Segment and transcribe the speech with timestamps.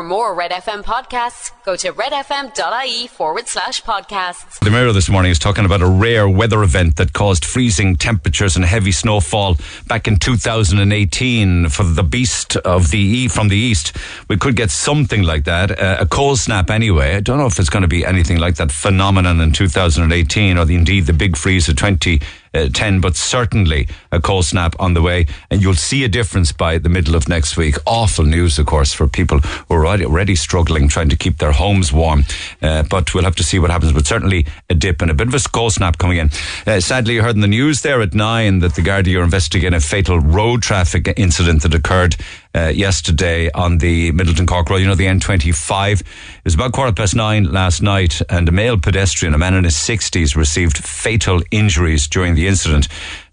[0.00, 4.58] For more Red FM podcasts, go to redfm.ie forward slash podcasts.
[4.60, 8.56] The Mirror this morning is talking about a rare weather event that caused freezing temperatures
[8.56, 9.58] and heavy snowfall
[9.88, 13.94] back in 2018 for the beast of the e from the east.
[14.26, 17.16] We could get something like that, uh, a cold snap anyway.
[17.16, 20.64] I don't know if it's going to be anything like that phenomenon in 2018 or
[20.64, 22.22] the, indeed the big freeze of 20
[22.54, 25.26] uh, 10, but certainly a cold snap on the way.
[25.50, 27.76] And you'll see a difference by the middle of next week.
[27.86, 31.92] Awful news, of course, for people who are already, struggling trying to keep their homes
[31.92, 32.24] warm.
[32.62, 33.92] Uh, but we'll have to see what happens.
[33.92, 36.30] But certainly a dip and a bit of a cold snap coming in.
[36.66, 39.74] Uh, sadly, you heard in the news there at nine that the Gardaí are investigating
[39.74, 42.16] a fatal road traffic incident that occurred
[42.54, 46.00] uh, yesterday on the Midleton Cork Road, you know, the N25.
[46.00, 46.06] It
[46.44, 49.76] was about quarter past nine last night, and a male pedestrian, a man in his
[49.76, 52.88] 60s, received fatal injuries during the incident.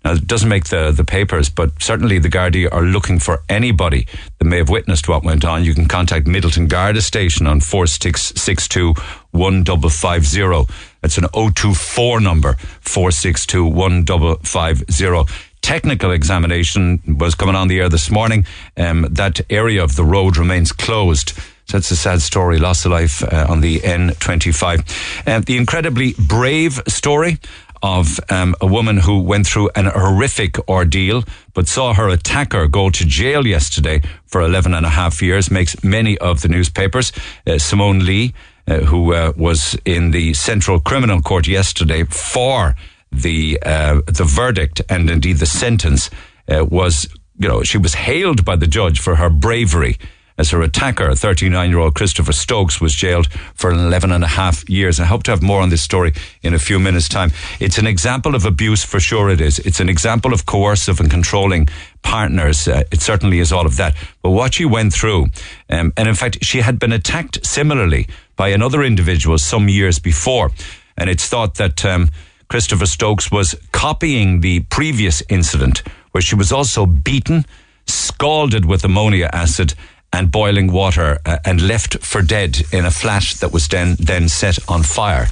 [0.06, 4.08] Now, it doesn't make the, the papers, but certainly the Gardaí are looking for anybody
[4.38, 5.64] that may have witnessed what went on.
[5.64, 8.94] You can contact Midleton Garda Station on 4662
[9.32, 10.74] 1550.
[11.02, 18.46] That's an 024 number, 462 1550 technical examination was coming on the air this morning.
[18.78, 21.34] Um, that area of the road remains closed.
[21.66, 25.28] So it's a sad story, loss of life uh, on the N25.
[25.28, 27.38] Uh, the incredibly brave story
[27.84, 32.90] of um, a woman who went through an horrific ordeal but saw her attacker go
[32.90, 37.12] to jail yesterday for 11 and a half years makes many of the newspapers.
[37.46, 38.34] Uh, Simone Lee,
[38.70, 42.74] uh, who uh, was in the Central Criminal Court yesterday for
[43.12, 46.10] the uh, the verdict and indeed the sentence
[46.50, 49.98] uh, was, you know, she was hailed by the judge for her bravery
[50.38, 54.70] as her attacker, 39 year old Christopher Stokes, was jailed for 11 and a half
[54.70, 55.00] years.
[55.00, 56.14] I hope to have more on this story
[56.44, 57.32] in a few minutes' time.
[57.60, 59.60] It's an example of abuse, for sure it is.
[59.60, 61.68] It's an example of coercive and controlling
[62.04, 62.68] partners.
[62.68, 63.96] Uh, it certainly is all of that.
[64.22, 65.28] But what she went through,
[65.70, 70.52] um, and in fact, she had been attacked similarly by another individual some years before.
[70.98, 72.10] And it's thought that um,
[72.50, 77.46] Christopher Stokes was copying the previous incident where she was also beaten,
[77.86, 79.74] scalded with ammonia acid
[80.14, 84.30] and boiling water uh, and left for dead in a flat that was then, then
[84.30, 85.28] set on fire.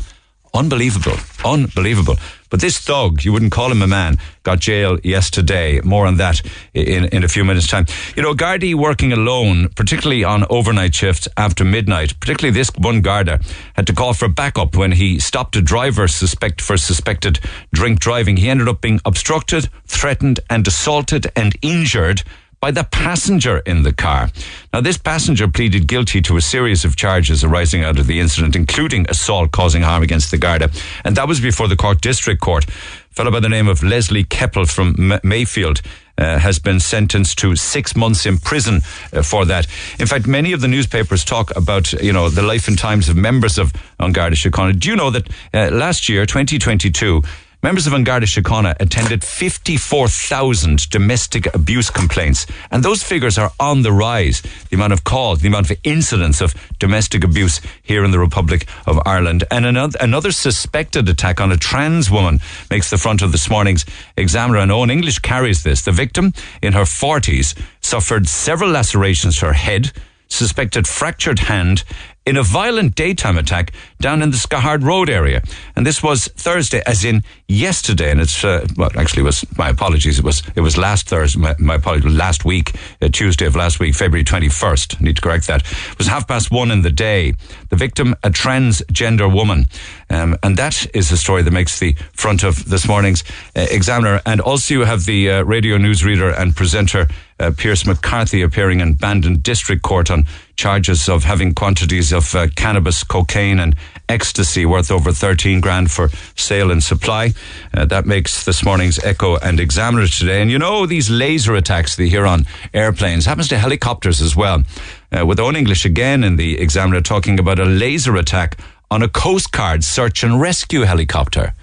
[0.54, 1.18] Unbelievable.
[1.44, 2.18] Unbelievable.
[2.50, 5.81] But this thug, you wouldn't call him a man, got jail yesterday.
[5.81, 6.41] More on that
[6.73, 7.85] in, in a few minutes' time.
[8.16, 13.39] You know, Gardaí working alone, particularly on overnight shifts after midnight, particularly this one Garda,
[13.73, 17.39] had to call for backup when he stopped a driver suspect for suspected
[17.73, 18.38] drink driving.
[18.38, 22.23] He ended up being obstructed, threatened, and assaulted and injured
[22.60, 24.30] by the passenger in the car.
[24.74, 28.56] Now, this passenger pleaded guilty to a series of charges arising out of the incident,
[28.56, 30.70] including assault causing harm against the Garda.
[31.04, 32.66] And that was before the Cork District Court.
[32.68, 32.72] A
[33.12, 35.82] fellow by the name of Leslie Keppel from Mayfield
[36.18, 38.82] uh, has been sentenced to six months in prison
[39.14, 39.68] uh, for that.
[40.00, 43.16] In fact, many of the newspapers talk about, you know, the life and times of
[43.16, 44.80] members of An Garda Síochána.
[44.80, 47.22] Do you know that uh, last year, 2022,
[47.66, 52.46] Members of An Garda Síochána attended 54,000 domestic abuse complaints.
[52.70, 54.44] And those figures are on the rise.
[54.70, 58.68] The amount of calls, the amount of incidents of domestic abuse here in the Republic
[58.86, 59.46] of Ireland.
[59.50, 62.40] And another, another suspected attack on a trans woman
[62.70, 63.84] makes the front of this morning's
[64.16, 64.59] Examiner.
[64.59, 65.81] And Eoin English carries this.
[65.81, 69.92] The victim, in her 40s, suffered several lacerations to her head,
[70.28, 71.84] suspected fractured hand,
[72.25, 75.41] in a violent daytime attack down in the Skehard Road area.
[75.75, 78.12] And this was Thursday, as in yesterday.
[78.12, 81.40] And it's, uh, well, actually it was, my apologies, it was, it was last Thursday,
[81.40, 84.97] my, my apologies, last week, uh, Tuesday of last week, February 21st.
[85.00, 85.62] I need to correct that.
[85.62, 87.34] It was half past one in the day.
[87.69, 89.66] The victim, a transgender woman.
[90.09, 93.24] Um, and that is the story that makes the front of this morning's
[93.56, 94.22] uh, Examiner.
[94.25, 97.07] And also you have the uh, radio newsreader and presenter
[97.40, 100.25] uh, Pierce McCarthy appearing in Bandon District Court on
[100.56, 103.75] charges of having quantities of uh, cannabis, cocaine, and
[104.07, 107.34] ecstasy worth over 13 grand for sale and supply.
[107.74, 110.41] Uh, that makes this morning's Echo and Examiner today.
[110.41, 114.63] And you know, these laser attacks they hear on airplanes happens to helicopters as well.
[115.12, 118.57] Uh, with Eoin English again in the Examiner talking about a laser attack
[118.92, 121.54] on a Coast Guard search and rescue helicopter.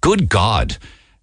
[0.00, 0.76] Good God.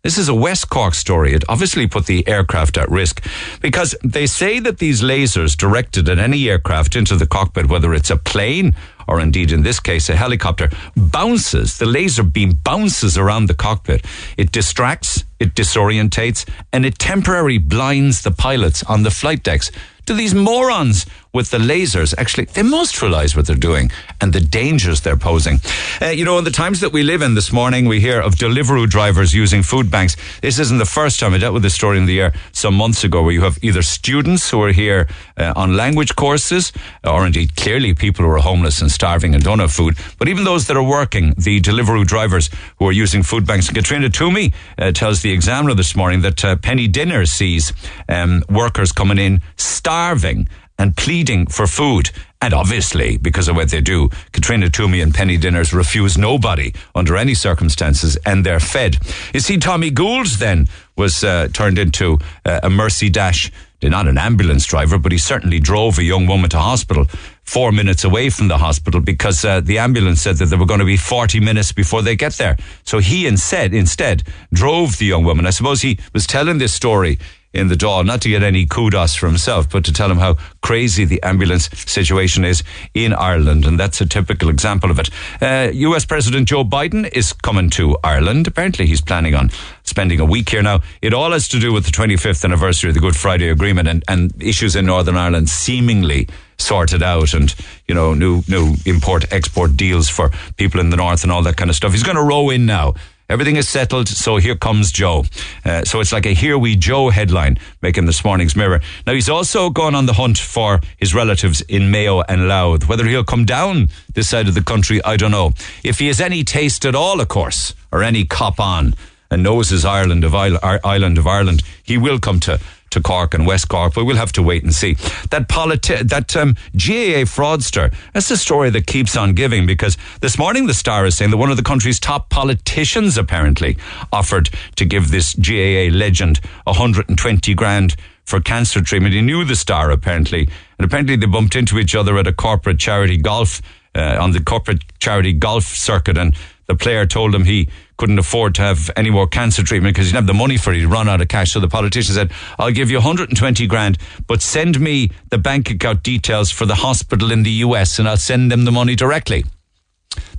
[0.05, 1.33] This is a West Cork story.
[1.33, 3.25] It obviously put the aircraft at risk
[3.59, 8.11] because they say that these lasers directed at any aircraft into the cockpit, whether it's
[8.11, 8.75] a plane
[9.07, 11.79] or indeed in this case a helicopter, bounces.
[11.79, 14.05] The laser beam bounces around the cockpit.
[14.37, 19.71] It distracts, it disorientates, and it temporarily blinds the pilots on the flight decks.
[20.05, 23.91] Do these morons with the lasers, actually, they must realize what they're doing
[24.21, 25.59] and the dangers they're posing.
[26.01, 28.35] Uh, you know, in the times that we live in this morning, we hear of
[28.35, 30.15] Deliveroo drivers using food banks.
[30.41, 33.03] This isn't the first time I dealt with this story in the air some months
[33.03, 36.71] ago where you have either students who are here uh, on language courses
[37.03, 40.45] or indeed clearly people who are homeless and starving and don't have food, but even
[40.45, 42.49] those that are working, the Deliveroo drivers
[42.79, 43.67] who are using food banks.
[43.67, 47.73] And Caitríona Twomey uh, tells the Examiner this morning that uh, Penny Dinner sees
[48.07, 50.47] um, workers coming in starving
[50.77, 52.09] and pleading for food.
[52.41, 57.17] And obviously, because of what they do, Caitríona Twomey and Penny Dinners refuse nobody under
[57.17, 58.97] any circumstances and they're fed.
[59.33, 63.51] You see, Tommy Gould then was uh, turned into uh, a mercy dash.
[63.81, 67.05] Not an ambulance driver, but he certainly drove a young woman to hospital
[67.43, 70.79] four minutes away from the hospital because uh, the ambulance said that they were going
[70.79, 72.57] to be 40 minutes before they get there.
[72.83, 75.45] So he instead, instead drove the young woman.
[75.45, 77.19] I suppose he was telling this story
[77.55, 80.35] in the Dáil, not to get any kudos for himself, but to tell him how
[80.61, 82.63] crazy the ambulance situation is
[82.93, 83.65] in Ireland.
[83.65, 85.09] And that's a typical example of it.
[85.41, 88.47] Uh, US President Joe Biden is coming to Ireland.
[88.47, 89.49] Apparently, he's planning on
[89.83, 90.81] spending a week here now.
[91.01, 94.03] It all has to do with the 25th anniversary of the Good Friday Agreement and,
[94.07, 97.53] and issues in Northern Ireland seemingly sorted out and
[97.85, 101.57] you know new new import export deals for people in the north and all that
[101.57, 102.93] kind of stuff he's going to row in now
[103.27, 105.25] Everything is settled, so here comes Joe.
[105.63, 108.81] Uh, so it's like a Here We Joe headline making this morning's Mirror.
[109.07, 112.87] Now, he's also gone on the hunt for his relatives in Mayo and Louth.
[112.87, 115.53] Whether he'll come down this side of the country, I don't know.
[115.83, 118.93] If he has any taste at all, of course, or any cop on
[119.31, 122.59] and knows his Ireland of Island of Ireland, he will come to
[122.95, 124.93] to Cork and West Cork, but we'll have to wait and see.
[125.29, 130.37] That politi- that um, GAA fraudster, that's the story that keeps on giving because this
[130.37, 133.77] morning the Star is saying that one of the country's top politicians apparently
[134.11, 139.13] offered to give this GAA legend 120 grand for cancer treatment.
[139.13, 140.49] He knew the Star apparently,
[140.79, 143.61] and apparently they bumped into each other at a corporate charity golf
[143.93, 146.35] uh, on the corporate charity golf circuit, and
[146.67, 150.11] the player told him he couldn't afford to have any more cancer treatment because he
[150.11, 150.85] didn't have the money for it.
[150.85, 151.51] Run out of cash.
[151.51, 153.97] So the politician said, I'll give you 120 grand,
[154.27, 158.17] but send me the bank account details for the hospital in the US and I'll
[158.17, 159.45] send them the money directly.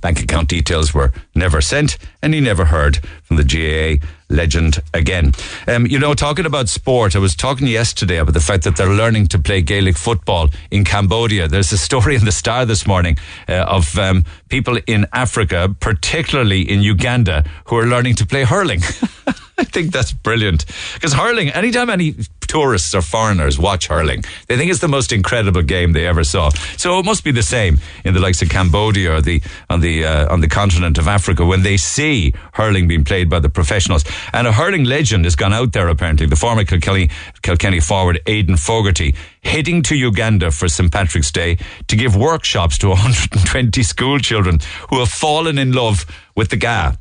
[0.01, 5.31] Bank account details were never sent, and he never heard from the GAA legend again.
[5.67, 8.89] Um, you know, talking about sport, I was talking yesterday about the fact that they're
[8.89, 11.47] learning to play Gaelic football in Cambodia.
[11.47, 16.61] There's a story in the Star this morning uh, of um, people in Africa, particularly
[16.61, 18.81] in Uganda, who are learning to play hurling.
[19.59, 24.69] I think that's brilliant because hurling, anytime any tourists or foreigners watch hurling, they think
[24.69, 26.49] it's the most incredible game they ever saw.
[26.77, 30.05] So it must be the same in the likes of Cambodia or the on the
[30.05, 34.05] uh, on the continent of Africa when they see hurling being played by the professionals.
[34.31, 36.27] And a hurling legend has gone out there apparently.
[36.27, 37.09] The former Kilkenny,
[37.41, 41.57] Kilkenny forward Aidan Fogarty heading to Uganda for St Patrick's Day
[41.87, 44.59] to give workshops to 120 school children
[44.91, 46.05] who have fallen in love
[46.35, 46.95] with the ga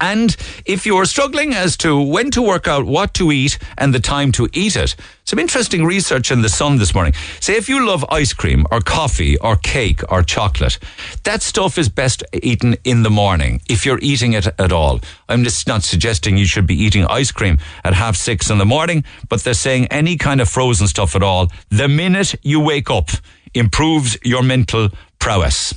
[0.00, 4.00] and if you're struggling as to when to work out what to eat and the
[4.00, 7.12] time to eat it, some interesting research in The Sun this morning.
[7.40, 10.78] Say if you love ice cream or coffee or cake or chocolate,
[11.24, 15.00] that stuff is best eaten in the morning if you're eating it at all.
[15.28, 18.66] I'm just not suggesting you should be eating ice cream at half six in the
[18.66, 22.90] morning, but they're saying any kind of frozen stuff at all, the minute you wake
[22.90, 23.10] up,
[23.54, 24.88] improves your mental
[25.18, 25.74] prowess.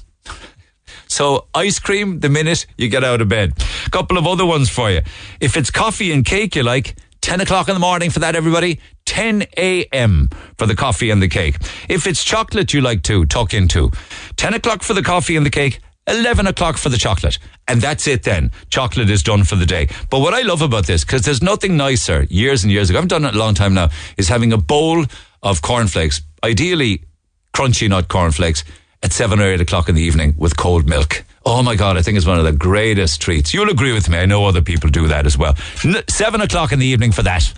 [1.13, 3.53] So ice cream the minute you get out of bed.
[3.85, 5.01] A couple of other ones for you.
[5.39, 8.79] If it's coffee and cake you like, 10 o'clock in the morning for that, everybody.
[9.05, 10.29] 10 a.m.
[10.57, 11.57] for the coffee and the cake.
[11.87, 13.91] If it's chocolate you like to tuck into,
[14.37, 17.37] 10 o'clock for the coffee and the cake, 11 o'clock for the chocolate.
[17.67, 18.51] And that's it then.
[18.71, 19.89] Chocolate is done for the day.
[20.09, 23.07] But what I love about this, because there's nothing nicer years and years ago, I've
[23.07, 25.05] done it a long time now, is having a bowl
[25.43, 27.03] of cornflakes, ideally
[27.53, 28.63] crunchy nut cornflakes,
[29.03, 31.23] at seven or eight o'clock in the evening with cold milk.
[31.45, 33.53] Oh my God, I think it's one of the greatest treats.
[33.53, 34.17] You'll agree with me.
[34.17, 35.55] I know other people do that as well.
[35.83, 37.53] N- seven o'clock in the evening for that.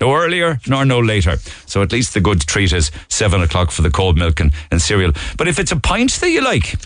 [0.00, 1.36] No earlier nor no later.
[1.66, 4.80] So at least the good treat is seven o'clock for the cold milk and, and
[4.80, 5.12] cereal.
[5.36, 6.76] But if it's a pint that you like,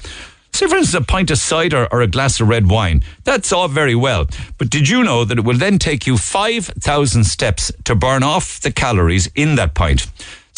[0.53, 3.69] say for instance a pint of cider or a glass of red wine, that's all
[3.69, 4.27] very well.
[4.57, 8.61] But did you know that it will then take you 5,000 steps to burn off
[8.61, 10.07] the calories in that pint?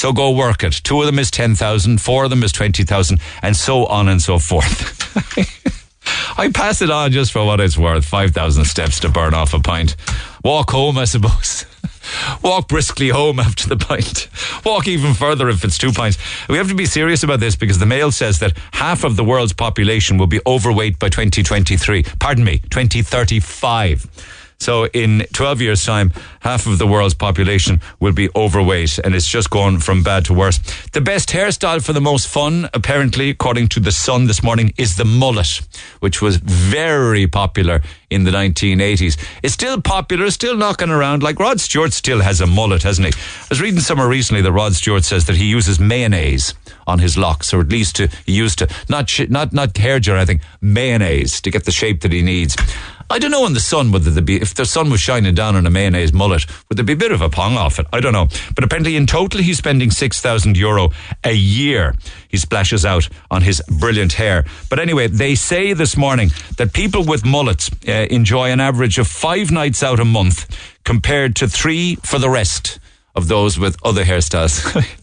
[0.00, 0.72] So go work it.
[0.82, 4.38] Two of them is 10,000, four of them is 20,000, and so on and so
[4.38, 4.96] forth.
[6.38, 9.60] I pass it on just for what it's worth 5,000 steps to burn off a
[9.60, 9.96] pint.
[10.42, 11.66] Walk home, I suppose.
[12.42, 14.28] Walk briskly home after the pint.
[14.64, 16.16] Walk even further if it's two pints.
[16.48, 19.24] We have to be serious about this because the Mail says that half of the
[19.24, 22.04] world's population will be overweight by 2023.
[22.18, 24.39] Pardon me, 2035.
[24.60, 29.26] So in 12 years' time, half of the world's population will be overweight, and it's
[29.26, 30.58] just gone from bad to worse.
[30.92, 34.96] The best hairstyle for the most fun, apparently, according to The Sun this morning, is
[34.96, 35.62] the mullet,
[36.00, 39.16] which was very popular in the 1980s.
[39.42, 41.22] It's still popular, still knocking around.
[41.22, 43.14] Like Rod Stewart still has a mullet, hasn't he?
[43.14, 46.52] I was reading somewhere recently that Rod Stewart says that he uses mayonnaise
[46.86, 50.00] on his locks, or at least to, he used to, not, sh- not, not hair
[50.00, 52.56] gel or anything, mayonnaise to get the shape that he needs.
[53.10, 55.56] I don't know in the sun whether there be if the sun was shining down
[55.56, 57.86] on a mayonnaise mullet, would there be a bit of a pong off it?
[57.92, 58.28] I don't know.
[58.54, 60.90] But apparently in total he's spending six thousand euro
[61.24, 61.96] a year.
[62.28, 64.44] He splashes out on his brilliant hair.
[64.68, 69.08] But anyway, they say this morning that people with mullets uh, enjoy an average of
[69.08, 70.46] five nights out a month
[70.84, 72.78] compared to three for the rest
[73.16, 74.86] of those with other hairstyles.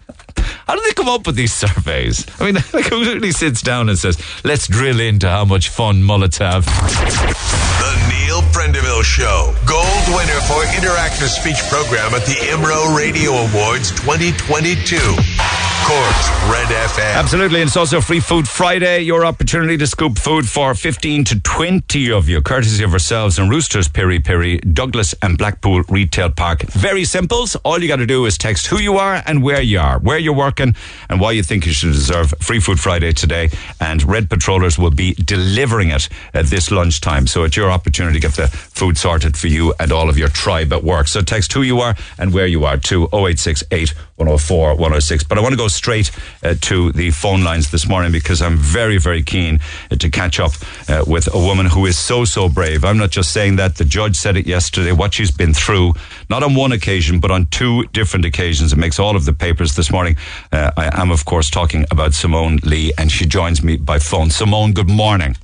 [0.68, 2.26] How do they come up with these surveys?
[2.40, 6.04] I mean, like who really sits down and says, let's drill into how much fun
[6.04, 6.66] mullets have?
[6.66, 9.54] The Neil Prendeville Show.
[9.66, 15.67] Gold winner for Interactive Speech Program at the Imro Radio Awards 2022.
[15.88, 17.16] Cork's Red FM.
[17.16, 17.62] Absolutely.
[17.62, 19.04] And it's also Free Food Friday.
[19.04, 23.50] Your opportunity to scoop food for 15 to 20 of you, courtesy of ourselves and
[23.50, 26.64] Roosters Piri Piri, Douglas and Blackpool Retail Park.
[26.64, 27.48] Very simple.
[27.64, 30.18] All you got to do is text who you are and where you are, where
[30.18, 30.76] you're working,
[31.10, 33.50] and why you think you should deserve Free Food Friday today.
[33.80, 37.28] And Red Patrollers will be delivering it at this lunchtime.
[37.28, 40.28] So it's your opportunity to get the food sorted for you and all of your
[40.30, 41.08] tribe at work.
[41.08, 45.24] So text who you are and where you are to 0868 104 106.
[45.24, 46.12] But I want to go straight
[46.44, 49.60] uh, to the phone lines this morning because I'm very, very keen
[49.92, 50.52] uh, to catch up
[50.90, 52.84] uh, with a woman who is so, so brave.
[52.84, 53.76] I'm not just saying that.
[53.76, 55.94] The judge said it yesterday, what she's been through,
[56.30, 58.74] not on one occasion, but on two different occasions.
[58.74, 60.18] It makes all of the papers this morning.
[60.52, 64.32] Uh, I am, of course, talking about Simone Lee, and she joins me by phone.
[64.32, 65.38] Simone, good morning.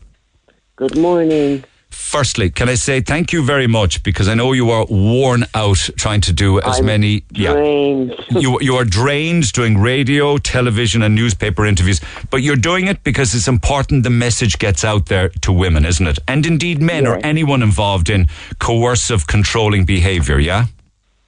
[0.76, 1.64] Good morning.
[1.94, 5.78] Firstly, can I say thank you very much because I know you are worn out
[5.96, 7.22] trying to do as I'm many.
[7.32, 8.16] Drained.
[8.32, 13.36] you you are drained doing radio, television, and newspaper interviews, but you're doing it because
[13.36, 16.18] it's important the message gets out there to women, isn't it?
[16.28, 18.28] And indeed, men or anyone involved in
[18.60, 20.40] coercive, controlling behaviour.
[20.40, 20.66] Yeah.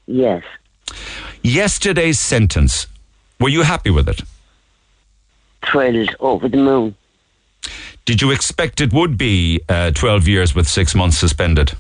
[0.08, 0.44] yes.
[1.44, 2.88] Yesterday's sentence.
[3.40, 4.22] Were you happy with it?
[5.64, 6.96] Thrilled over the moon.
[8.06, 11.74] Did you expect it would be uh, 12 years with six months suspended?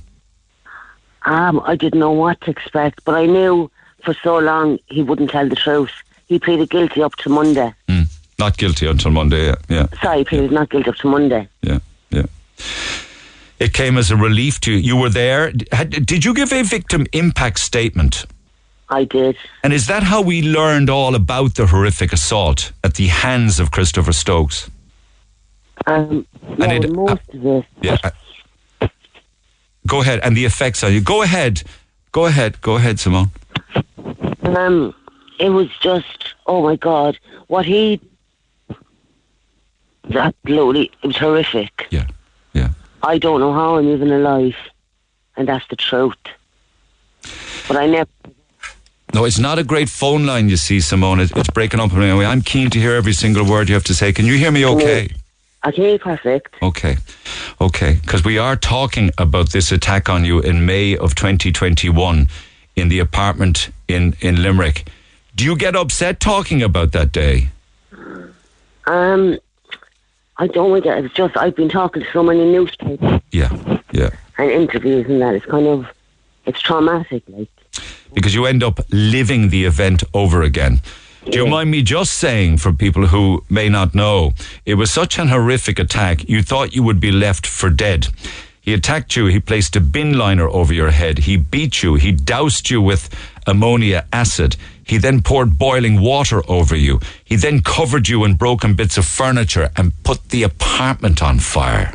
[1.23, 3.71] Um, I didn't know what to expect, but I knew
[4.03, 5.91] for so long he wouldn't tell the truth.
[6.27, 7.73] He pleaded guilty up to Monday.
[7.87, 8.07] Mm.
[8.39, 9.45] Not guilty until Monday.
[9.45, 9.55] Yeah.
[9.69, 9.87] Yeah.
[10.01, 11.47] Sorry, he pleaded not guilty up to Monday.
[11.61, 11.79] Yeah,
[12.09, 12.25] yeah.
[13.59, 14.77] It came as a relief to you.
[14.77, 15.53] You were there.
[15.71, 18.25] Had, did you give a victim impact statement?
[18.89, 19.37] I did.
[19.63, 23.71] And is that how we learned all about the horrific assault at the hands of
[23.71, 24.69] Christopher Stokes?
[25.87, 26.25] Um,
[26.57, 27.65] no, it- most of it.
[27.81, 27.97] Yeah.
[29.87, 30.19] Go ahead.
[30.23, 31.01] And the effects on you.
[31.01, 31.61] Go ahead.
[32.11, 32.59] Go ahead.
[32.61, 33.29] Go ahead, Simone.
[34.43, 34.93] Um,
[35.39, 37.99] it was just, oh my God, what he.
[40.13, 41.87] Absolutely, it was horrific.
[41.89, 42.07] Yeah.
[42.53, 42.69] Yeah.
[43.03, 44.55] I don't know how I'm even alive,
[45.35, 46.15] and that's the truth.
[47.67, 48.09] But I never.
[49.13, 51.19] No, it's not a great phone line, you see, Simone.
[51.21, 51.93] It's breaking up.
[51.93, 54.13] Anyway, I'm keen to hear every single word you have to say.
[54.13, 55.09] Can you hear me okay?
[55.65, 56.53] I can hear you perfect.
[56.61, 56.97] Okay.
[57.59, 57.97] Okay.
[58.01, 62.27] Because we are talking about this attack on you in May of 2021
[62.75, 64.87] in the apartment in, in Limerick.
[65.35, 67.49] Do you get upset talking about that day?
[68.85, 69.39] Um,
[70.37, 70.97] I don't want to.
[70.97, 73.49] It's just I've been talking to so many newspapers Yeah.
[73.91, 74.09] Yeah.
[74.37, 75.33] and interviews and that.
[75.33, 75.87] It's kind of
[76.45, 77.23] it's traumatic.
[77.27, 77.49] Like
[78.13, 80.81] Because you end up living the event over again.
[81.25, 85.17] Do you mind me just saying, for people who may not know, it was such
[85.17, 88.07] an horrific attack, you thought you would be left for dead.
[88.61, 92.11] He attacked you, he placed a bin liner over your head, he beat you, he
[92.11, 93.09] doused you with
[93.47, 94.55] ammonia acid,
[94.85, 99.05] he then poured boiling water over you, he then covered you in broken bits of
[99.05, 101.93] furniture and put the apartment on fire.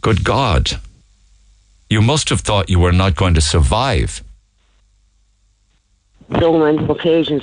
[0.00, 0.80] Good God.
[1.88, 4.22] You must have thought you were not going to survive.
[6.38, 7.42] So many occasions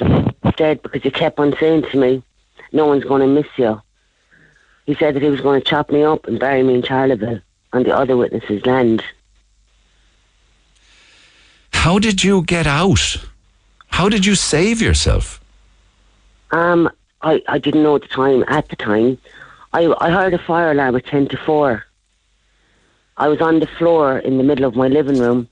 [0.55, 2.23] dead because he kept on saying to me,
[2.71, 3.81] "No one's going to miss you."
[4.85, 7.41] He said that he was going to chop me up and bury me in Charleville
[7.73, 9.03] on the other witnesses' land.
[11.71, 13.17] How did you get out?
[13.87, 15.41] How did you save yourself?
[16.51, 16.89] Um,
[17.21, 18.43] I, I didn't know at the time.
[18.47, 19.17] At the time,
[19.73, 21.83] I I heard a fire alarm at ten to four.
[23.17, 25.49] I was on the floor in the middle of my living room,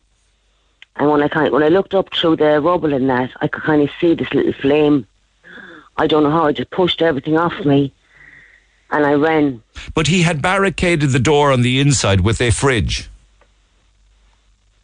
[0.98, 3.64] and when I kind when I looked up through the rubble and that, I could
[3.64, 5.08] kind of see this little flame.
[5.98, 6.46] I don't know how.
[6.46, 7.92] I just pushed everything off me,
[8.92, 9.62] and I ran.
[9.94, 13.10] But he had barricaded the door on the inside with a fridge.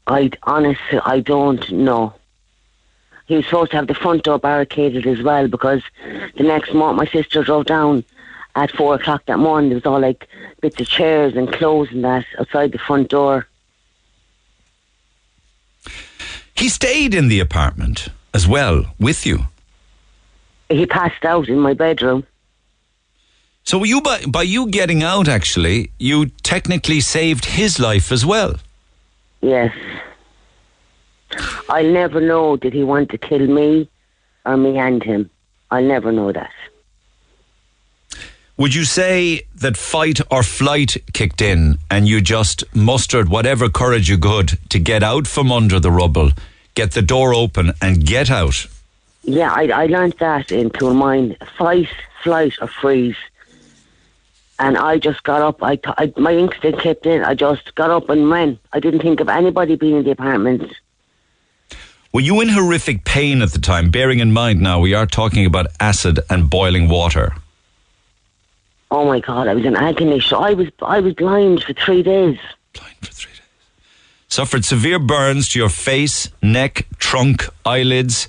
[0.08, 2.14] I honestly, I don't know.
[3.28, 5.82] He was supposed to have the front door barricaded as well because
[6.36, 8.04] the next morning my sister drove down
[8.56, 9.70] at four o'clock that morning.
[9.70, 10.28] There was all like
[10.60, 13.48] bits of chairs and clothes and that outside the front door.
[16.56, 19.48] He stayed in the apartment as well with you.
[20.70, 22.26] He passed out in my bedroom.
[23.64, 28.56] So you by, by you getting out actually, you technically saved his life as well.
[29.42, 29.74] Yes.
[31.70, 33.90] I'll never know did he want to kill me
[34.46, 35.30] or me and him.
[35.70, 36.52] I'll never know that.
[38.62, 44.08] Would you say that fight or flight kicked in and you just mustered whatever courage
[44.08, 46.30] you could to get out from under the rubble,
[46.76, 48.68] get the door open and get out?
[49.24, 51.38] Yeah, I, I learned that in Toolmine.
[51.58, 51.90] Fight,
[52.24, 53.16] flight or freeze.
[54.60, 55.64] And I just got up.
[55.64, 57.24] I, I my instinct kicked in.
[57.24, 58.60] I just got up and ran.
[58.74, 60.72] I didn't think of anybody being in the apartment.
[62.14, 63.90] Were you in horrific pain at the time?
[63.90, 67.34] Bearing in mind now we are talking about acid and boiling water.
[68.92, 70.20] Oh my God, I was in agony.
[70.20, 72.38] So I was I was blind for three days.
[72.74, 73.40] Blind for three days.
[74.28, 78.28] Suffered severe burns to your face, neck, trunk, eyelids.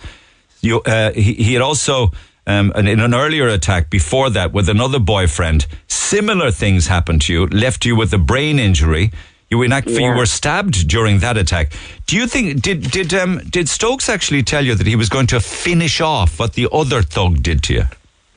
[0.60, 2.12] You, uh, he, he had also,
[2.46, 7.46] um, in an earlier attack before that with another boyfriend, similar things happened to you,
[7.48, 9.10] left you with a brain injury.
[9.50, 11.72] You act, you were stabbed during that attack.
[12.06, 15.26] Do you think did did um, did Stokes actually tell you that he was going
[15.26, 17.84] to finish off what the other thug did to you?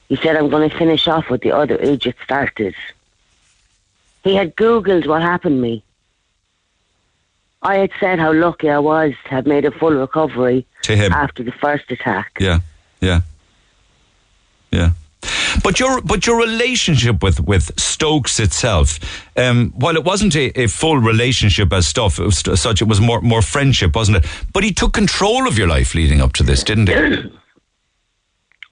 [0.10, 2.76] He said, I'm going to finish off what the other idiot started.
[4.24, 5.84] He had Googled what happened to me.
[7.62, 11.12] I had said how lucky I was to have made a full recovery To him.
[11.12, 12.38] after the first attack.
[12.40, 12.60] Yeah,
[13.02, 13.22] yeah,
[14.72, 14.92] yeah.
[15.64, 19.00] But your but your relationship with with Stokes itself,
[19.36, 23.02] um, while it wasn't a, a full relationship as stuff it was such, it was
[23.02, 24.26] more more friendship, wasn't it?
[24.54, 27.32] But he took control of your life leading up to this, didn't he?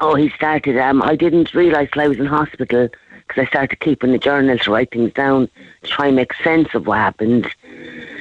[0.06, 0.78] Oh, he started.
[0.78, 2.90] Um, I didn't realise till I was in hospital
[3.26, 5.48] because I started keeping the journal to write things down
[5.82, 7.48] to try and make sense of what happened.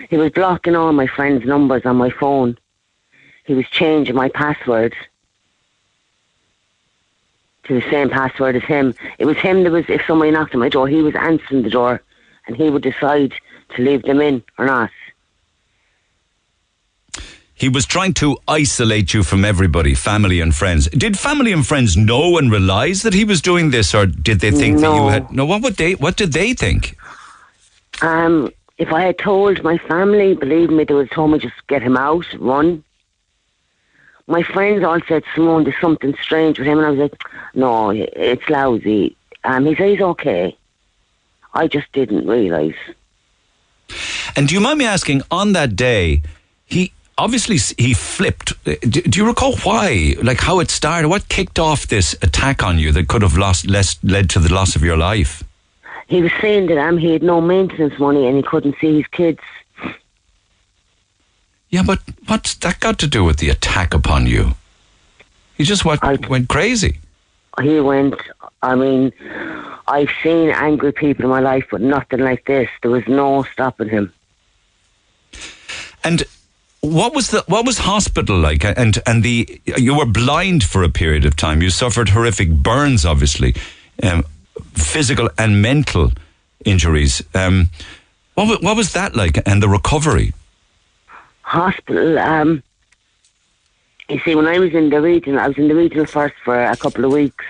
[0.09, 2.57] He was blocking all my friends' numbers on my phone.
[3.47, 4.95] He was changing my password
[7.65, 8.95] to the same password as him.
[9.19, 11.71] It was him that was, if somebody knocked on my door, he was answering the
[11.71, 12.01] door
[12.47, 13.35] and he would decide
[13.75, 14.93] to leave them in or not.
[17.55, 20.89] He was trying to isolate you from everybody, family and friends.
[20.89, 24.51] Did family and friends know and realize that he was doing this, or did they
[24.51, 25.31] think that you had?
[25.31, 25.95] No, what would they?
[25.95, 26.97] What did they think?
[28.01, 31.55] Um, if I had told my family, believe me, they would have told me just
[31.69, 32.83] get him out, run.
[34.27, 36.79] My friends all said, Simone, there's something strange with him.
[36.79, 37.23] And I was like,
[37.55, 39.17] no, it's lousy.
[39.45, 40.57] Um, he said he's okay.
[41.55, 42.77] I just didn't realise.
[44.35, 46.23] And do you mind me asking, on that day,
[46.65, 48.53] he obviously he flipped.
[48.67, 50.15] Uh, Do, do you recall why?
[50.23, 51.09] Like how it started?
[51.09, 54.53] What kicked off this attack on you that could have lost less led to the
[54.53, 55.43] loss of your life?
[56.07, 59.07] He was saying that um, he had no maintenance money and he couldn't see his
[59.09, 59.41] kids.
[61.71, 64.53] Yeah, but what's that got to do with the attack upon you?
[65.57, 66.99] He just went, I- went crazy.
[67.63, 68.15] He went,
[68.63, 69.13] I mean,
[69.87, 72.69] I've seen angry people in my life, but nothing like this.
[72.83, 74.13] There was no stopping him.
[76.05, 76.25] And
[76.83, 78.65] what was the what was hospital like?
[78.65, 81.63] And and the you were blind for a period of time.
[81.63, 83.55] You suffered horrific burns, obviously,
[84.03, 84.25] um,
[84.75, 86.13] physical and mental
[86.65, 87.23] injuries.
[87.35, 87.71] Um,
[88.35, 89.41] what what was that like?
[89.49, 90.35] And the recovery?
[91.43, 92.19] hospital.
[92.19, 92.63] Um,
[94.09, 96.63] you see, when I was in the region, I was in the regional first for
[96.65, 97.45] a couple of weeks.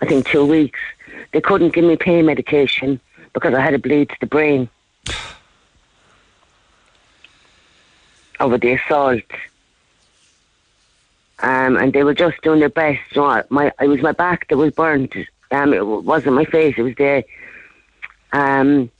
[0.00, 0.78] I think two weeks.
[1.32, 3.00] They couldn't give me pain medication
[3.32, 4.68] because I had a bleed to the brain
[8.40, 9.22] over the assault.
[11.40, 13.00] Um, and they were just doing their best.
[13.12, 15.14] You know, my it was my back that was burnt.
[15.50, 16.74] Um, it wasn't my face.
[16.76, 17.24] It was the
[18.32, 18.90] um,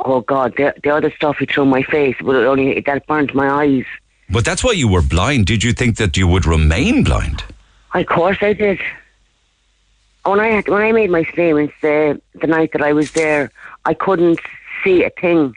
[0.00, 3.06] oh God, the, the other stuff he threw in my face, but it only that
[3.06, 3.84] burnt my eyes.
[4.30, 5.46] But that's why you were blind.
[5.46, 7.44] Did you think that you would remain blind?
[7.92, 8.80] Of course I did.
[10.24, 13.50] When I had, when I made my statements the the night that I was there,
[13.84, 14.40] I couldn't
[14.82, 15.54] see a thing.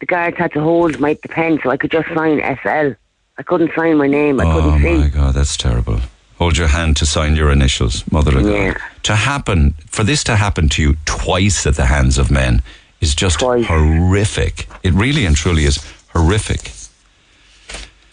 [0.00, 2.92] The guards had to hold my the pen so I could just sign SL.
[3.38, 4.40] I couldn't sign my name.
[4.40, 4.88] I oh couldn't see.
[4.88, 6.00] Oh my God, that's terrible.
[6.38, 8.76] Hold your hand to sign your initials, mother of God.
[9.04, 12.62] To happen for this to happen to you twice at the hands of men
[13.00, 13.64] is just Twice.
[13.66, 14.68] horrific.
[14.82, 15.78] It really and truly is
[16.12, 16.72] horrific.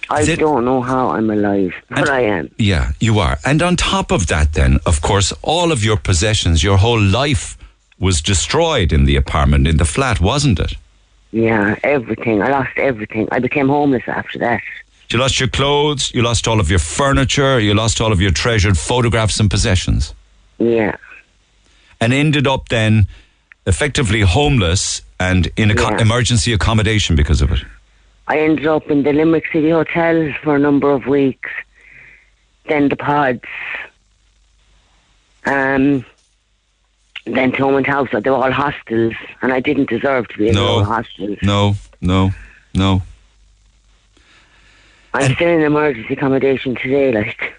[0.10, 2.50] I it- don't know how I'm alive, but And- I am.
[2.58, 3.39] Yeah, you are.
[3.46, 7.58] And on top of that, then, of course, all of your possessions, your whole life
[8.00, 10.76] was destroyed in the apartment, in the flat, wasn't it?
[11.34, 12.41] Yeah, everything.
[12.43, 13.28] I lost everything.
[13.32, 14.62] I became homeless after that.
[15.10, 18.32] You lost your clothes, you lost all of your furniture, you lost all of your
[18.32, 20.13] treasured photographs and possessions,
[20.60, 20.96] Yeah.
[22.00, 23.08] and ended up then
[23.65, 26.02] effectively homeless and in a Yeah.
[26.02, 27.63] emergency accommodation because of it.
[28.28, 31.50] I ended up in the Limerick City Hotel for a number of weeks.
[32.69, 33.41] Then the pods.
[35.46, 36.06] Um,
[37.25, 38.09] then Thomond House.
[38.12, 40.65] They were all hostels, and I didn't deserve to be in No.
[40.65, 41.38] all hostels.
[41.41, 42.31] No, no,
[42.73, 43.01] no.
[45.13, 47.53] I'm And- still in emergency accommodation today, like.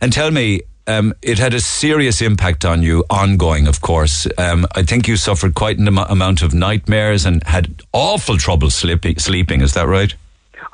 [0.00, 4.26] And tell me, um, it had a serious impact on you, ongoing, of course.
[4.38, 8.70] Um, I think you suffered quite an am- amount of nightmares and had awful trouble
[8.70, 9.18] sleeping.
[9.18, 10.14] Sleeping, is that right?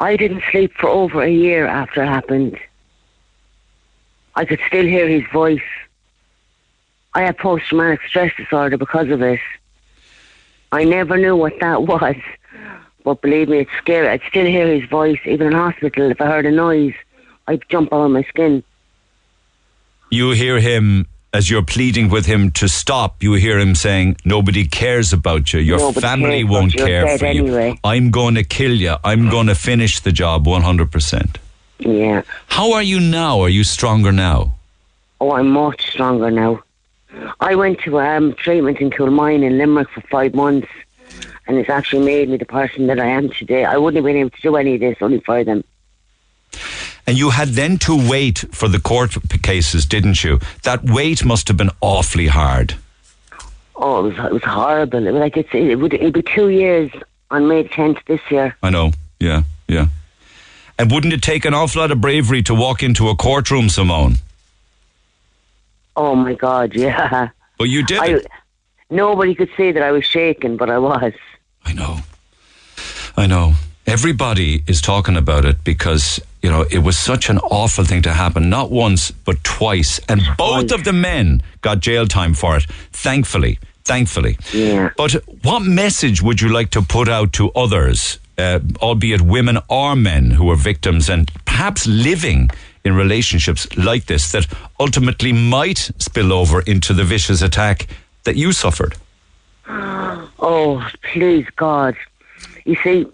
[0.01, 2.59] I didn't sleep for over a year after it happened.
[4.37, 5.61] I could still hear his voice.
[7.14, 9.40] I had post traumatic stress disorder because of it.
[10.73, 12.16] I never knew what that was.
[13.05, 14.09] But believe me, it's scary.
[14.09, 16.11] I'd still hear his voice, even in hospital.
[16.11, 16.94] If I heard a noise,
[17.47, 18.62] I'd jump out of my skin.
[20.11, 23.23] You hear him as you're pleading with him to stop.
[23.23, 25.61] You hear him saying, "Nobody cares about you.
[25.61, 27.77] Your Nobody family won't care for you.
[27.85, 28.97] I'm going to kill you.
[29.05, 31.38] I'm going to finish the job 100 percent."
[31.79, 32.23] Yeah.
[32.49, 33.40] How are you now?
[33.40, 34.55] Are you stronger now?
[35.21, 36.62] Oh, I'm much stronger now.
[37.41, 40.69] I went to um, treatment in Kilmine in Limerick for five months,
[41.47, 43.65] and it's actually made me the person that I am today.
[43.65, 45.65] I wouldn't have been able to do any of this only for them.
[47.07, 50.41] And you had then to wait for the court cases, didn't you?
[50.65, 52.75] That wait must have been awfully hard.
[53.77, 55.07] Oh, it was it was horrible.
[55.07, 56.91] It was like it's it would it'd be two years
[57.31, 58.57] on May tenth this year.
[58.63, 58.93] I know.
[59.21, 59.87] Yeah, yeah.
[60.79, 64.17] And wouldn't it take an awful lot of bravery to walk into a courtroom, Simone?
[65.99, 67.31] Oh my God, yeah.
[67.59, 68.21] But you did I
[68.89, 71.13] nobody could say that I was shaken, but I was.
[71.65, 71.99] I know.
[73.17, 73.55] I know.
[73.85, 78.13] Everybody is talking about it because, you know, it was such an awful thing to
[78.13, 79.99] happen, not once, but twice.
[80.09, 80.73] And both Twice.
[80.79, 83.59] of the men got jail time for it, thankfully.
[83.85, 84.39] Thankfully.
[84.53, 84.91] Yeah.
[84.97, 89.97] But what message would you like to put out to others, uh, albeit women or
[89.97, 92.51] men who are victims and perhaps living
[92.85, 94.47] in relationships like this that
[94.81, 97.87] ultimately might spill over into the vicious attack
[98.25, 98.95] that you suffered?
[100.41, 101.97] Oh, please God.
[102.64, 103.07] You see,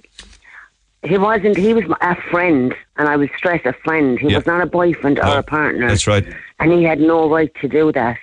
[1.03, 1.57] he wasn't.
[1.57, 4.19] He was a friend, and I would stress a friend.
[4.19, 4.37] He Yeah.
[4.39, 5.89] was not a boyfriend No, or a partner.
[5.89, 6.25] That's right.
[6.61, 8.19] and he had no right to do that.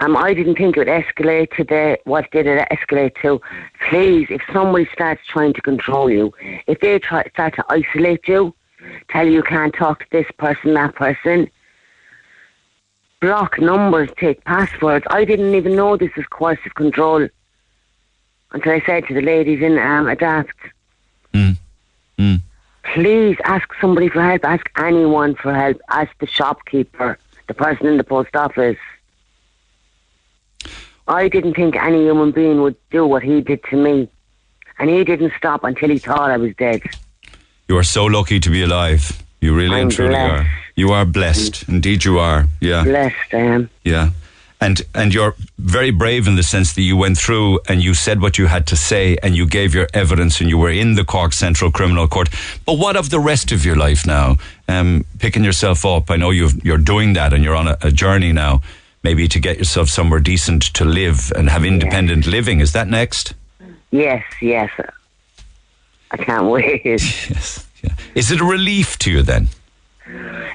[0.00, 3.40] Um, I didn't think it would escalate to the what did it escalate to.
[3.88, 6.32] Please, if somebody starts trying to control you,
[6.66, 8.52] if they try start to isolate you,
[9.08, 11.50] tell you you can't talk to this person, that person,
[13.20, 15.04] block numbers, take passwords.
[15.10, 17.28] I didn't even know this was coercive control
[18.52, 20.56] until I said to the ladies in um, Adapt.
[21.32, 21.56] Mm.
[22.18, 22.40] Mm.
[22.94, 24.44] Please ask somebody for help.
[24.44, 25.80] Ask anyone for help.
[25.88, 27.18] Ask the shopkeeper,
[27.48, 28.78] the person in the post office.
[31.08, 34.08] I didn't think any human being would do what he did to me.
[34.78, 36.82] And he didn't stop until he thought I was dead.
[37.68, 39.22] You are so lucky to be alive.
[39.40, 40.32] You really I'm and truly blessed.
[40.44, 40.50] are.
[40.76, 41.68] You are blessed.
[41.68, 42.46] Indeed, you are.
[42.60, 43.70] Yeah, Blessed I am.
[43.84, 44.10] yeah.
[44.60, 48.20] And and you're very brave in the sense that you went through and you said
[48.22, 51.04] what you had to say and you gave your evidence and you were in the
[51.04, 52.28] Cork Central Criminal Court.
[52.64, 54.36] But what of the rest of your life now?
[54.68, 56.10] Um, picking yourself up.
[56.10, 58.62] I know you've, you're doing that and you're on a, a journey now,
[59.02, 62.60] maybe to get yourself somewhere decent to live and have independent living.
[62.60, 63.34] Is that next?
[63.90, 64.70] Yes, yes.
[66.14, 66.84] I can't wait.
[66.84, 67.66] Yes.
[67.82, 67.94] Yeah.
[68.14, 69.48] Is it a relief to you then?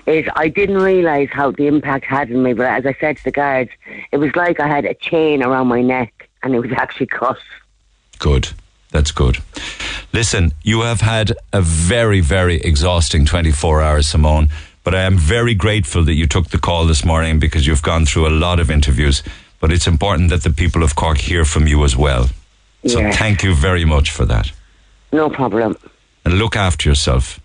[0.07, 3.23] Is I didn't realise how the impact had on me, but as I said to
[3.25, 3.71] the guards,
[4.11, 7.37] it was like I had a chain around my neck and it was actually cut.
[8.17, 8.49] Good.
[8.91, 9.37] That's good.
[10.13, 14.49] Listen, you have had a very, very exhausting 24 hours, Simone,
[14.83, 18.05] but I am very grateful that you took the call this morning because you've gone
[18.05, 19.21] through a lot of interviews.
[19.59, 22.29] But it's important that the people of Cork hear from you as well.
[22.87, 24.51] So thank you very much for that.
[25.11, 25.75] No problem.
[26.25, 27.39] And look after yourself.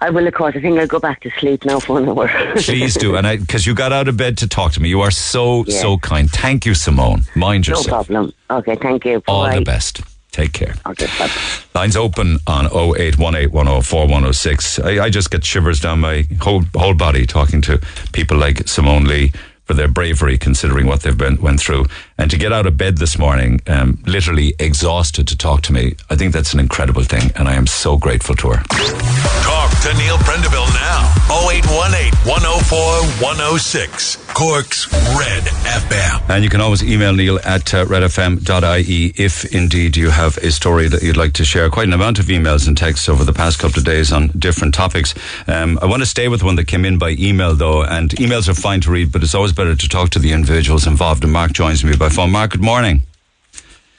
[0.00, 0.56] I will, of course.
[0.56, 2.26] I think I'll go back to sleep now for an hour.
[2.56, 3.14] Please do.
[3.16, 4.88] And because you got out of bed to talk to me.
[4.88, 5.80] You are so, Yes.
[5.80, 6.28] so kind.
[6.28, 7.22] Thank you, Simone.
[7.36, 8.10] Mind yourself.
[8.10, 8.32] no problem.
[8.50, 9.22] Okay, thank you.
[9.28, 9.58] All Bye.
[9.60, 10.00] the best.
[10.32, 10.74] Take care.
[10.86, 11.06] Okay.
[11.74, 14.84] Lines open on 08181041061.
[14.84, 17.80] I, I just get shivers down my whole whole body talking to
[18.12, 19.32] people like Simone Lee
[19.64, 21.86] for their bravery, considering what they've been went through,
[22.18, 25.94] and to get out of bed this morning, um, literally exhausted to talk to me.
[26.10, 28.62] I think that's an incredible thing, and I am so grateful to her.
[29.42, 31.12] Talk to Neil Prendeville now.
[31.30, 32.78] 0818 104
[33.24, 34.16] 106.
[34.34, 36.30] Cork's Red FM.
[36.30, 40.88] And you can always email Neil at uh, redfm.ie if indeed you have a story
[40.88, 41.68] that you'd like to share.
[41.68, 44.74] Quite an amount of emails and texts over the past couple of days on different
[44.74, 45.14] topics.
[45.46, 48.48] Um, I want to stay with one that came in by email though, and emails
[48.48, 51.24] are fine to read, but it's always better to talk to the individuals involved.
[51.24, 52.32] And Mark joins me by phone.
[52.32, 53.02] Mark, good morning.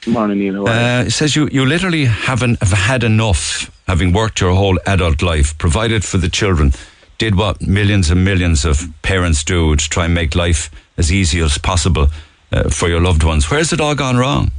[0.02, 0.68] Good morning, Neil.
[0.68, 5.22] Uh, it says you, you literally haven't have had enough, having worked your whole adult
[5.22, 6.72] life, provided for the children,
[7.16, 11.40] did what millions and millions of parents do to try and make life as easy
[11.40, 12.08] as possible
[12.52, 13.50] uh, for your loved ones.
[13.50, 14.50] Where's it all gone wrong?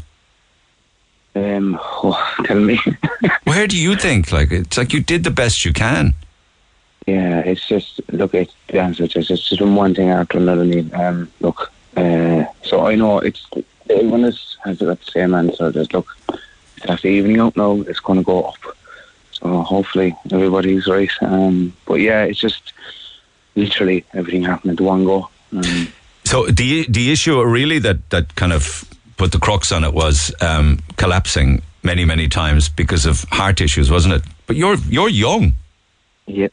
[1.36, 2.79] Um, oh, tell me.
[3.43, 4.31] Where do you think?
[4.31, 6.15] Like it's like you did the best you can.
[7.05, 8.34] yeah, it's just look.
[8.34, 9.03] It's the answer.
[9.03, 10.65] It's just, it's just one thing after another.
[10.65, 10.95] Neil.
[10.95, 11.71] Um, look.
[11.95, 13.47] Uh, so I know it's
[13.89, 15.71] everyone is, has got the same answer.
[15.71, 16.08] Just look.
[16.77, 17.81] It's after evening out now.
[17.88, 18.58] It's going to go up.
[19.31, 21.12] So hopefully everybody's right.
[21.21, 22.73] Um, but yeah, it's just
[23.55, 25.29] literally everything happened at one go.
[25.51, 25.88] Um,
[26.25, 28.84] So the the issue really that that kind of
[29.17, 33.89] put the crux on it was um, collapsing many many times because of heart issues,
[33.91, 34.23] wasn't it?
[34.47, 35.53] But you're you're young.
[36.25, 36.47] Yeah,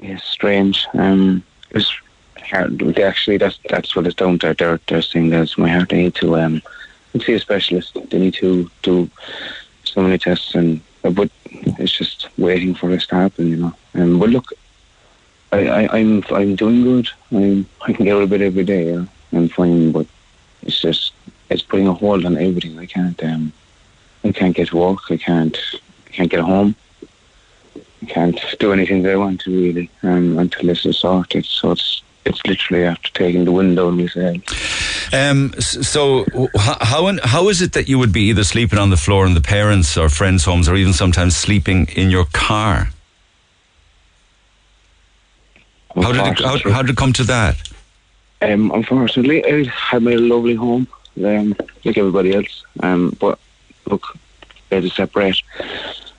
[0.00, 0.86] yeah, strange.
[0.94, 2.07] Um, it's hard.
[2.52, 4.54] They Actually, that's that's what it's down to.
[4.54, 5.88] They're they're saying that my heart.
[5.90, 6.62] They need to um
[7.20, 7.96] see a specialist.
[8.10, 9.10] They need to do
[9.84, 13.74] so many tests, and uh, but it's just waiting for this to happen, you know.
[13.94, 14.52] Um, but look,
[15.52, 17.08] I, I I'm I'm doing good.
[17.32, 18.92] I'm I can get out of bed every day.
[18.92, 20.06] Yeah, I'm fine, but
[20.62, 21.12] it's just
[21.50, 22.78] it's putting a hold on everything.
[22.78, 23.52] I can't um
[24.24, 25.10] I can't get to work.
[25.10, 25.56] I can't
[26.06, 26.74] I can't get home.
[28.02, 31.44] I can't do anything that I want to really um, until this is sorted.
[31.46, 35.14] So it's it's literally after taking the window in myself.
[35.14, 36.26] Um, so
[36.56, 39.40] how how is it that you would be either sleeping on the floor in the
[39.40, 42.90] parents' or friends' homes, or even sometimes sleeping in your car?
[45.94, 47.56] How did it how, how did it come to that?
[48.42, 50.86] Um, unfortunately, I had my lovely home,
[51.24, 52.64] um, like everybody else.
[52.80, 53.38] Um, but
[53.86, 54.16] look,
[54.68, 55.42] they had to separate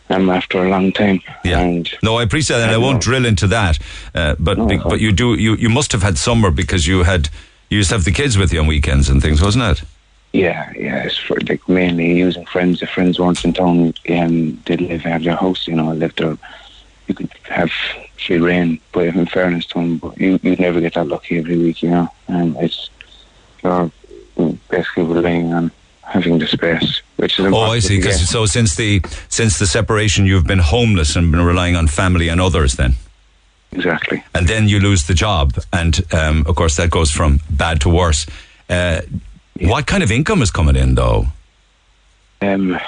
[0.09, 1.21] um, after a long time.
[1.43, 1.59] Yeah.
[1.59, 2.69] And No, I appreciate that.
[2.69, 3.01] I I won't know.
[3.01, 3.79] drill into that.
[4.15, 7.03] Uh, but No, be- but you do you, you must have had summer because you
[7.03, 7.29] had
[7.69, 9.83] you used to have the kids with you on weekends and things, wasn't it?
[10.31, 12.81] yeah, yeah, it's for like mainly using friends.
[12.83, 15.67] If friends weren't in town, um, they live at their house.
[15.67, 16.37] You know, lived there.
[17.07, 17.71] You could have
[18.23, 21.57] free reign, but in fairness to them, but you you never get that lucky every
[21.57, 21.81] week.
[21.81, 22.89] You know, and it's
[23.63, 23.91] you're
[24.69, 25.71] basically relying on
[26.03, 27.97] having the space, which is Oh, I see.
[27.97, 32.29] Because so since the since the separation, you've been homeless and been relying on family
[32.29, 32.73] and others.
[32.73, 32.93] Then,
[33.71, 34.23] exactly.
[34.33, 37.89] and then you lose the job, and um, of course that goes from bad to
[37.89, 38.25] worse.
[38.69, 39.01] Uh,
[39.61, 41.25] What kind of income is coming in, though?
[42.41, 42.79] Um,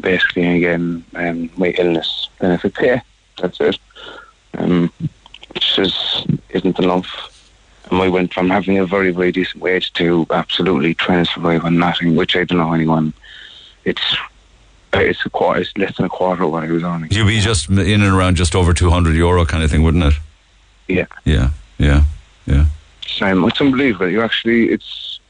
[0.00, 3.00] basically, again, um, my illness benefit pay.
[3.40, 3.78] That's it.
[4.58, 4.90] Um,
[5.52, 7.06] which just isn't enough.
[7.90, 11.64] And I went from having a very, very decent wage to absolutely trying to survive
[11.64, 13.12] on nothing, which I don't know anyone.
[13.88, 14.16] It's
[14.94, 17.10] it's a quarter, it's less than a quarter of what I was earning.
[17.10, 20.04] You'd be just in and around just over two hundred euro, kind of thing, wouldn't
[20.04, 20.14] it?
[20.88, 22.04] Yeah, Yeah, yeah,
[22.46, 22.66] yeah.
[23.20, 24.08] um, it's unbelievable.
[24.08, 25.20] You actually, it's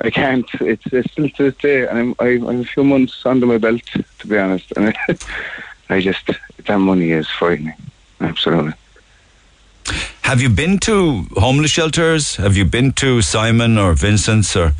[0.00, 0.46] I can't.
[0.60, 3.58] It's, it's still to this day, and I'm, I, I'm a few months under my
[3.58, 3.82] belt,
[4.20, 4.72] to be honest.
[4.76, 5.16] And I,
[5.94, 6.30] I just
[6.66, 7.74] that money is frightening.
[8.20, 8.74] Absolutely.
[10.22, 12.36] Have you been to homeless shelters?
[12.36, 14.72] Have you been to Simon or Vincent's or?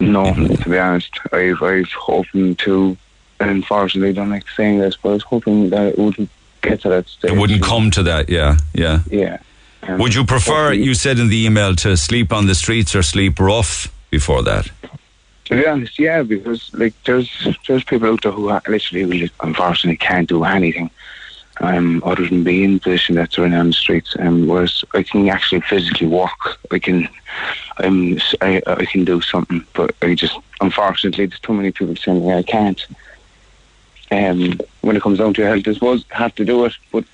[0.00, 2.96] No, to be honest, I've I've hoping to,
[3.40, 6.30] and unfortunately, I don't like saying this, but I was hoping that it wouldn't
[6.62, 7.32] get to that stage.
[7.32, 8.28] It wouldn't come to that.
[8.28, 9.00] Yeah, yeah.
[9.10, 9.38] Yeah.
[9.82, 10.72] Um, Would you prefer?
[10.72, 14.70] You said in the email to sleep on the streets or sleep rough before that.
[15.46, 20.28] To be honest, yeah, because like there's there's people out there who literally unfortunately can't
[20.28, 20.90] do anything,
[21.60, 24.14] um, other than be in position that they're on the streets.
[24.18, 26.58] Um, whereas I can actually physically walk.
[26.70, 27.08] I can,
[27.78, 32.30] I'm I, I can do something, but I just unfortunately there's too many people saying
[32.30, 32.86] I can't.
[34.10, 37.04] Um, when it comes down to health, I suppose I have to do it, but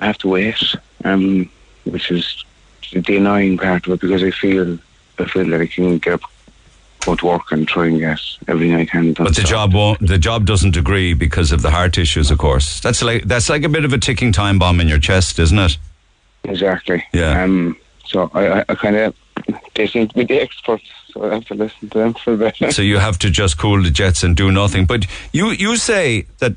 [0.00, 0.62] I have to wait.
[1.04, 1.50] Um,
[1.84, 2.44] which is
[2.92, 4.78] the annoying part of it because I feel
[5.18, 6.22] I feel that I can get up,
[7.04, 9.12] go to work and try and get everything I can.
[9.12, 10.06] But the job won't.
[10.06, 12.80] The job doesn't agree because of the heart issues, of course.
[12.80, 15.58] That's like that's like a bit of a ticking time bomb in your chest, isn't
[15.58, 15.78] it?
[16.44, 17.04] Exactly.
[17.12, 17.42] Yeah.
[17.42, 19.14] Um, so I, I, I kind of,
[19.74, 22.36] they seem to be the experts, so I have to listen to them for a
[22.36, 22.72] bit.
[22.72, 24.86] so you have to just cool the jets and do nothing.
[24.86, 26.56] But you you say that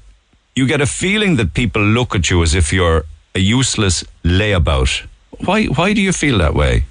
[0.55, 5.05] you get a feeling that people look at you as if you're a useless layabout.
[5.45, 6.85] Why why do you feel that way?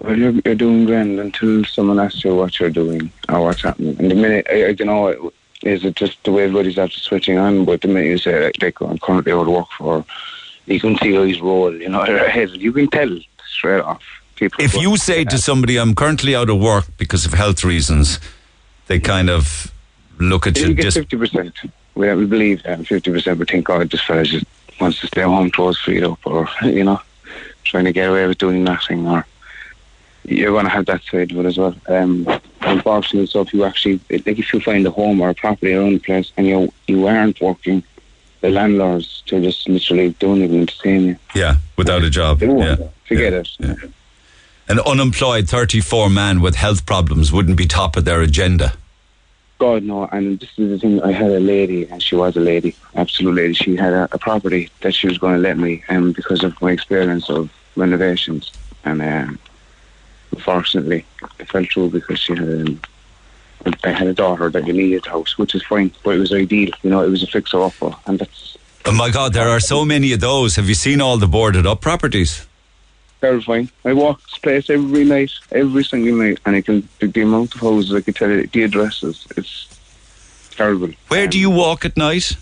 [0.00, 3.98] Well, you're, you're doing grand until someone asks you what you're doing or what's happening.
[3.98, 5.32] And the minute, I, I don't know,
[5.62, 7.64] is it just the way everybody's after switching on?
[7.64, 10.04] But the minute you say, like, like I'm currently out of work for,
[10.66, 12.50] you can see how he's roll, you know, in their head.
[12.50, 14.02] You can tell straight off.
[14.36, 18.20] People If you say to somebody, I'm currently out of work because of health reasons,
[18.86, 19.72] they kind of
[20.18, 21.54] look at you you get fifty percent.
[21.94, 23.38] We, we believe that fifty percent.
[23.38, 24.44] We think, God, this fella just
[24.78, 27.00] wants to stay home, his feet up, or you know,
[27.64, 29.24] trying to get away with doing nothing, or
[30.28, 31.74] you're going to have that side of it as well.
[31.88, 32.26] Um,
[32.62, 35.94] unfortunately, so if you actually, like, if you find a home or a property around
[35.94, 37.82] the place and you you aren't working,
[38.40, 41.16] the landlords they're just literally doing it and saying you.
[41.34, 42.42] Yeah, without a job.
[42.42, 42.76] Yeah.
[43.06, 43.48] Forget yeah, it.
[43.58, 43.74] yeah.
[44.68, 48.74] An unemployed 34 man with health problems wouldn't be top of their agenda.
[49.58, 51.00] God no, and this is the thing.
[51.02, 53.54] I had a lady, and she was a lady, absolute lady.
[53.54, 56.60] She had a, a property that she was going to let me, um, because of
[56.60, 58.52] my experience of renovations,
[58.84, 59.38] and um,
[60.32, 61.04] unfortunately,
[61.38, 62.48] it fell through because she had.
[62.48, 62.80] Um,
[63.82, 66.32] I had a daughter that you needed a house, which is fine, but it was
[66.32, 66.70] ideal.
[66.82, 69.84] You know, it was a fixer upper, and that's Oh my God, there are so
[69.84, 70.54] many of those.
[70.54, 72.46] Have you seen all the boarded up properties?
[73.20, 73.68] terrifying.
[73.84, 77.54] I walk this place every night, every single night, and I can the, the amount
[77.54, 79.26] of houses I can tell you, the addresses.
[79.36, 79.66] It's
[80.50, 80.90] terrible.
[81.08, 82.36] Where Um, do you walk at night?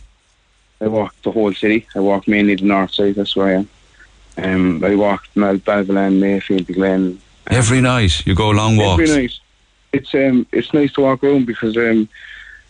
[0.81, 1.87] I walk the whole city.
[1.95, 3.15] I walk mainly the north side.
[3.15, 3.69] That's where I am.
[4.37, 7.21] Um, I walk Mal Ballyvolane, Mayfield, Glen.
[7.49, 8.27] Every night.
[8.27, 9.03] You go long walks.
[9.03, 9.39] Every night.
[9.93, 12.09] It's um, it's nice to walk around because um,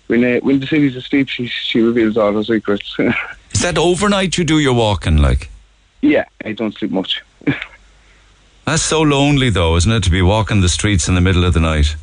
[0.09, 2.95] when uh, when the city's asleep, she she reveals all her secrets.
[3.53, 5.51] Is that overnight you do your walking like?
[6.03, 7.23] yeah, I don't sleep much.
[8.67, 11.55] That's so lonely though, isn't it, to be walking the streets in the middle of
[11.55, 11.97] the night?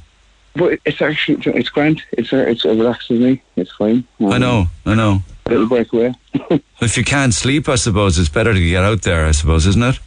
[0.55, 2.03] But it's actually it's grand.
[2.13, 3.41] It's uh, it's it relaxes me.
[3.55, 4.03] It's fine.
[4.19, 5.21] Um, I know, I know.
[5.45, 6.13] A little breakaway.
[6.81, 9.83] If you can't sleep, I suppose it's better to get out there, I suppose, isn't
[9.83, 9.99] it?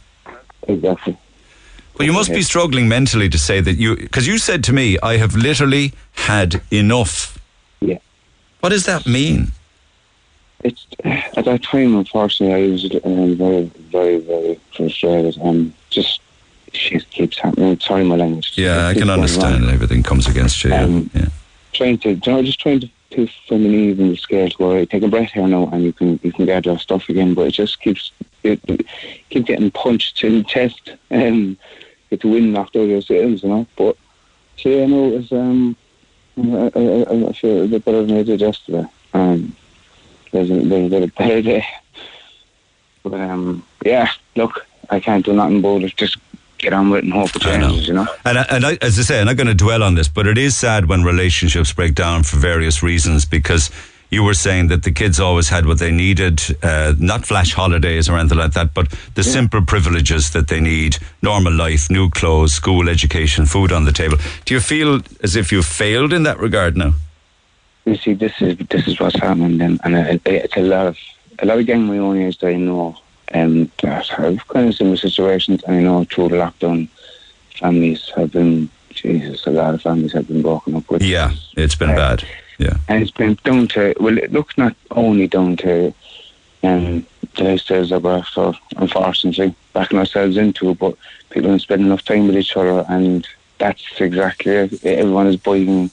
[0.67, 1.17] exactly.
[1.97, 4.97] But you must be struggling mentally to say that you, because you said to me,
[5.01, 7.39] I have literally had enough.
[7.79, 7.99] Yeah.
[8.59, 9.51] What does that mean?
[10.63, 16.21] It's at that time, unfortunately, I was um, very, very, very frustrated, and just
[16.73, 17.79] shit keeps happening.
[17.79, 18.53] Sorry, my language.
[18.55, 20.71] Yeah, I can understand everything comes against you.
[20.71, 20.83] Yeah.
[20.83, 21.27] Um, yeah.
[21.73, 24.73] Trying to, you know, just trying to, to find an even scale to go.
[24.73, 27.35] Right, take a breath here now, and you can you can get your stuff again.
[27.35, 28.11] But it just keeps
[28.43, 28.85] it, it
[29.29, 31.57] keep getting punched in the chest, and
[32.09, 33.01] get wind knocked out of your
[33.43, 33.67] you know.
[33.75, 33.97] But
[34.57, 35.75] so yeah, no, it was um,
[36.37, 38.85] I, I, I feel a bit better than I did yesterday.
[39.13, 39.55] Um,
[40.31, 41.65] there's a, there's a better day.
[43.03, 45.95] But um, yeah, look, I can't do nothing but it.
[45.95, 46.17] Just
[46.57, 47.69] get on with it and hope it I know.
[47.69, 48.07] changes, you know.
[48.25, 50.27] And, I, and I, as I say, I'm not going to dwell on this, but
[50.27, 53.69] it is sad when relationships break down for various reasons because
[54.09, 58.07] you were saying that the kids always had what they needed, uh, not flash holidays
[58.07, 62.53] or anything like that, but the simple privileges that they need normal life, new clothes,
[62.53, 64.17] school, education, food on the table.
[64.45, 66.93] Do you feel as if you've failed in that regard now?
[67.85, 70.97] You see, this is this is what's happening, then, and it, it's a lot of
[71.39, 75.63] a lot of gang age that I know, and that have kind of similar situations.
[75.63, 76.87] And I know through lockdown,
[77.59, 81.03] families have been Jesus, a lot of families have been broken up with.
[81.03, 82.23] Yeah, it's been Uh, bad.
[82.57, 82.77] Yeah.
[82.87, 85.93] and it's been down to well, it looks not only down to
[86.63, 90.95] um, the lifestyles that we're after, unfortunately, backing ourselves into but
[91.29, 94.85] people don't spend enough time with each other, and that's exactly it.
[94.85, 95.91] Everyone is buying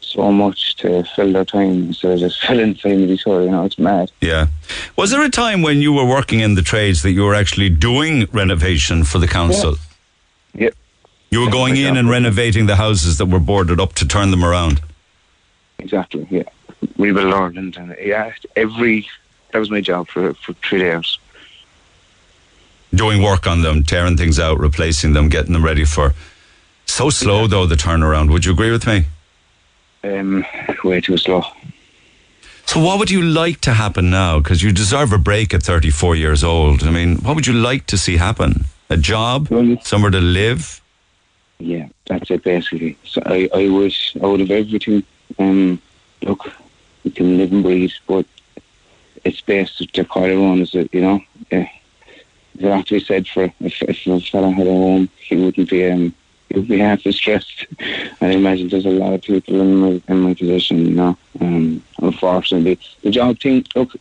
[0.00, 3.44] so much to fill their time instead of just filling time with each other.
[3.44, 4.10] You know, it's mad.
[4.20, 4.48] Yeah.
[4.96, 7.70] Was there a time when you were working in the trades that you were actually
[7.70, 9.76] doing renovation for the council?
[10.54, 10.74] Yep.
[11.30, 14.44] You were going in and renovating the houses that were boarded up to turn them
[14.44, 14.82] around.
[15.82, 16.26] Exactly.
[16.30, 16.44] Yeah.
[16.96, 19.08] Rebuild Ireland, and yeah, every
[19.52, 21.18] that was my job for for three days.
[22.94, 26.14] Doing work on them, tearing things out, replacing them, getting them ready for.
[26.86, 28.30] So slow though the turnaround.
[28.30, 29.06] Would you agree with me?
[30.04, 30.44] Um,
[30.84, 31.42] way too slow.
[32.66, 34.38] So what would you like to happen now?
[34.38, 36.84] Because you deserve a break at 34 years old.
[36.84, 38.64] I mean, what would you like to see happen?
[38.88, 40.80] A job, Well, somewhere to live.
[41.58, 42.96] Yeah, that's it basically.
[43.04, 45.04] So I, I wish out of everything,
[45.38, 45.80] um,
[46.22, 46.52] look,
[47.04, 48.26] we can live and breathe, but
[49.24, 51.20] it's best to, call it on, is it, you know?
[51.50, 51.68] Yeah.
[52.54, 55.70] There have to be said for if, if a fella had a home, he wouldn't
[55.70, 56.14] be, um,
[56.48, 57.66] he would be half as stressed.
[58.20, 61.16] I imagine there's a lot of people in my, in my position, you know?
[61.40, 63.94] Um, unfortunately, the job thing, look,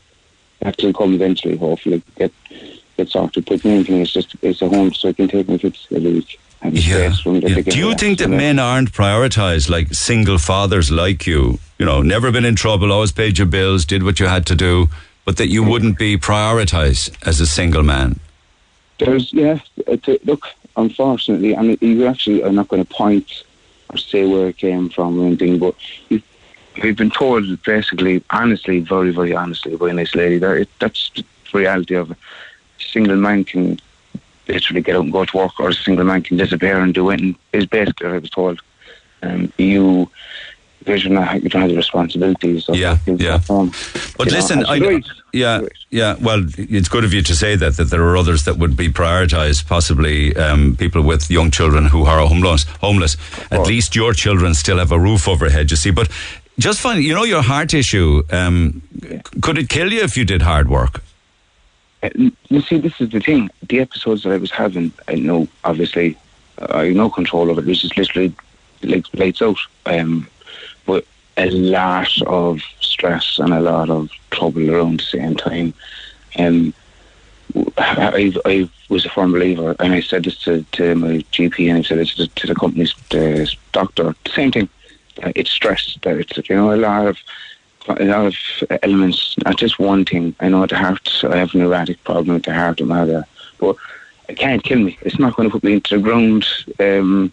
[0.59, 2.31] that will come eventually, hopefully, get,
[2.97, 3.45] get sorted.
[3.45, 5.87] But the main thing is just, it's a home so I can take my kids
[5.91, 6.39] every week.
[6.63, 7.11] Yeah.
[7.11, 7.61] space for them yeah.
[7.61, 11.59] Do you think that men aren't prioritized like single fathers like you?
[11.79, 14.55] You know, never been in trouble, always paid your bills, did what you had to
[14.55, 14.87] do,
[15.25, 18.19] but that you wouldn't be prioritized as a single man.
[18.99, 19.59] There's yeah.
[20.23, 23.43] Look, unfortunately, I mean, you actually are not going to point
[23.89, 25.75] or say where it came from or anything, but
[26.09, 26.21] you,
[26.81, 30.57] we've been told basically, honestly, very, very honestly, by a nice lady there.
[30.57, 32.17] It, that's the reality of it.
[32.79, 33.79] Single man can
[34.51, 37.09] literally get out and go to work, or a single man can disappear and do
[37.09, 37.21] it.
[37.21, 38.61] And is basically what I was told.
[39.23, 40.09] Um, you
[40.83, 42.67] because you're not, you don't have the responsibilities.
[42.67, 43.37] Of Yeah, yeah.
[43.39, 43.71] home.
[44.17, 46.15] But You know, listen, I, yeah, yeah.
[46.19, 48.89] Well, it's good of you to say that that there are others that would be
[48.89, 52.63] prioritised, possibly um, people with young children who are homeless.
[52.81, 53.15] Homeless.
[53.51, 55.69] At least your children still have a roof overhead.
[55.69, 56.09] You see, but
[56.57, 58.23] just find you know your heart issue.
[58.31, 58.81] Um,
[59.41, 61.03] Could it kill you if you did hard work?
[62.15, 63.49] You see, this is the thing.
[63.67, 66.17] The episodes that I was having, I know, obviously,
[66.57, 67.65] uh, I have no control of it.
[67.65, 68.33] It was just literally
[68.83, 69.59] like lights out.
[69.85, 70.27] Um,
[70.85, 71.05] but
[71.37, 75.73] a lot of stress and a lot of trouble around the same time.
[76.37, 76.73] Um,
[77.77, 81.79] I, I was a firm believer, and I said this to, to my GP, and
[81.79, 84.15] I said this to, to the company's uh, doctor.
[84.23, 84.69] The same thing.
[85.21, 85.97] Uh, it's stress.
[86.01, 87.17] That it's you know a lot of
[87.87, 88.35] a lot of
[88.83, 90.35] elements, not just one thing.
[90.39, 91.09] I know the heart.
[91.23, 93.27] I have an erratic problem with the heart and all that,
[93.59, 93.75] but
[94.29, 94.97] it can't kill me.
[95.01, 96.45] It's not going to put me into the ground.
[96.79, 97.31] Um,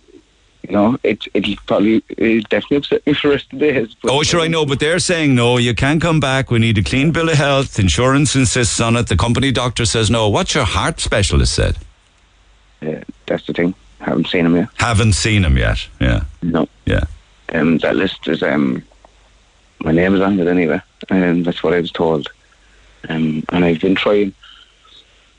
[0.66, 3.94] you know, it it'll probably it'll definitely upset me for the rest of the days.
[4.02, 5.56] but- Oh, sure, I know, but they're saying no.
[5.58, 6.50] You can't come back.
[6.50, 7.78] We need a clean bill of health.
[7.78, 9.06] Insurance insists on it.
[9.06, 10.28] The company doctor says no.
[10.28, 11.76] What's your heart specialist said?
[12.80, 13.74] Yeah, that's the thing.
[14.00, 14.68] Haven't seen him yet.
[14.76, 15.86] Haven't seen him yet.
[16.00, 16.68] Yeah, No.
[16.86, 17.04] yeah.
[17.52, 18.82] Um, that list is um,
[19.80, 22.28] my name is on it anyway, and that's what I was told.
[23.08, 24.34] Um, and I've been trying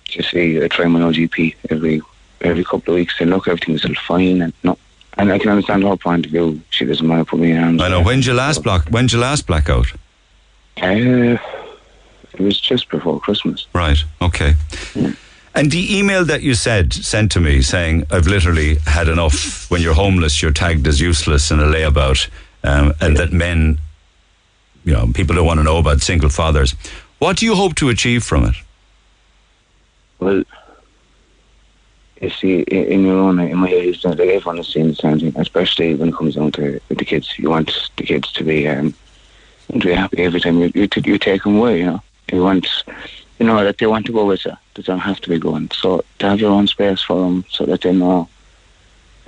[0.06, 0.64] to see.
[0.64, 2.02] I try my OGP every
[2.42, 4.78] every couple of weeks, and look, everything's still fine, and no.
[5.18, 6.62] And I can understand her point of view.
[6.70, 8.02] She doesn't want to put me in harm's I know.
[8.02, 8.88] When's your last block?
[8.90, 9.92] When's your last blackout?
[10.82, 11.38] Uh,
[12.34, 13.68] it was just before Christmas.
[13.74, 14.02] Right.
[14.22, 14.54] Okay.
[14.94, 15.12] Hmm.
[15.56, 19.70] And the email that you said sent to me saying I've literally had enough.
[19.70, 22.30] When you're homeless, you're tagged as useless and a layabout,
[22.64, 23.80] um, and that men,
[24.84, 26.76] you know, people don't want to know about single fathers.
[27.20, 28.56] What do you hope to achieve from it?
[30.20, 30.44] Well,
[32.22, 35.34] you see, in, your own, in my age, that everyone is seeing the same thing,
[35.38, 37.38] especially when it comes down to the kids.
[37.40, 38.94] You want the kids to be, um,
[39.72, 42.02] to be happy every time you, you, you take them away, you know.
[42.32, 42.68] You want,
[43.40, 44.54] you know, that they want to go with you.
[44.76, 45.72] They don't have to be going.
[45.72, 48.30] So to have your own space for them so that they know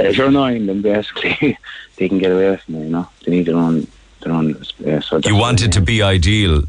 [0.03, 1.57] if you're annoying them, basically,
[1.97, 3.07] they can get away from you, you know.
[3.25, 3.87] They need their own,
[4.21, 4.55] their own.
[5.01, 6.63] So You want it to be ideal.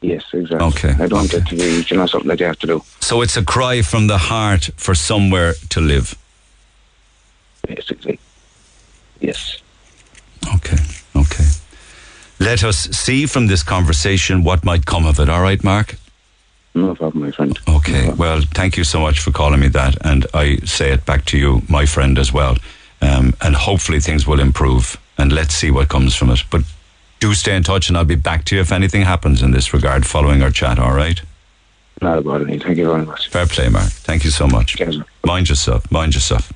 [0.00, 0.66] Yes, exactly.
[0.68, 2.82] Okay, I don't want it to be, you know, something that you have to do,
[3.00, 6.16] So it's a cry from the heart for somewhere to live.
[7.66, 8.18] basically.
[9.20, 9.58] Yes.
[10.54, 10.76] Okay.
[11.16, 11.44] Okay.
[12.40, 15.28] Let us see from this conversation what might come of it.
[15.28, 15.96] All right, Mark?
[16.74, 17.58] No problem, my friend.
[17.68, 18.06] Okay.
[18.06, 18.14] No.
[18.14, 19.96] Well, thank you so much for calling me that.
[20.06, 22.56] And I say it back to you, my friend, as well.
[23.02, 24.96] Um, and hopefully things will improve.
[25.18, 26.44] And let's see what comes from it.
[26.50, 26.62] But
[27.20, 29.72] do stay in touch, and I'll be back to you if anything happens in this
[29.72, 30.78] regard following our chat.
[30.78, 31.20] All right?
[32.00, 32.62] Not about it.
[32.62, 33.28] Thank you very much.
[33.28, 33.90] Fair play, Mark.
[33.90, 34.80] Thank you so much.
[35.24, 35.90] Mind yourself.
[35.90, 36.48] Mind yourself.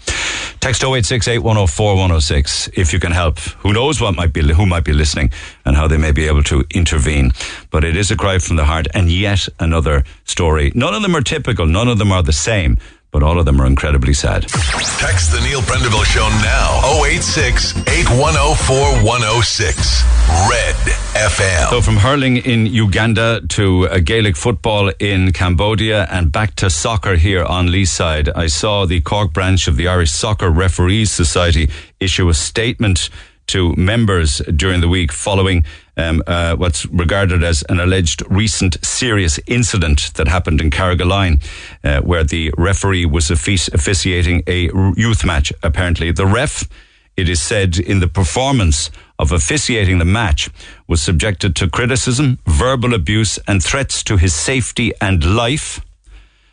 [0.61, 3.41] Text 0868 104 106 if you can help.
[3.41, 5.33] Who knows what might be who might be listening
[5.65, 7.33] and how they may be able to intervene.
[7.71, 10.71] But it is a cry from the heart, and yet another story.
[10.77, 11.67] None of them are typical.
[11.67, 12.79] None of them are the same.
[13.13, 14.49] But all of them are incredibly sad.
[14.49, 17.05] Text the Neil Prendeville Show now.
[17.05, 20.03] 086 8104 106.
[20.49, 20.75] Red
[21.15, 21.69] FM.
[21.69, 27.17] So from hurling in Uganda to uh, Gaelic football in Cambodia and back to soccer
[27.17, 31.69] here on Leeside, I saw the Cork branch of the Irish Soccer Referees Society
[32.01, 33.11] issue a statement
[33.49, 35.65] to members during the week following
[35.97, 41.43] um, uh, what's regarded as an alleged recent serious incident that happened in Carrigaline,
[41.85, 45.53] uh, where the referee was offici- officiating a youth match.
[45.63, 46.69] Apparently, the ref
[47.17, 50.51] it is said in the performance of officiating the match
[50.89, 55.81] was subjected to criticism, verbal abuse, and threats to his safety and life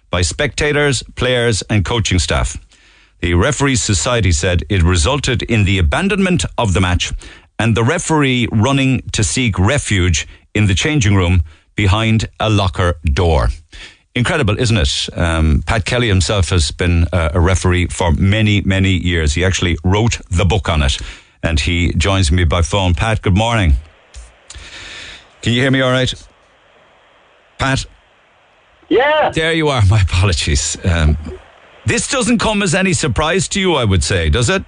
[0.10, 2.58] by spectators, players, and coaching staff.
[3.22, 7.12] The referees society said it resulted in the abandonment of the match
[7.60, 11.44] and the referee running to seek refuge in the changing room
[11.76, 13.50] behind a locker door.
[14.16, 15.10] Incredible, isn't it?
[15.16, 19.34] Um, Pat Kelly himself has been uh, a referee for many, many years.
[19.34, 20.98] He actually wrote the book on it,
[21.44, 22.96] and he joins me by phone.
[22.96, 23.76] Pat, good morning.
[25.42, 26.12] Can you hear me all right?
[27.60, 27.86] Pat?
[28.90, 29.84] Yeah, There you are.
[29.90, 30.78] My apologies.
[30.84, 31.18] Um,
[31.86, 34.64] this doesn't come as any surprise to you, I would say, does it?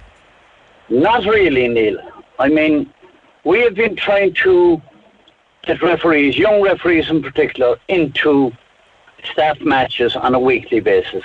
[0.88, 1.98] not really, Neil.
[2.38, 2.92] I mean,
[3.44, 4.80] we have been trying to
[5.62, 8.52] get referees, young referees in particular, into
[9.32, 11.24] staff matches on a weekly basis.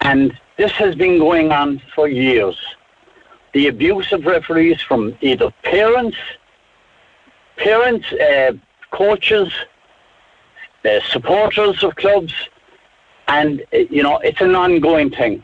[0.00, 2.56] And this has been going on for years.
[3.52, 6.18] The abuse of referees from either parents,
[7.56, 8.52] parents, uh,
[8.90, 9.52] coaches,
[10.84, 12.34] uh, supporters of clubs,
[13.28, 15.42] and uh, you know it's an ongoing thing,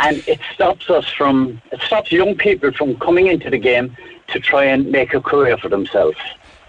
[0.00, 3.96] and it stops us from it stops young people from coming into the game
[4.28, 6.16] to try and make a career for themselves.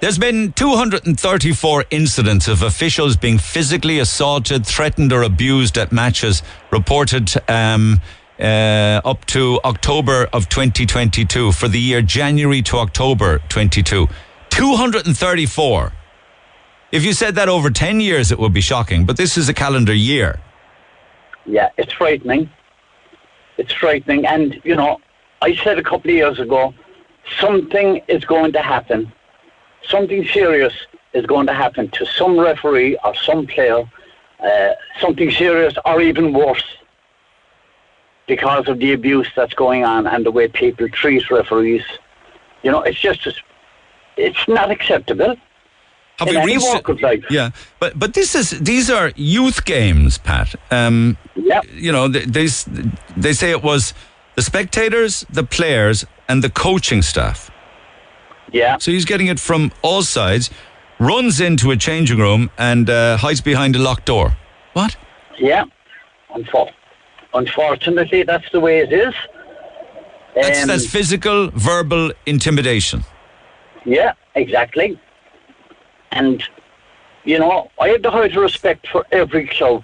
[0.02, 7.32] There's been 234 incidents of officials being physically assaulted, threatened, or abused at matches reported
[7.48, 8.02] um,
[8.40, 14.08] uh, up to October of 2022 for the year January to October 22.
[14.50, 15.94] 234.
[16.92, 19.54] If you said that over 10 years, it would be shocking, but this is a
[19.54, 20.40] calendar year.
[21.46, 22.50] Yeah, it's frightening.
[23.62, 24.26] It's frightening.
[24.26, 25.00] And, you know,
[25.44, 26.74] I said a couple of years ago,
[27.40, 29.14] something is going to happen.
[29.88, 30.74] Something serious
[31.14, 33.84] is going to happen to some referee or some player.
[34.40, 36.64] Uh, something serious or even worse
[38.26, 41.86] because of the abuse that's going on and the way people treat referees.
[42.64, 43.22] You know, it's just,
[44.18, 45.36] it's not acceptable.
[46.22, 47.24] Have In we reached walk of life.
[47.30, 47.50] Yeah,
[47.80, 50.56] but but this is these are youth games, Pat.
[50.70, 51.64] Um, Yep.
[51.74, 52.48] You know, they, they
[53.18, 53.94] they say it was
[54.36, 57.50] the spectators, the players, and the coaching staff.
[58.54, 58.78] Yeah.
[58.80, 60.50] So he's getting it from all sides.
[61.00, 64.38] Runs into a changing room and uh, hides behind a locked door.
[64.74, 64.96] What?
[65.40, 65.66] Yeah,
[66.36, 66.72] Unfor-
[67.34, 69.14] unfortunately, that's the way it is.
[70.36, 73.04] That's Um, that's physical, verbal intimidation.
[73.86, 75.00] yeah, exactly.
[76.12, 76.44] And
[77.24, 79.84] you know, I have the highest respect for every club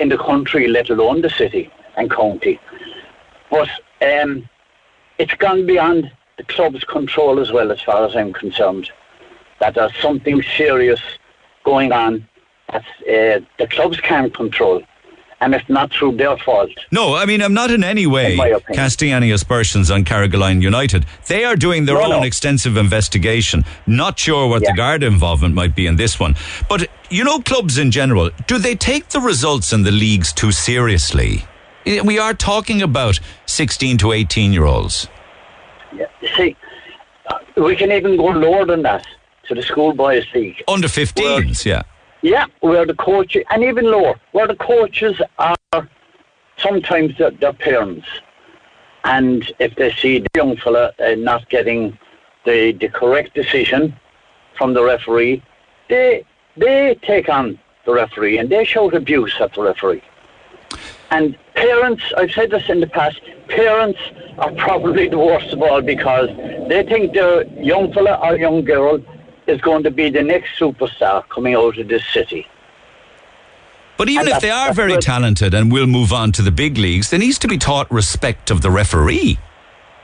[0.00, 2.58] in the country, let alone the city and county.
[3.50, 3.68] But
[4.02, 4.48] um,
[5.18, 8.90] it's gone beyond the club's control as well, as far as I'm concerned.
[9.60, 11.00] That there's something serious
[11.64, 12.28] going on
[12.72, 14.82] that uh, the clubs can't control,
[15.40, 16.70] and it's not through their fault.
[16.90, 21.04] No, I mean I'm not in any way In casting any aspersions on Carrigaline United.
[21.28, 22.22] They are doing their No, own no.
[22.22, 23.64] extensive investigation.
[23.86, 24.76] Not sure what the Yeah.
[24.76, 26.36] Garda involvement might be in this one,
[26.68, 30.52] but you know, clubs in general, do they take the results in the leagues too
[30.52, 31.44] seriously?
[31.86, 35.08] Eh, We are talking about 16 to 18 year olds.
[35.96, 36.06] Yeah.
[36.36, 36.56] See,
[37.30, 39.06] uh, we can even go lower than that
[39.48, 40.62] to the schoolboys league.
[40.66, 41.82] Under 15s, yeah.
[42.24, 45.88] Yeah, where the coach and even lower, where the coaches are
[46.56, 48.06] sometimes their, their parents,
[49.04, 51.98] and if they see the young fella uh, not getting
[52.46, 53.94] the the correct decision
[54.56, 55.42] from the referee,
[55.90, 56.24] they
[56.56, 60.02] they take on the referee and they shout abuse at the referee.
[61.10, 64.00] And parents, I've said this in the past, parents
[64.38, 66.30] are probably the worst of all because
[66.70, 68.98] they think their young fella or young girl
[69.46, 72.46] is going to be the next superstar coming out of this city.
[73.96, 76.78] But even And if they are very talented and will move on to the big
[76.78, 79.38] leagues, there needs to be taught respect of the referee.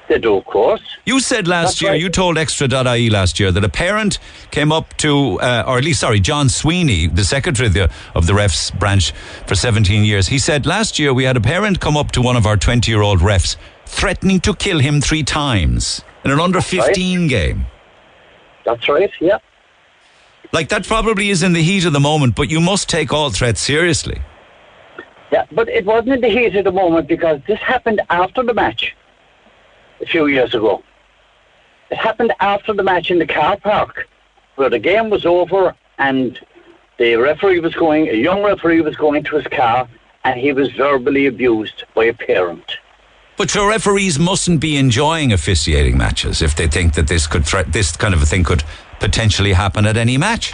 [0.09, 0.82] They do, of course.
[1.05, 2.01] You said last That's year, right.
[2.01, 4.18] you told Extra.ie last year that a parent
[4.51, 8.26] came up to, uh, or at least, sorry, John Sweeney, the secretary of the, of
[8.26, 9.12] the refs branch
[9.47, 10.26] for 17 years.
[10.26, 12.91] He said last year we had a parent come up to one of our 20
[12.91, 16.66] year old refs threatening to kill him three times in an under right.
[16.66, 17.66] 15 game.
[18.64, 19.38] That's right, yeah.
[20.52, 23.30] Like that probably is in the heat of the moment, but you must take all
[23.30, 24.20] threats seriously.
[25.30, 28.54] Yeah, but it wasn't in the heat of the moment because this happened after the
[28.54, 28.96] match
[30.00, 30.82] a few years ago.
[31.90, 34.08] It happened after the match in the car park
[34.56, 36.38] where the game was over and
[36.98, 39.88] the referee was going, a young referee was going to his car
[40.24, 42.78] and he was verbally abused by a parent.
[43.41, 47.72] But your referees mustn't be enjoying officiating matches if they think that this could threat
[47.72, 48.62] this kind of a thing could
[48.99, 50.53] potentially happen at any match.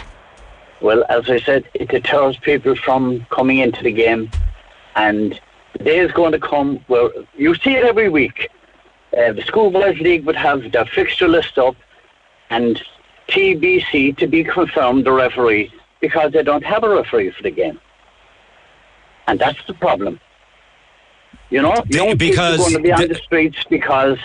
[0.79, 4.31] Well, as I said, it deters people from coming into the game,
[4.95, 5.37] and
[5.73, 8.49] the day is going to come where you see it every week.
[9.11, 11.75] Uh, the schoolboys league would have their fixture list up,
[12.49, 12.81] and
[13.27, 17.81] TBC to be confirmed the referee because they don't have a referee for the game,
[19.27, 20.21] and that's the problem.
[21.49, 24.17] You know, young because people are going to be on the- the streets because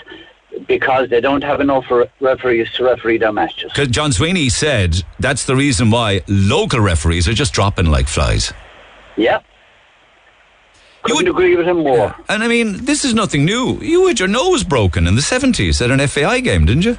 [0.67, 1.85] because they don't have enough
[2.19, 3.71] referees to referee their matches.
[3.73, 8.53] Because John Sweeney said that's the reason why local referees are just dropping like flies.
[9.17, 9.39] Yeah.
[11.07, 12.15] You Couldn't would- agree with him more.
[12.29, 13.79] And I mean, this is nothing new.
[13.81, 16.97] You had your nose broken in the 70s at an FAI game, didn't you?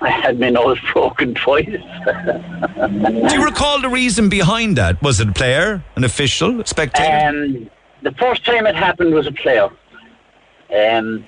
[0.00, 1.66] I had my nose broken twice.
[1.66, 5.02] Do you recall the reason behind that?
[5.02, 7.28] Was it a player, an official, a spectator?
[7.28, 7.68] Um,
[8.02, 9.68] the first time it happened was a player.
[10.74, 11.26] Um,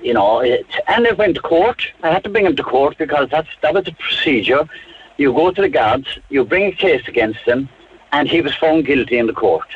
[0.00, 1.86] you know, it, and it went to court.
[2.02, 4.68] I had to bring him to court because that's that was the procedure.
[5.16, 7.68] You go to the guards, you bring a case against him,
[8.10, 9.68] and he was found guilty in the court.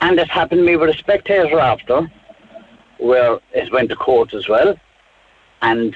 [0.00, 2.10] And it happened to me with a spectator after,
[2.98, 4.74] where it went to court as well,
[5.62, 5.94] and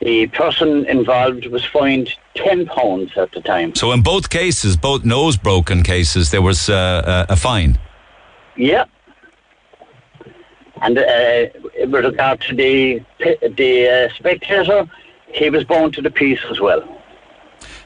[0.00, 3.74] the person involved was fined ten pounds at the time.
[3.74, 7.78] so in both cases, both nose broken cases, there was uh, a, a fine.
[8.56, 8.84] Yeah.
[10.80, 11.46] And uh,
[11.86, 13.00] with regard to the
[13.56, 14.86] the uh, spectator,
[15.32, 16.82] he was born to the peace as well.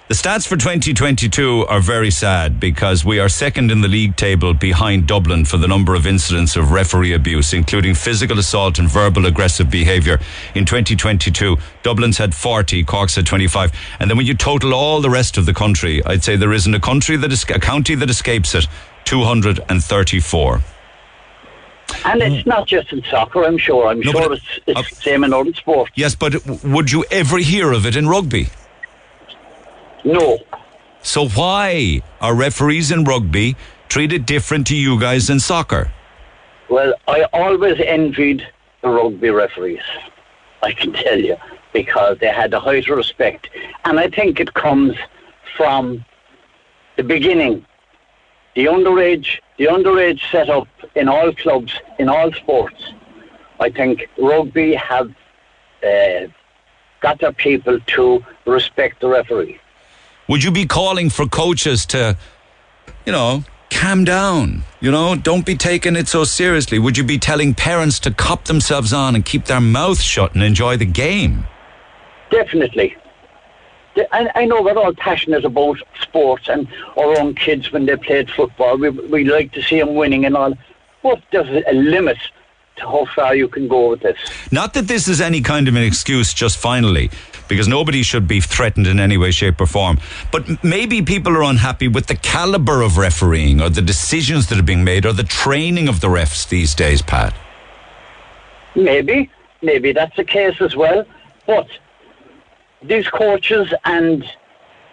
[0.08, 4.54] The stats for 2022 are very sad because we are second in the league table
[4.54, 9.26] behind Dublin for the number of incidents of referee abuse, including physical assault and verbal
[9.26, 10.20] aggressive behaviour.
[10.54, 13.72] In 2022, Dublin's had 40, Cork's had 25.
[13.98, 16.72] And then when you total all the rest of the country, I'd say there isn't
[16.72, 18.68] a country that a county that escapes it,
[19.06, 20.60] 234.
[22.04, 23.86] And it's not just in soccer, I'm sure.
[23.88, 25.92] I'm No, sure it's, it's uh, the same in other sports.
[25.94, 28.48] Yes, but would you ever hear of it in rugby?
[30.04, 30.38] No.
[31.02, 33.56] So why are referees in rugby
[33.88, 35.92] treated different to you guys in soccer?
[36.68, 38.42] Well, I always envied
[38.82, 39.82] the rugby referees,
[40.62, 41.36] I can tell you,
[41.72, 43.48] because they had the height of respect.
[43.84, 44.96] And I think it comes
[45.56, 46.04] from
[46.96, 47.64] the beginning.
[48.56, 52.94] The underage, the underage setup in all clubs, in all sports.
[53.60, 55.10] I think rugby have
[55.84, 56.28] uh,
[57.00, 59.60] got their people to respect the referee.
[60.28, 62.16] Would you be calling for coaches to,
[63.04, 64.62] you know, calm down?
[64.80, 66.78] You know, don't be taking it so seriously.
[66.78, 70.42] Would you be telling parents to cop themselves on and keep their mouth shut and
[70.42, 71.46] enjoy the game?
[72.30, 72.96] Definitely.
[74.12, 78.30] I, I know we're all passionate about sports and our own kids when they played
[78.30, 78.76] football.
[78.76, 80.54] We, we like to see them winning and all.
[81.02, 82.18] But there's a limit
[82.76, 84.18] to how far you can go with this.
[84.52, 87.10] Not that this is any kind of an excuse, just finally,
[87.48, 89.98] because nobody should be threatened in any way, shape, or form.
[90.30, 94.62] But maybe people are unhappy with the caliber of refereeing or the decisions that are
[94.62, 97.34] being made or the training of the refs these days, Pat.
[98.74, 99.30] Maybe,
[99.62, 101.06] maybe that's the case as well.
[101.46, 101.68] But
[102.82, 104.24] these coaches and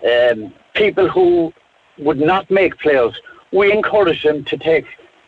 [0.10, 1.54] um, people who
[1.98, 3.14] would not make players,
[3.52, 4.86] we encourage them to take.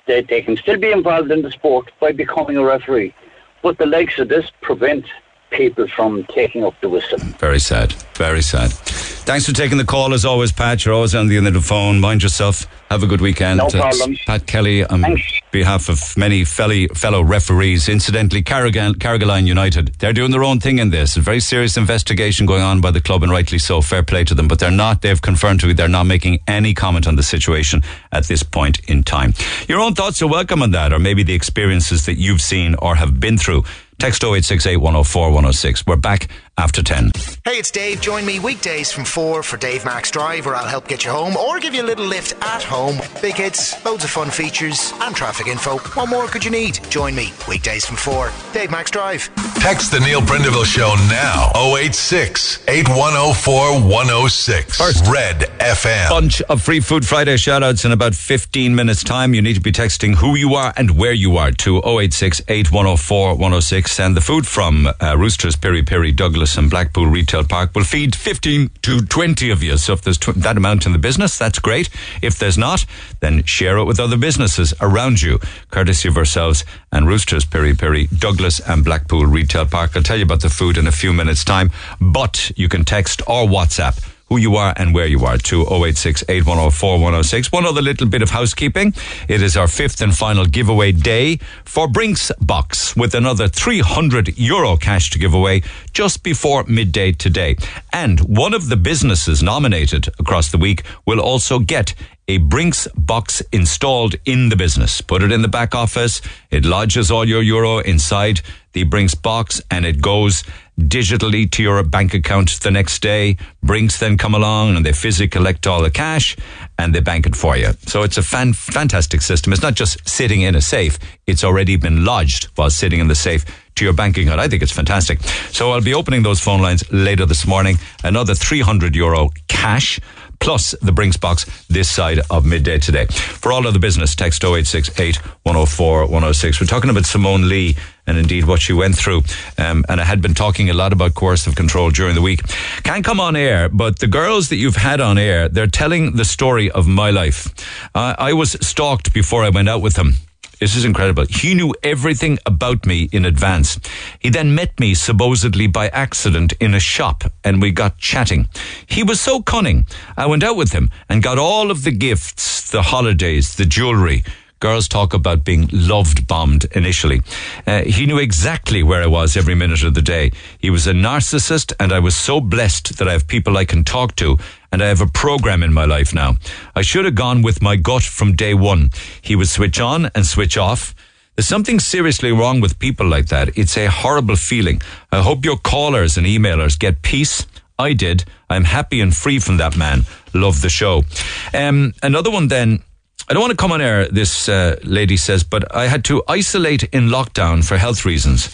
[0.08, 3.14] They, they can still be involved in the sport by becoming a referee,
[3.62, 5.06] but the likes of this prevent
[5.52, 7.18] people from taking up the whistle.
[7.39, 7.93] Very sad.
[8.16, 8.72] Very sad.
[8.72, 10.86] Thanks for taking the call as always, Pat.
[10.86, 12.00] You're always on the end of the phone.
[12.00, 12.68] Mind yourself.
[12.91, 13.58] Have a good weekend.
[13.58, 14.16] No uh, problem.
[14.28, 15.24] Pat Kelly, on Thanks.
[15.52, 17.89] behalf of many fellow, fellow referees.
[17.89, 21.18] Incidentally, Carrigal, Carrigaline United, they're doing their own thing in this.
[21.18, 23.82] A very serious investigation going on by the club, and rightly so.
[23.82, 24.48] Fair play to them.
[24.48, 27.82] But they're not, they've confirmed to me, they're not making any comment on the situation
[28.12, 29.34] at this point in time.
[29.68, 32.96] Your own thoughts are welcome on that, or maybe the experiences that you've seen or
[32.96, 33.64] have been through.
[33.98, 35.86] Text 0868 104 106.
[35.88, 36.28] We're back
[36.58, 37.12] after 10.
[37.43, 38.01] Hey, it's Dave.
[38.01, 41.36] Join me weekdays from 4 for Dave Max Drive, where I'll help get you home
[41.38, 42.97] or give you a little lift at home.
[43.22, 45.78] Big hits, loads of fun features, and traffic info.
[45.78, 46.80] What more could you need?
[46.89, 48.32] Join me weekdays from 4.
[48.53, 49.30] Dave Max Drive.
[49.56, 51.51] Text the Neil Prendeville Show now.
[51.56, 54.78] 086 8104 106.
[54.78, 55.06] First.
[55.08, 56.10] Red FM.
[56.10, 59.34] bunch of Free Food Friday shoutouts in about 15 minutes' time.
[59.34, 63.34] You need to be texting who you are and where you are to 086 8104
[63.36, 63.99] 106.
[63.99, 68.16] And the food from uh, Roosters, Piri Piri, Douglas, and Blackpool Retail Park will feed
[68.16, 69.78] 15 to 20 of you.
[69.78, 71.89] So if there's tw- that amount in the business, that's great.
[72.22, 72.86] If there's not,
[73.20, 75.39] then share it with other businesses around you,
[75.72, 79.91] courtesy of ourselves and Roosters, Piri Piri, Douglas, and Blackpool Retail Park.
[79.96, 83.22] I'll tell you about the food in a few minutes' time, but you can text
[83.28, 87.51] or WhatsApp who you are and where you are to 086 8104 106.
[87.51, 88.93] One other little bit of housekeeping.
[89.28, 94.78] It is our fifth and final giveaway day for Brinks Box with another 300 euro
[94.78, 95.61] cash to give away
[95.93, 97.55] just before midday today.
[97.93, 101.93] And one of the businesses nominated across the week will also get
[102.28, 105.01] a Brinks box installed in the business.
[105.01, 106.21] Put it in the back office.
[106.49, 108.41] It lodges all your euro inside
[108.73, 110.43] the Brinks box and it goes
[110.80, 113.38] digitally to your bank account the next day.
[113.63, 116.36] Brinks then come along and they physically collect all the cash
[116.78, 117.71] and they bank it for you.
[117.88, 119.53] So it's a fan, fantastic system.
[119.53, 120.99] It's not just sitting in a safe.
[121.28, 123.45] It's already been lodged while sitting in the safe
[123.76, 124.39] to your bank account.
[124.39, 125.21] I think it's fantastic.
[125.51, 127.78] So I'll be opening those phone lines later this morning.
[128.03, 129.99] Another 300 euro cash
[130.39, 133.05] plus the Brinks box this side of midday today.
[133.05, 136.61] For all of the business, text 0868 104 106.
[136.61, 137.75] We're talking about Simone Lee
[138.07, 139.23] and indeed what she went through.
[139.57, 142.41] Um, and I had been talking a lot about coercive control during the week.
[142.83, 146.25] Can't come on air, but the girls that you've had on air, they're telling the
[146.25, 147.53] story of my life.
[147.95, 150.15] Uh, I was stalked before I went out with them.
[150.60, 151.26] This is incredible.
[151.30, 153.80] He knew everything about me in advance.
[154.20, 158.47] He then met me supposedly by accident in a shop and we got chatting.
[158.86, 159.86] He was so cunning.
[160.16, 164.24] I went out with him and got all of the gifts, the holidays, the jewelry.
[164.62, 167.22] Girls talk about being loved bombed initially.
[167.68, 170.32] Uh, he knew exactly where I was every minute of the day.
[170.58, 173.84] He was a narcissist and I was so blessed that I have people I can
[173.84, 174.38] talk to
[174.76, 176.36] and I have a program in my life now.
[176.76, 178.89] I should have gone with my gut from day one.
[179.21, 180.93] He would switch on and switch off.
[181.36, 183.57] There's something seriously wrong with people like that.
[183.57, 184.82] It's a horrible feeling.
[185.13, 187.47] I hope your callers and emailers get peace.
[187.80, 188.26] I did.
[188.49, 190.03] I'm happy and free from that man.
[190.34, 191.05] Love the show.
[191.53, 192.84] Um, another one then.
[193.30, 196.21] I don't want to come on air, this uh, lady says, but I had to
[196.28, 198.53] isolate in lockdown for health reasons.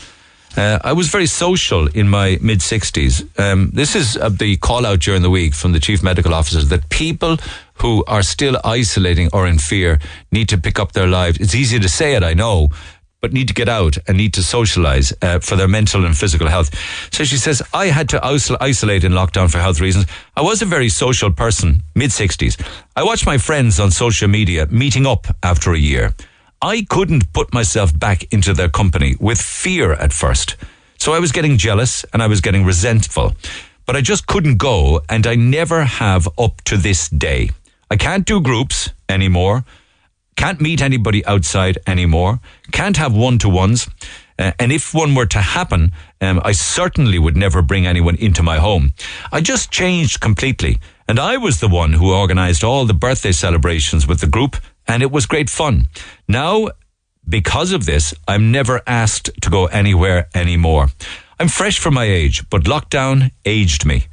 [0.58, 3.24] Uh, I was very social in my mid 60s.
[3.39, 6.62] Um, this is uh, the call out during the week from the chief medical officer
[6.64, 7.38] that people
[7.76, 9.99] who are still isolating or in fear
[10.32, 11.39] need to pick up their lives.
[11.39, 12.70] It's easy to say it, I know,
[13.22, 16.47] but need to get out and need to socialize uh, for their mental and physical
[16.47, 16.70] health.
[17.14, 20.06] So she says, I had to isolate in lockdown for health reasons.
[20.36, 22.62] I was a very social person, mid 60s.
[22.95, 26.14] I watched my friends on social media meeting up after a year.
[26.62, 30.57] I couldn't put myself back into their company with fear at first.
[30.99, 33.34] So I was getting jealous and I was getting resentful.
[33.88, 37.49] But I just couldn't go and I never have up to this day.
[37.89, 39.66] I can't do groups anymore.
[40.36, 42.39] Can't meet anybody outside anymore.
[42.72, 43.89] Can't have one to ones.
[44.38, 45.91] Uh, and if one were to happen,
[46.22, 48.93] um, I certainly would never bring anyone into my home.
[49.32, 50.80] I just changed completely.
[51.07, 54.55] And I was the one who organized all the birthday celebrations with the group
[54.88, 55.88] and it was great fun.
[56.27, 56.69] Now,
[57.27, 60.89] because of this, I'm never asked to go anywhere anymore.
[61.39, 64.05] I'm fresh for my age, but lockdown aged me.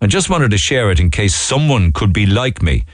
[0.00, 2.84] I just wanted to share it in case someone could be like me.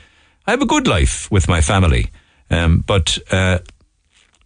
[0.46, 2.10] I have a good life with my family,
[2.50, 3.58] um, but uh,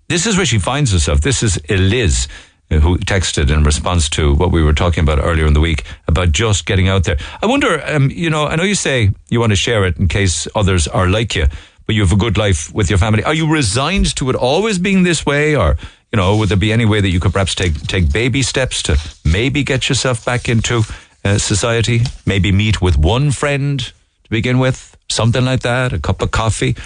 [0.09, 1.21] this is where she finds herself.
[1.21, 2.29] This is Eliz
[2.71, 5.85] uh, who texted in response to what we were talking about earlier in the week
[6.09, 7.19] about just getting out there.
[7.43, 10.09] I wonder, um, you know, I know you say you want to share it in
[10.09, 11.47] case others are like you
[11.87, 13.23] but you have a good life with your family.
[13.25, 15.77] Are you resigned to it always being this way, or
[16.13, 18.83] you know, would there be any way that you could perhaps take take baby steps
[18.85, 20.83] to maybe get yourself back into
[21.25, 22.01] uh, society?
[22.27, 26.77] Maybe meet with one friend to begin with, something like that, a cup of coffee.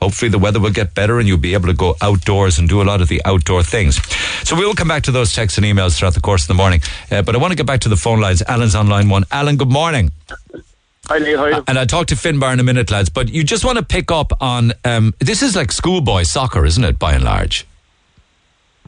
[0.00, 2.80] Hopefully, the weather will get better and you'll be able to go outdoors and do
[2.80, 4.00] a lot of the outdoor things.
[4.46, 6.54] So, we will come back to those texts and emails throughout the course of the
[6.54, 6.80] morning.
[7.10, 8.40] Uh, but I want to get back to the phone lines.
[8.42, 9.24] Alan's on line one.
[9.32, 10.12] Alan, good morning.
[11.08, 11.38] Hi, Neil.
[11.38, 11.64] How?
[11.66, 13.08] And I'll talk to Finbar in a minute, lads.
[13.08, 16.84] But you just want to pick up on um, this is like schoolboy soccer, isn't
[16.84, 17.66] it, by and large?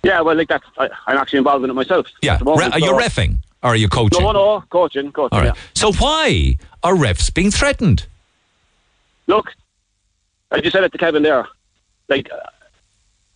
[0.02, 2.06] Yeah, well, like that's I, am actually involved in it myself.
[2.22, 4.22] Yeah, moment, Re- are you refing or are you coaching?
[4.22, 5.36] No, no, coaching, coaching.
[5.36, 5.54] All right.
[5.54, 5.62] Yeah.
[5.74, 8.06] So why are refs being threatened?
[9.26, 9.52] Look,
[10.50, 11.46] I just said it to Kevin there.
[12.08, 12.36] Like, uh,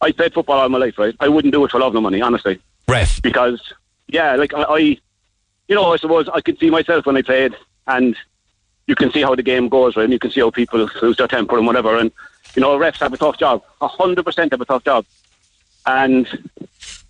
[0.01, 1.15] I played football all my life, right?
[1.21, 2.61] I wouldn't do it for love nor money, honestly.
[2.89, 3.61] Ref, because
[4.09, 7.55] yeah, like I, I, you know, I suppose I could see myself when I played,
[7.87, 8.17] and
[8.87, 10.05] you can see how the game goes, right?
[10.05, 11.97] And you can see how people lose their temper and whatever.
[11.97, 12.13] And,
[12.55, 13.63] you know, refs have a tough job.
[13.81, 15.05] A hundred percent have a tough job.
[15.87, 16.27] And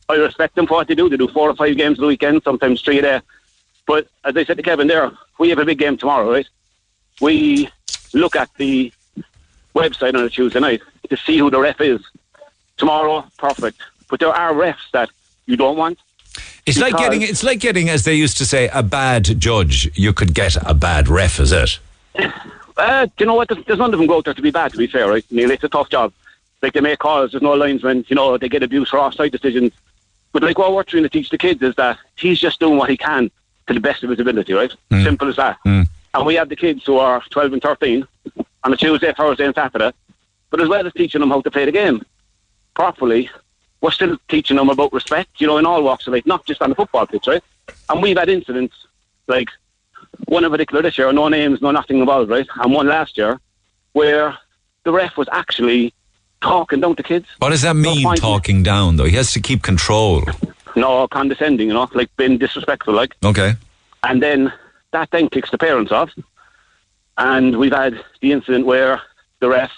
[0.08, 1.08] I respect them for what they do.
[1.08, 3.20] They do four or five games a weekend, sometimes three a day.
[3.86, 6.48] But as I said to Kevin there, we have a big game tomorrow, right?
[7.20, 7.68] We
[8.12, 8.92] look at the
[9.74, 12.00] website on a Tuesday night to see who the ref is.
[12.76, 13.80] Tomorrow, perfect.
[14.08, 15.10] But there are refs that
[15.46, 15.98] you don't want.
[16.66, 19.90] It's like getting it's like getting, as they used to say, a bad judge.
[19.96, 21.78] You could get a bad ref, is it?
[22.76, 23.48] Uh, do you know what?
[23.48, 24.72] There's, there's none of them go out there to be bad.
[24.72, 25.24] To be fair, right?
[25.30, 26.12] Neil, it's a tough job.
[26.60, 27.30] Like they make calls.
[27.30, 28.04] There's no linesmen.
[28.08, 29.70] You know they get abused for offside decisions.
[30.32, 32.90] But like what we're trying to teach the kids is that he's just doing what
[32.90, 33.30] he can
[33.68, 34.74] to the best of his ability, right?
[34.90, 35.04] Mm.
[35.04, 35.56] Simple as that.
[35.64, 35.86] Mm.
[36.14, 38.06] And we have the kids who are 12 and 13
[38.64, 39.92] on a Tuesday, Thursday, and Saturday.
[40.50, 42.04] But as well as teaching them how to play the game
[42.74, 43.30] properly,
[43.80, 46.62] we're still teaching them about respect, you know, in all walks of life, not just
[46.62, 47.42] on the football pitch, right?
[47.88, 48.74] And we've had incidents
[49.26, 49.48] like
[50.26, 52.46] one in particular this year, no names, no nothing involved, right?
[52.56, 53.40] And one last year
[53.92, 54.36] where
[54.84, 55.92] the ref was actually
[56.40, 57.26] talking down to kids.
[57.38, 59.04] What does that mean, No, talking down, though?
[59.04, 60.22] He has to keep control.
[60.76, 63.14] No, condescending, you know, like being disrespectful, like.
[63.24, 63.54] Okay.
[64.02, 64.52] And then
[64.92, 66.10] that then kicks the parents off.
[67.16, 69.00] And we've had the incident where
[69.40, 69.70] the ref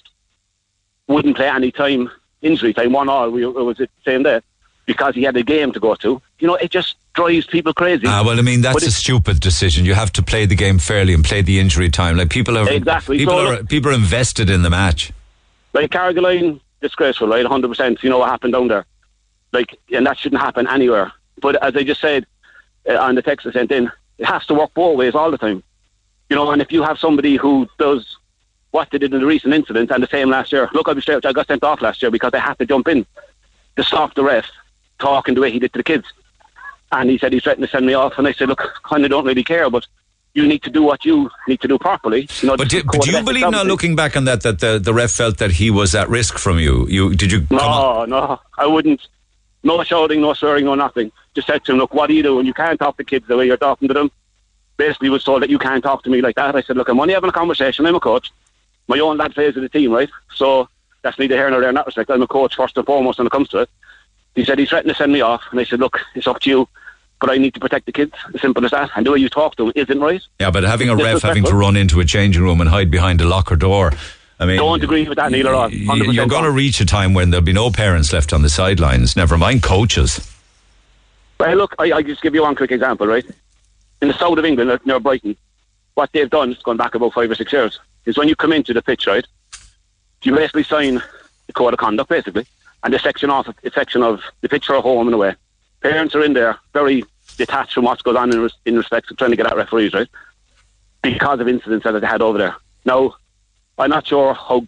[1.07, 2.11] wouldn't play any time,
[2.43, 4.41] injury time, one all, we, it was the same day,
[4.87, 6.20] because he had a game to go to.
[6.39, 8.05] You know, it just drives people crazy.
[8.07, 9.84] Ah, well, I mean, that's But a stupid decision.
[9.84, 12.16] You have to play the game fairly and play the injury time.
[12.16, 13.18] Like people are Exactly.
[13.18, 15.12] People So are people are invested in the match.
[15.72, 17.45] Like Carrigaline, disgraceful, right?
[17.45, 18.03] 100%.
[18.03, 18.87] You know what happened down there.
[19.53, 21.12] Like, and that shouldn't happen anywhere.
[21.41, 22.26] But as I just said
[22.89, 25.39] uh, on the text I sent in, it has to work both ways all the
[25.39, 25.62] time.
[26.30, 28.16] You know, and if you have somebody who does
[28.77, 31.01] what they did in the recent incident and the same last year, look, I'll be
[31.01, 33.07] straight, I got sent off last year because I had to jump in
[33.77, 34.47] to stop the ref
[34.99, 36.07] talking the way he did to the kids.
[36.93, 38.12] And he said he threatened to send me off.
[38.18, 39.87] And I said, look, kind of don't really care, but
[40.35, 42.29] you need to do what you need to do properly.
[42.41, 44.79] You know, But do, but do you believe now, looking back on that, that the,
[44.79, 46.87] the ref felt that he was at risk from you?
[46.89, 47.47] You did you?
[47.51, 47.57] On?
[47.57, 49.01] No, no, I wouldn't.
[49.64, 51.11] No shouting, no swearing, no nothing.
[51.35, 52.47] Just said to him, look, what are you doing?
[52.47, 54.11] You can't talk to kids the way you're talking to them.
[54.77, 56.55] basically was told that you can't talk to me like that.
[56.55, 57.85] I said, look, I'm only having a conversation.
[57.87, 58.31] I'm a coach.
[58.89, 60.11] My own lad plays with the team, right?
[60.34, 60.68] So
[61.03, 62.11] that's neither here nor there in that respect.
[62.11, 63.70] I'm a coach first and foremost when it comes to it.
[64.34, 66.51] He said he threatened to send me off, and I said, look, it's up to
[66.51, 66.68] you,
[67.20, 68.12] but I need to protect the kids.
[68.34, 68.91] As simple as that.
[68.95, 70.22] And the way you talk to them isn't right.
[70.39, 73.20] Yeah, but having a ref having to run into a changing room and hide behind
[73.20, 73.93] a locker door.
[74.39, 75.70] I mean, Don't agree with that, Neil, at all.
[75.72, 79.16] You're going to reach a time when there'll be no parents left on the sidelines.
[79.16, 80.20] Never mind coaches.
[81.41, 83.24] Well, look, I, I just give you one quick example, right?
[84.03, 85.37] In the south of England, near Brighton,
[85.95, 88.53] what they've done, it's gone back about five or six years, is when you come
[88.53, 89.27] into the pitch, right,
[90.23, 91.03] you basically sign
[91.47, 92.47] the code of conduct, basically,
[92.83, 95.35] and the section off, a section of the pitch for a home in a way.
[95.81, 97.05] Parents are in there, very
[97.37, 99.93] detached from what's going on in, res- in respect to trying to get at referees,
[99.93, 100.09] right?
[101.03, 102.57] Because of incidents that they had over there.
[102.85, 103.15] Now,
[103.79, 104.67] I'm not sure how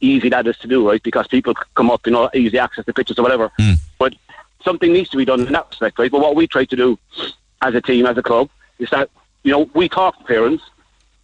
[0.00, 1.02] easy that is to do, right?
[1.02, 3.50] Because people come up, you know, easy access to pitches or whatever.
[3.58, 3.74] Hmm.
[3.98, 4.14] But
[4.64, 6.10] something needs to be done in that respect, right?
[6.10, 6.98] But what we try to do
[7.62, 9.10] as a team, as a club, is that,
[9.42, 10.62] you know, we talk to parents.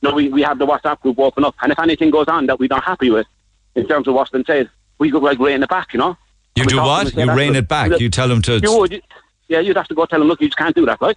[0.06, 1.54] You know, we, we have the WhatsApp group open up.
[1.62, 3.26] And if anything goes on that we're not happy with
[3.74, 6.16] in terms of what's been said, we go like rein it back, you know?
[6.54, 7.20] You do talk to them what?
[7.20, 8.00] You "That's rein it back.
[8.00, 8.58] You tell them to.
[8.58, 8.92] You would.
[8.92, 9.02] you-
[9.48, 11.16] Yeah, you'd have to go tell them, look, you just can't do that, right?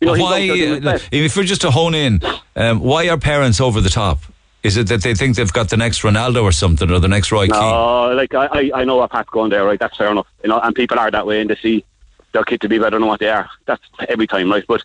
[0.00, 0.34] You know, why?
[0.34, 1.08] out there doing his best.
[1.12, 2.20] if we're just to hone in,
[2.54, 4.20] um, why are parents over the top?
[4.62, 7.30] Is it that they think they've got the next Ronaldo or something, or the next
[7.30, 7.54] Roy Keane?
[7.60, 9.78] No, like I, I, I know what Pat's going there, right?
[9.78, 10.26] That's fair enough.
[10.42, 11.84] You know, and people are that way and they see
[12.32, 13.48] their kid to be better than what they are.
[13.66, 14.64] That's every time, right?
[14.66, 14.82] But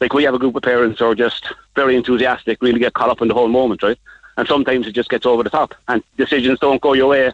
[0.00, 3.10] like we have a group of parents who are just very enthusiastic, really get caught
[3.10, 3.98] up in the whole moment, right?
[4.36, 7.32] And sometimes it just gets over the top and decisions don't go your way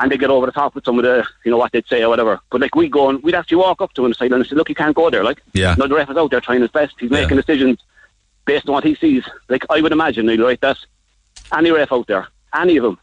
[0.00, 2.02] and they get over the top with some of the you know what they'd say
[2.02, 2.40] or whatever.
[2.50, 4.56] But like we go and we'd actually walk up to him and say, and say,
[4.56, 5.72] Look, you can't go there, like Yeah.
[5.72, 6.94] you know, the ref is out there trying his best.
[6.98, 7.20] He's Yeah.
[7.22, 7.78] making decisions
[8.44, 9.24] based on what he sees.
[9.48, 10.78] Like I would imagine, Neil, right, that
[11.56, 12.98] any ref out there, any of them,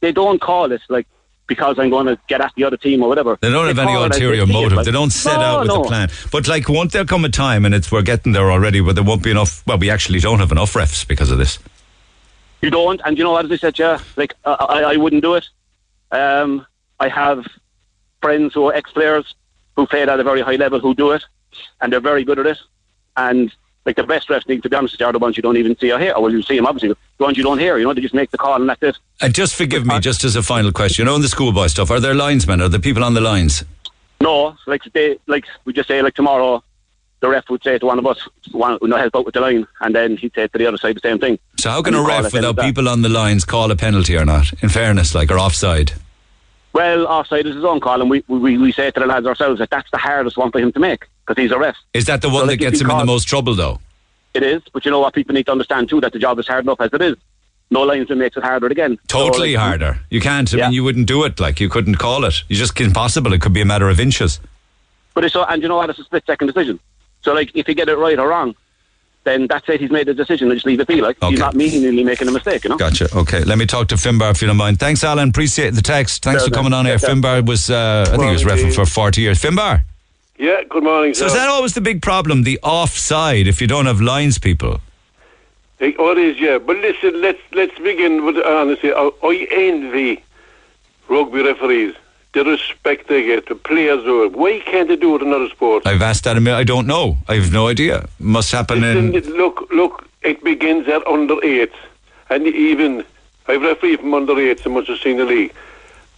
[0.00, 1.06] they don't call it like
[1.48, 3.36] because I'm going to get at the other team or whatever.
[3.40, 4.74] They don't have any call it as ulterior motive.
[4.76, 5.82] like- they don't set No, out with no.
[5.82, 6.08] a plan.
[6.30, 9.02] But like, won't there come a time, and it's we're getting there already, where there
[9.02, 9.66] won't be enough?
[9.66, 11.58] Well, we actually don't have enough refs because of this.
[12.62, 13.44] You don't, and you know what?
[13.46, 15.48] As I said, yeah, like I, I, I wouldn't do it.
[16.12, 16.66] Um,
[17.00, 17.46] I have
[18.20, 19.34] friends who are ex-players
[19.76, 21.24] who played at a very high level who do it,
[21.80, 22.58] and they're very good at it.
[23.16, 23.52] And
[23.88, 25.56] like the best refs, need to be honest, with you, are the ones you don't
[25.56, 26.12] even see or hear.
[26.12, 27.78] Or well, you see them obviously, the ones you don't hear.
[27.78, 28.98] You know, they just make the call and that's it.
[29.22, 31.02] And just forgive me, just as a final question.
[31.02, 32.60] You know, in the schoolboy stuff, are there linesmen?
[32.60, 33.64] Are there people on the lines?
[34.20, 36.62] No, like they, like we just say, like tomorrow,
[37.20, 39.66] the ref would say to one of us, "Want to help out with the line?"
[39.80, 41.38] And then he'd say to the other side the same thing.
[41.56, 44.26] So how can And a ref, without people on the lines, call a penalty or
[44.26, 44.52] not?
[44.62, 45.92] In fairness, like or offside.
[46.78, 49.58] Well, offside is his own call, and we, we, we say to the lads ourselves
[49.58, 51.74] that that's the hardest one for him to make because he's a ref.
[51.92, 53.80] Is that the one So, that like, gets him in the most trouble, though?
[54.32, 55.12] It is, but you know what?
[55.12, 57.16] People need to understand too that the job is hard enough as it is.
[57.72, 58.96] No linesman makes it harder again.
[59.10, 59.98] So, Totally like, harder.
[60.08, 60.54] You can't.
[60.54, 60.64] I Yeah.
[60.66, 61.40] mean, you wouldn't do it.
[61.40, 62.44] Like you couldn't call it.
[62.46, 63.32] You just impossible.
[63.32, 64.38] It could be a matter of inches.
[65.14, 65.90] But it's so, and you know what?
[65.90, 66.78] It's a split second decision.
[67.22, 68.54] So like, if you get it right or wrong,
[69.28, 69.80] then that's it.
[69.80, 70.48] He's made a decision.
[70.50, 71.00] And just leave it be.
[71.00, 71.30] Like Okay.
[71.30, 72.64] he's not meaningly making a mistake.
[72.64, 72.76] You know.
[72.76, 73.08] Gotcha.
[73.14, 74.80] Okay, let me talk to Finbar if you don't mind.
[74.80, 75.28] Thanks, Alan.
[75.28, 76.24] Appreciate the text.
[76.24, 76.98] Thanks Sure, for coming on here.
[77.00, 77.08] yeah.
[77.08, 79.38] Finbar was, uh, I think he was Well, refing for 40 years.
[79.40, 79.82] Finbar.
[80.38, 81.14] Yeah, good morning.
[81.14, 84.80] So is that always the big problem, the offside, if you don't have lines people?
[85.80, 86.58] Hey, it is, yeah.
[86.58, 88.92] But listen, let's let's begin with honesty.
[88.92, 90.22] I, I envy
[91.08, 91.94] rugby referees.
[92.38, 94.30] The respect they get, the players do it.
[94.36, 95.84] Why can't they do it in other sports?
[95.86, 96.56] I've asked that a minute.
[96.56, 97.16] I don't know.
[97.26, 98.08] I have no idea.
[98.20, 99.36] Must happen Listen, in.
[99.36, 101.72] look, look, it begins at under eight,
[102.30, 103.04] and even
[103.48, 105.52] I've refereed from under eight so much as seen the league.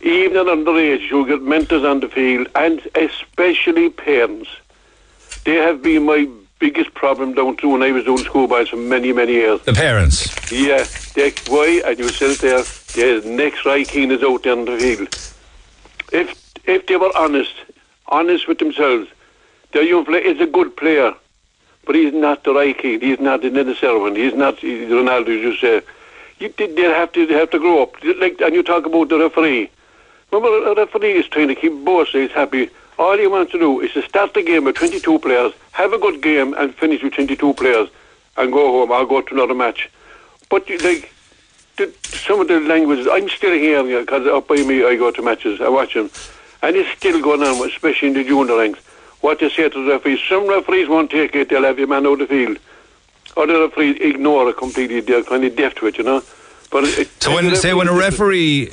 [0.02, 4.50] Even at under eight, you get mentors on the field, and especially parents.
[5.46, 9.14] They have been my biggest problem down through when I was doing schoolboys for many,
[9.14, 9.62] many years.
[9.62, 10.28] The parents.
[10.52, 11.80] Yeah, they, why?
[11.86, 12.62] And you said it there.
[12.94, 15.08] There's next Roy Keane is out there on the field.
[16.12, 17.54] If if they were honest,
[18.08, 19.08] honest with themselves,
[19.72, 21.14] their young player is a good player,
[21.86, 23.00] but he's not the Roy Keane.
[23.00, 23.48] He's not the
[23.82, 24.16] Irwin.
[24.16, 25.28] He's not he's Ronaldo.
[25.28, 25.82] You say,
[26.38, 27.94] you they have to they have to grow up.
[28.18, 29.70] Like and you talk about the referee.
[30.32, 32.70] Remember, a referee is trying to keep both sides happy.
[32.98, 35.98] All he wants to do is to start the game with 22 players, have a
[35.98, 37.88] good game, and finish with 22 players,
[38.36, 38.92] and go home.
[38.92, 39.88] I'll go to another match.
[40.48, 41.12] But like
[41.86, 45.10] the, some of the languages, I'm still hearing it because up by me, I go
[45.10, 46.10] to matches, I watch them,
[46.62, 48.80] and it's still going on, especially in the junior ranks.
[49.20, 52.06] What they say to the referees, some referees won't take it; they'll have your man
[52.06, 52.58] out of the field.
[53.36, 56.22] Other referees ignore it completely; they're kind of deaf to it, you know.
[56.70, 58.70] But it, So when say when a referee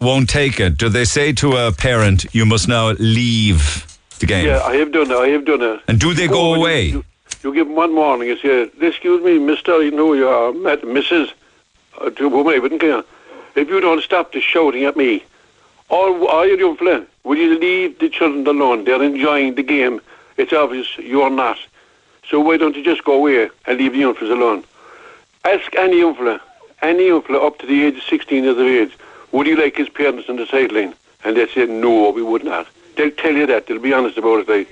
[0.00, 3.86] won't take it, do they say to a parent, "You must now leave
[4.18, 4.46] the game"?
[4.46, 5.16] Yeah, I have done it.
[5.16, 5.80] I have done it.
[5.88, 6.82] And do they You go oh, you- away?
[6.86, 7.04] You,
[7.42, 11.32] you give them one warning, You say, "Excuse me, Mister, you know you are, Mrs."
[12.00, 13.02] Uh, to whom I wouldn't care.
[13.54, 15.24] If you don't stop the shouting at me,
[15.88, 17.06] or are you young fella?
[17.24, 18.84] Will you leave the children alone?
[18.84, 20.00] They're enjoying the game.
[20.36, 21.58] It's obvious you're not.
[22.28, 24.64] So why don't you just go away and leave the young fellas alone?
[25.44, 26.40] Ask any young fella,
[26.82, 28.92] any young fella up to the age of 16 years of age,
[29.32, 30.94] would you like his parents on the sideline?
[31.24, 32.66] And they say, no, we would not.
[32.96, 33.66] They'll tell you that.
[33.66, 34.48] They'll be honest about it.
[34.48, 34.68] Like,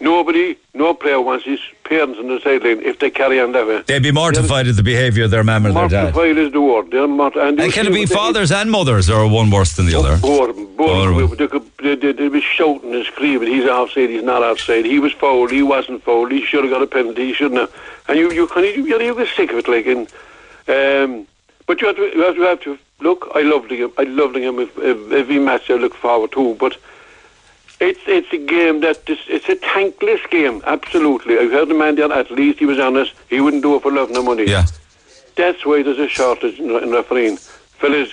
[0.00, 3.82] nobody, no player wants his parents on the sideline if they carry on that way.
[3.86, 6.14] They'd be mortified at the behaviour of their mum or their dad.
[6.14, 6.90] Mortified is the word.
[6.90, 9.98] They're mort- and, And can it be fathers and mothers, or one worse than the
[9.98, 10.16] other?
[10.18, 10.76] Both, Both.
[10.76, 11.38] both.
[11.38, 13.48] They, could, they, they, shouting and screaming.
[13.48, 14.10] He's offside.
[14.10, 14.84] He's not offside.
[14.84, 15.50] He was fouled.
[15.50, 16.32] He wasn't fouled.
[16.32, 17.26] He should have got a penalty.
[17.26, 17.74] He shouldn't have.
[18.08, 19.86] And you, you of, you, you get sick of it, like.
[19.86, 20.06] And
[20.68, 21.26] um,
[21.66, 23.30] but you have to, you have to, have to look.
[23.34, 23.92] I love the game.
[23.98, 24.58] I love the game.
[24.58, 26.76] If, if, every match I look forward to, but.
[27.80, 30.62] It's it's a game that this, it's a tankless game.
[30.66, 32.12] Absolutely, I've heard the man there.
[32.12, 33.12] At least he was honest.
[33.30, 34.46] He wouldn't do it for love nor money.
[34.46, 34.66] Yeah.
[35.36, 37.36] That's why there's a shortage in, in refereeing.
[37.36, 38.12] Fellas,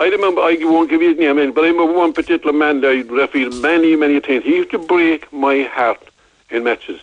[0.00, 2.80] I remember, I won't give you his name, in, but I remember one particular man
[2.80, 4.44] that I refereed many, many times.
[4.44, 6.02] He used to break my heart
[6.50, 7.00] in matches.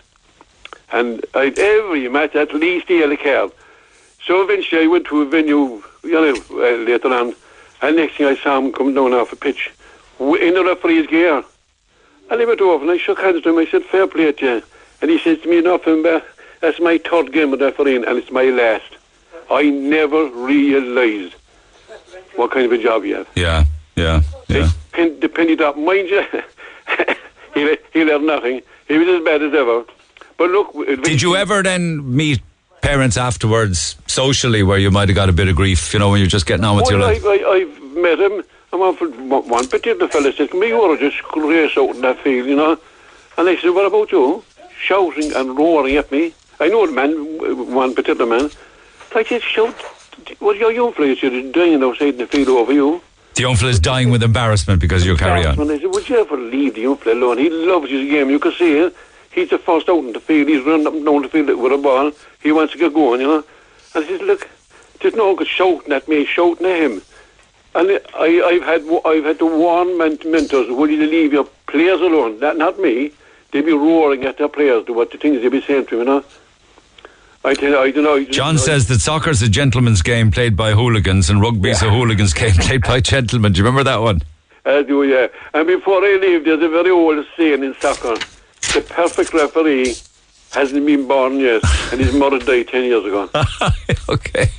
[0.92, 3.52] And I'd, every match, at least he had a card.
[4.26, 7.34] So eventually I went to a venue, you know, uh, later on,
[7.82, 9.72] and next thing I saw him coming down off a pitch
[10.20, 11.46] in the referee's gear.
[12.40, 13.58] I went over and I shook hands with him.
[13.58, 14.64] I said, fair play to you.
[15.02, 16.26] And he says to me, nothing, but
[16.62, 18.96] that's my third game of refereeing, and it's my last.
[19.50, 21.36] I never realised
[22.36, 23.28] what kind of a job you have.
[23.36, 23.66] Yeah,
[23.96, 24.70] yeah, yeah.
[24.94, 26.24] Pin, the penny drop, mind you,
[27.54, 28.62] he, he learned nothing.
[28.88, 29.84] He was as bad as ever.
[30.38, 30.74] But look,
[31.04, 32.42] Did you ever then meet
[32.82, 36.20] parents afterwards socially where you might have got a bit of grief, you know, when
[36.20, 37.24] you're just getting on with your life?
[37.26, 38.96] I, I, I've met him, and one,
[39.48, 42.56] one particular fella said, "Me, you ought to just race out in that field, you
[42.56, 42.78] know."
[43.38, 44.44] And I said, "What about you?"
[44.82, 46.34] Shouting and roaring at me.
[46.60, 47.12] I know the man,
[47.74, 48.50] one particular man.
[49.16, 49.76] I said, "Shout!
[50.40, 53.02] What are your young fellas you're dying outside in the field over you?"
[53.36, 55.60] The young is dying with embarrassment because you carry on.
[55.60, 57.38] And I said, "Would you ever leave the young fella alone?
[57.38, 58.30] He loves his game.
[58.30, 58.96] You can see it.
[59.32, 60.50] He's the first out in the field.
[60.50, 62.12] He's running up and down the field with a ball.
[62.42, 63.44] He wants to get going, you know."
[63.94, 64.48] And I said, "Look,
[65.00, 67.02] there's no good shouting at me, shouting at him."
[67.74, 72.02] And I, I've had I've had to warn men- mentors, will you leave your players
[72.02, 72.40] alone?
[72.40, 73.12] That not me.
[73.52, 76.00] They'd be roaring at their players to what the things they'd be saying to me,
[76.00, 76.24] you know.
[77.44, 78.16] I tell you, I don't know.
[78.16, 81.90] I John I- says that soccer's a gentleman's game played by hooligans and rugby's a
[81.90, 83.54] hooligan's game played by gentlemen.
[83.54, 84.22] Do you remember that one?
[84.66, 85.28] I do, yeah.
[85.54, 88.16] And before I leave, there's a very old saying in soccer:
[88.74, 89.96] the perfect referee
[90.52, 93.30] hasn't been born yet, and his mother died ten years ago.
[94.10, 94.52] okay.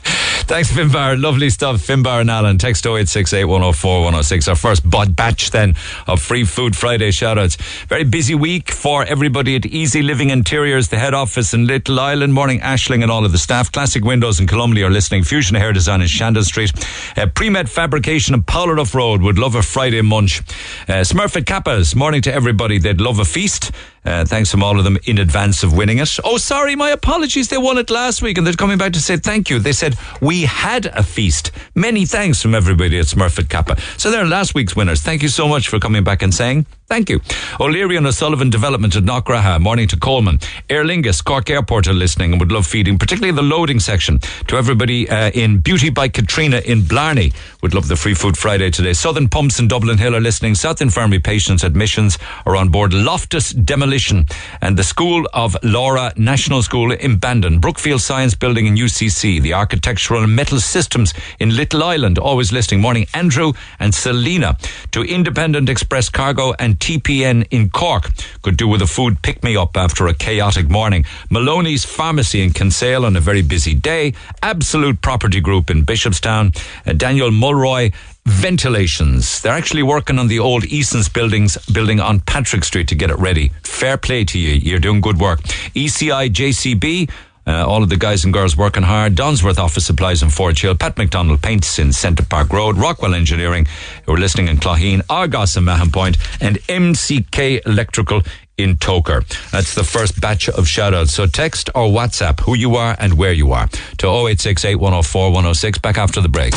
[0.44, 1.20] Thanks, Finbar.
[1.20, 1.76] Lovely stuff.
[1.76, 2.58] Finbar and Alan.
[2.58, 4.48] Text 0868 104 106.
[4.48, 4.82] Our first
[5.16, 5.74] batch then
[6.06, 7.56] of Free Food Friday shoutouts.
[7.86, 12.34] Very busy week for everybody at Easy Living Interiors, the head office in Little Island.
[12.34, 13.72] Morning, Ashling and all of the staff.
[13.72, 15.22] Classic Windows in Columbia are listening.
[15.24, 16.72] Fusion Hair Design in Shandon Street.
[17.16, 20.40] Uh, Pre-Med Fabrication in Pouladuff Road would love a Friday munch.
[20.88, 21.94] Uh, Smurfit Kappas.
[21.96, 22.78] Morning to everybody.
[22.78, 23.70] They'd love a feast.
[24.04, 26.18] Uh, thanks from all of them in advance of winning it.
[26.24, 27.48] Oh, sorry, my apologies.
[27.48, 29.60] They won it last week and they're coming back to say thank you.
[29.60, 31.52] They said, We had a feast.
[31.74, 33.80] Many thanks from everybody at Smurfit Kappa.
[33.98, 35.02] So they're last week's winners.
[35.02, 37.22] Thank you so much for coming back and saying thank you.
[37.58, 39.58] O'Leary and O'Sullivan Development at Knockraha.
[39.58, 40.38] Morning to Coleman.
[40.68, 44.18] Aer Lingus, Cork Airport are listening and would love feeding, particularly the loading section.
[44.48, 47.32] To everybody uh, in Beauty by Katrina in Blarney,
[47.62, 48.92] would love the Free Food Friday today.
[48.92, 50.54] Southern Pumps in Dublin Hill are listening.
[50.54, 52.92] South Infirmary patients admissions are on board.
[52.92, 54.26] Loftus Demolition
[54.60, 57.58] and the School of Laura National School in Bandon.
[57.58, 59.40] Brookfield Science Building in UCC.
[59.40, 62.82] The Architectural and Metal Systems in Little Island, always listening.
[62.82, 64.58] Morning, Andrew and Selena.
[64.90, 68.10] To Independent Express Cargo and TPN in Cork.
[68.42, 71.04] Could do with a food pick me up after a chaotic morning.
[71.30, 74.14] Maloney's Pharmacy in Kinsale on a very busy day.
[74.42, 76.52] Absolute Property Group in Bishopstown.
[76.84, 77.92] Uh, Daniel Mulroy.
[78.24, 79.40] Ventilations.
[79.42, 83.18] They're actually working on the old Eason's buildings building on Patrick Street to get it
[83.18, 83.52] ready.
[83.62, 84.54] Fair play to you.
[84.54, 85.40] You're doing good work.
[85.74, 87.10] ECI JCB.
[87.46, 89.14] Uh, all of the guys and girls working hard.
[89.14, 90.74] Donsworth Office Supplies in Fort Hill.
[90.74, 92.76] Pat McDonald Paints in Centre Park Road.
[92.76, 93.66] Rockwell Engineering,
[94.06, 95.02] who are listening in Clogheen.
[95.10, 96.16] Argos in Mahon Point.
[96.40, 98.22] And MCK Electrical
[98.58, 99.26] in Togher.
[99.50, 101.10] That's the first batch of shoutouts.
[101.10, 103.68] So text or WhatsApp who you are and where you are
[103.98, 105.78] to 0868 104 106.
[105.78, 106.52] Back after the break.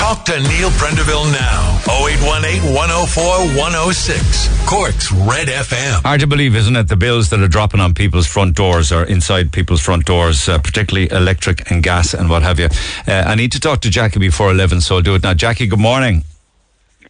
[0.00, 1.78] Talk to Neil Prendeville now.
[1.86, 3.24] 0818 104
[3.58, 4.66] 106.
[4.68, 6.02] Cork's Red FM.
[6.02, 6.88] Hard to believe, isn't it?
[6.88, 10.58] The bills that are dropping on people's front doors or inside people's front doors, uh,
[10.58, 12.68] particularly electric and gas and what have you.
[13.06, 15.34] Uh, I need to talk to Jackie before 11, so I'll do it now.
[15.34, 16.24] Jackie, good morning.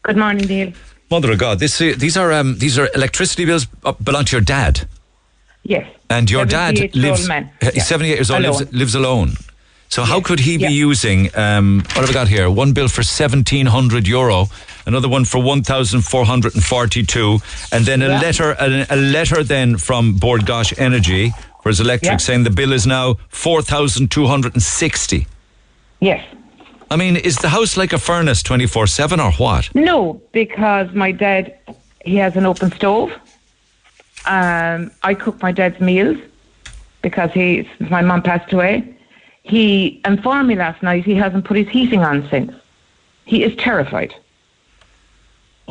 [0.02, 0.72] Good morning, Neil.
[1.10, 4.36] Mother of God, this, uh, these are um, these are electricity bills uh, belong to
[4.36, 4.86] your dad.
[5.62, 5.86] Yes.
[6.10, 7.50] And your dad year old lives, man.
[7.62, 7.82] uh, Yeah.
[7.82, 9.34] 78 years old, lives, lives alone.
[9.90, 11.30] So how could he be using?
[11.36, 12.48] Um, what have I got here?
[12.48, 14.46] One bill for seventeen hundred euro,
[14.86, 17.38] another one for one thousand four hundred and forty-two,
[17.72, 18.20] and then a Yeah.
[18.20, 21.32] letter, a, a letter then from Bord Gáis Energy
[21.62, 22.16] for his electric Yeah.
[22.18, 25.26] saying the bill is now four thousand two hundred and sixty.
[26.00, 26.24] Yes.
[26.88, 29.74] I mean, is the house like a furnace twenty four seven or what?
[29.74, 31.52] No, because my dad,
[32.04, 33.10] he has an open stove.
[34.24, 36.18] Um, I cook my dad's meals
[37.02, 38.96] because he, since my mum passed away,
[39.50, 42.52] he informed me last night he hasn't put his heating on since.
[43.24, 44.14] He is terrified.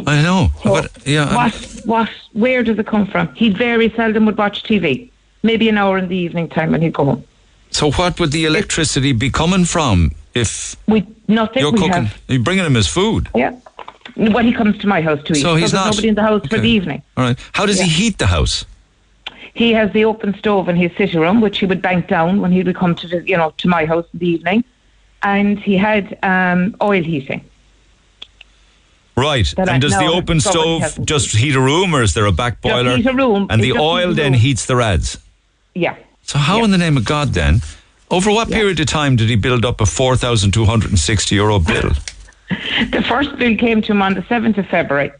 [0.07, 1.53] I know, but yeah, What,
[1.85, 3.33] what, where does it come from?
[3.35, 5.11] He very seldom would watch TV.
[5.43, 7.23] Maybe an hour in the evening time when he'd go home.
[7.71, 11.61] So what would the electricity be coming from if We nothing.
[11.63, 11.93] you're we cooking?
[11.93, 12.21] have.
[12.29, 13.27] You're bringing him his food.
[13.35, 13.55] Yeah.
[14.15, 15.41] Well, he comes to my house to eat.
[15.41, 17.01] So he's there's not nobody in the house for the evening.
[17.17, 17.37] All right.
[17.53, 18.65] How does he heat the house?
[19.53, 22.51] He has the open stove in his sitting room, which he would bank down when
[22.51, 24.63] he would come to the, you know, to my house in the evening,
[25.23, 27.43] and he had um, oil heating.
[29.15, 29.53] Right.
[29.57, 32.31] That I and does the open stove just heat a room, or is there a
[32.31, 32.95] back boiler?
[32.95, 33.47] heat a room.
[33.49, 35.17] And the oil then heats the rads.
[35.75, 35.97] Yeah.
[36.23, 37.61] So how, in the name of God, then,
[38.11, 40.99] over what period of time did he build up a four thousand two hundred and
[40.99, 41.91] sixty euro bill?
[42.91, 45.11] The first bill came to him on the 7th of February.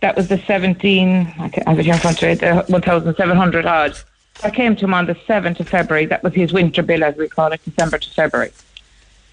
[0.00, 3.98] That was the 17, I have it here in front of it, the 1,700 odd.
[4.42, 6.06] I came to him on the 7th of February.
[6.06, 8.50] That was his winter bill, as we call it, December to February.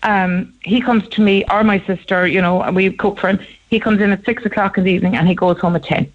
[0.03, 3.39] Um, he comes to me, or my sister, you know, and we cook for him.
[3.69, 6.11] He comes in at 6 o'clock in the evening and he goes home at 10.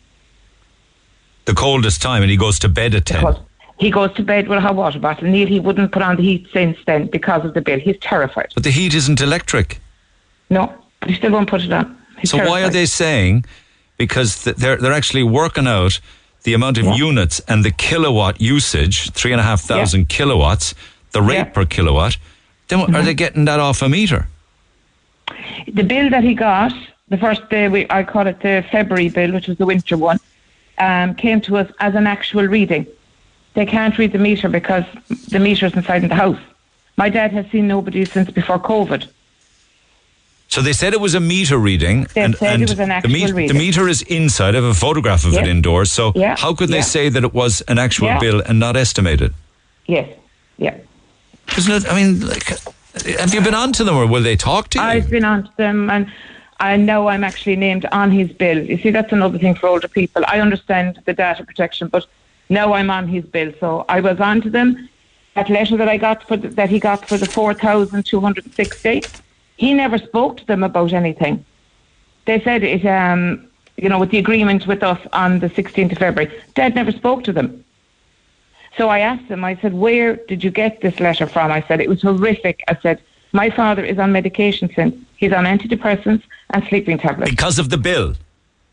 [1.47, 3.20] The coldest time, and he goes to bed at ten.
[3.20, 3.38] Because
[3.78, 5.28] he goes to bed with a hot water bottle.
[5.28, 7.78] Neil, he wouldn't put on the heat since then because of the bill.
[7.78, 8.51] He's terrified.
[8.55, 9.80] But the heat isn't electric.
[10.51, 11.97] No, but he still won't put it on.
[12.18, 13.44] He's so why are they saying?
[13.97, 16.01] Because th- they're they're actually working out
[16.42, 20.74] the amount of units and the kilowatt usage, three and a half thousand kilowatts,
[21.12, 21.44] the rate Yeah.
[21.44, 21.53] Mm-hmm.
[21.55, 22.18] per kilowatt.
[22.68, 24.28] Then are they getting that off a meter?
[25.68, 26.72] the bill that he got,
[27.09, 30.18] the first day we, I call it the February bill, which was the winter one,
[30.78, 32.86] um, came to us as an actual reading.
[33.55, 34.84] They can't read the meter because
[35.30, 36.38] the meter is inside in the house.
[36.97, 39.09] My dad has seen nobody since before COVID.
[40.49, 42.88] So they said it was a meter reading, They and, said it and was an
[42.88, 43.59] the, the reading.
[43.59, 44.55] meter is inside.
[44.55, 45.51] I have a photograph of it Yeah.
[45.51, 45.90] indoors.
[45.92, 46.36] So Yeah.
[46.38, 46.82] how could they Yeah.
[46.97, 48.18] say that it was an actual Yeah.
[48.20, 49.34] bill and not estimated?
[49.86, 50.09] Yes,
[50.57, 50.74] yeah.
[51.57, 51.92] Isn't it?
[51.92, 52.49] I mean, like,
[53.20, 54.84] have you been on to them, or will they talk to you?
[54.84, 56.07] I've been on to them and
[56.59, 58.59] I know I'm actually named on his bill.
[58.59, 60.22] You see, that's another thing for older people.
[60.26, 62.07] I understand the data protection, but
[62.49, 63.53] now I'm on his bill.
[63.61, 64.88] So I was on to them.
[65.34, 68.20] That letter that I got for the, that he got for the four thousand two
[68.20, 69.03] hundred sixty,
[69.57, 71.44] he never spoke to them about anything.
[72.26, 75.98] They said it, um, you know, with the agreement with us on the 16th of
[75.98, 76.32] February.
[76.54, 77.64] Dad never spoke to them.
[78.76, 81.50] So I asked him, I said, where did you get this letter from?
[81.50, 82.62] I said, it was horrific.
[82.68, 83.00] I said,
[83.32, 84.94] my father is on medication since.
[85.16, 87.30] He's on antidepressants and sleeping tablets.
[87.30, 88.14] because of the bill.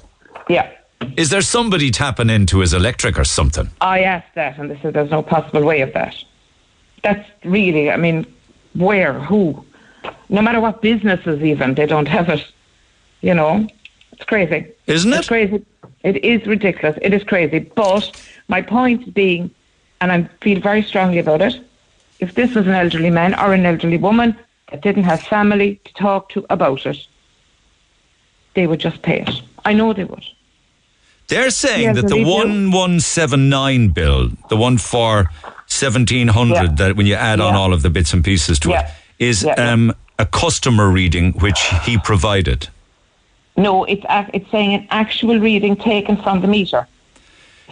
[0.48, 0.68] Yeah.
[1.16, 3.70] Is there somebody tapping into his electric or something?
[3.80, 6.14] I asked that, and they said there's no possible way of that.
[7.02, 8.26] That's really, I mean,
[8.74, 9.64] where, who?
[10.28, 12.44] No matter what businesses, even they don't have it.
[13.22, 13.66] You know,
[14.12, 15.18] it's crazy, isn't it?
[15.18, 15.64] It's crazy.
[16.02, 16.98] It is ridiculous.
[17.00, 17.60] It is crazy.
[17.60, 18.10] But
[18.48, 19.50] my point being,
[20.00, 21.58] and I feel very strongly about it.
[22.20, 24.36] If this was an elderly man or an elderly woman
[24.70, 26.98] that didn't have family to talk to about it,
[28.54, 29.42] they would just pay it.
[29.64, 30.24] I know they would.
[31.28, 35.28] They're saying Yes, that the 1179 bill, the one for
[35.68, 38.82] 1700, that when you add on all of the bits and pieces to Yeah.
[38.82, 39.72] it, is Yeah, yeah.
[39.72, 42.68] um, a customer reading which he provided.
[43.56, 46.86] No, it's it's saying an actual reading taken from the meter.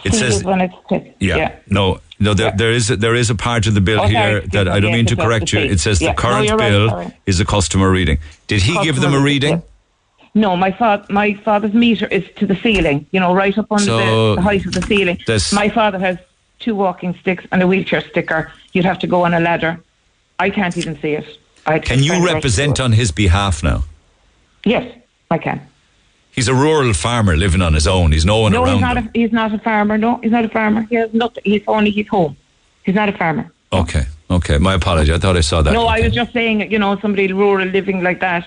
[0.03, 1.51] It See says- when it's ta- Yeah.
[1.69, 4.41] No, no, there, there is a, there is a part of the bill Oh, here
[4.53, 4.67] that.
[4.67, 5.59] I don't mean to correct you.
[5.59, 6.11] it says Yeah.
[6.11, 8.19] the current right, bill is a customer reading.
[8.47, 9.63] Did he give them a Customer reading?
[10.33, 13.05] No, my father, my father's meter is to the ceiling.
[13.11, 15.17] You know, right up on So, the, the height of the ceiling.
[15.53, 16.17] My father has
[16.59, 18.51] two walking sticks and a wheelchair sticker.
[18.73, 19.79] You'd have to go on a ladder.
[20.39, 21.25] I can't even see it.
[21.65, 23.83] I Can you represent on his behalf now?
[24.65, 24.85] Yes,
[25.31, 25.61] I can.
[26.35, 28.11] He's a rural farmer living on his own.
[28.11, 28.97] He's no one no, around he's not.
[28.97, 29.97] A, he's not a farmer.
[29.97, 30.81] No, he's not a farmer.
[30.89, 31.43] He has nothing.
[31.45, 32.35] He's only he's home.
[32.83, 33.51] He's not a farmer.
[33.71, 34.57] Okay, okay.
[34.57, 35.13] My apology.
[35.13, 35.71] I thought I saw that.
[35.73, 36.69] no, I was just saying.
[36.71, 38.45] You know, somebody rural living like that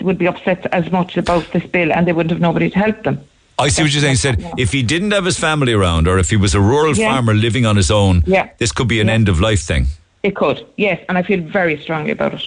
[0.00, 3.02] would be upset as much about this bill, and they wouldn't have nobody to help
[3.02, 3.20] them.
[3.58, 4.12] I see what you're saying.
[4.12, 6.96] He said if he didn't have his family around, or if he was a rural
[6.96, 7.12] Yeah.
[7.12, 8.48] farmer living on his own, Yeah.
[8.58, 9.86] this could be an end of life thing.
[10.22, 12.42] It could, yes, and I feel very strongly about it.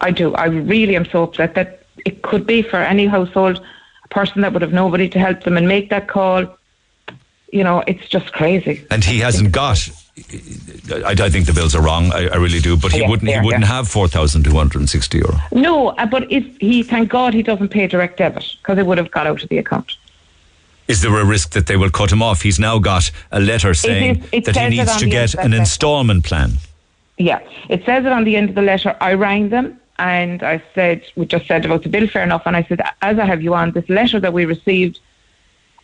[0.00, 0.34] I do.
[0.34, 3.60] I really am so upset that it could be for any household,
[4.14, 6.46] person that would have nobody to help them and make that call.
[7.52, 8.84] You know, it's just crazy.
[8.90, 9.88] And he hasn't got.
[10.16, 12.12] I, I think the bills are wrong.
[12.12, 12.76] I, I really do.
[12.76, 13.30] But he Yeah, wouldn't.
[13.30, 13.76] He wouldn't yeah.
[13.76, 15.38] have four thousand two hundred and sixty euro.
[15.52, 18.98] No, uh, but if he, thank God, he doesn't pay direct debit because it would
[18.98, 19.96] have got out of the account.
[20.86, 22.42] Is there a risk that they will cut him off?
[22.42, 25.60] He's now got a letter saying is- it that he needs to get an letter.
[25.62, 26.52] instalment plan.
[27.18, 28.96] Yeah, it says it on the end of the letter.
[29.00, 32.42] I rang them and I said, we just said about the bill, fair enough.
[32.46, 34.98] And I said, as I have you on, this letter that we received,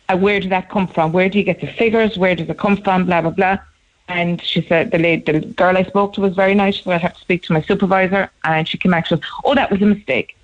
[0.09, 1.11] uh, where did that come from?
[1.13, 2.17] Where do you get the figures?
[2.17, 3.05] Where does it come from?
[3.05, 3.57] Blah, blah, blah.
[4.09, 6.81] And she said, the, lady, the girl I spoke to was very nice.
[6.81, 8.29] So I'd have to speak to my supervisor.
[8.43, 10.35] And she came back, she said, oh, that was a mistake.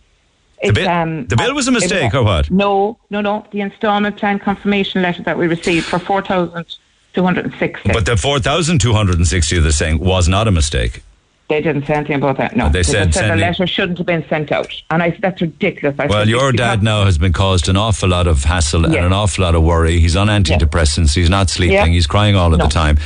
[0.64, 2.49] The bill, um, the bill was a was mistake, a- or what?
[2.49, 3.45] No, no, no.
[3.52, 8.94] The instalment plan confirmation letter that we received for 4260 But the four thousand two
[8.94, 11.03] hundred and sixty they're saying was not a mistake.
[11.49, 12.57] They didn't say anything about that.
[12.57, 15.22] No, Uh, they said said the letter shouldn't have been sent out, and I said
[15.22, 15.95] that's ridiculous.
[15.98, 19.14] I Well, your dad now has been caused an awful lot of hassle and an
[19.14, 19.98] awful lot of worry.
[20.02, 21.15] He's on antidepressants.
[21.15, 21.76] He's not sleeping.
[21.76, 21.86] Yeah.
[21.86, 22.65] He's crying all of No.
[22.65, 22.98] the time.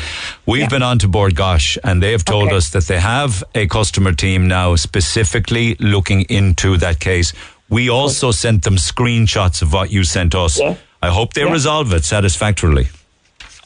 [0.47, 2.55] We've been on to Bord Gáis, and they have told Okay.
[2.55, 7.33] us that they have a customer team now specifically looking into that case.
[7.69, 10.59] We also sent them screenshots of what you sent us.
[10.59, 10.73] Yeah.
[11.03, 11.51] I hope they Yeah.
[11.53, 12.89] resolve it satisfactorily.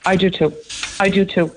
[0.05, 0.53] I do too.
[0.99, 1.51] I do too.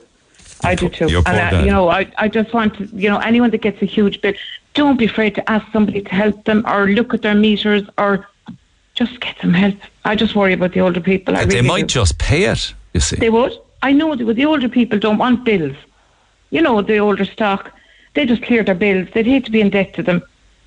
[0.64, 1.08] I do too.
[1.08, 1.64] Your and uh, dad.
[1.64, 4.34] you know, I, I just want to, you know, anyone that gets a huge bill,
[4.74, 8.26] don't be afraid to ask somebody to help them or look at their meters or
[8.94, 9.76] just get some help.
[10.04, 11.36] I just worry about the older people.
[11.36, 11.94] I But they might do.
[12.00, 13.16] just pay it, you see.
[13.16, 13.52] They would.
[13.82, 15.76] I know that the older people don't want bills.
[16.50, 17.70] You know, the older stock,
[18.14, 19.08] they just clear their bills.
[19.14, 20.22] They'd hate to be in debt to them.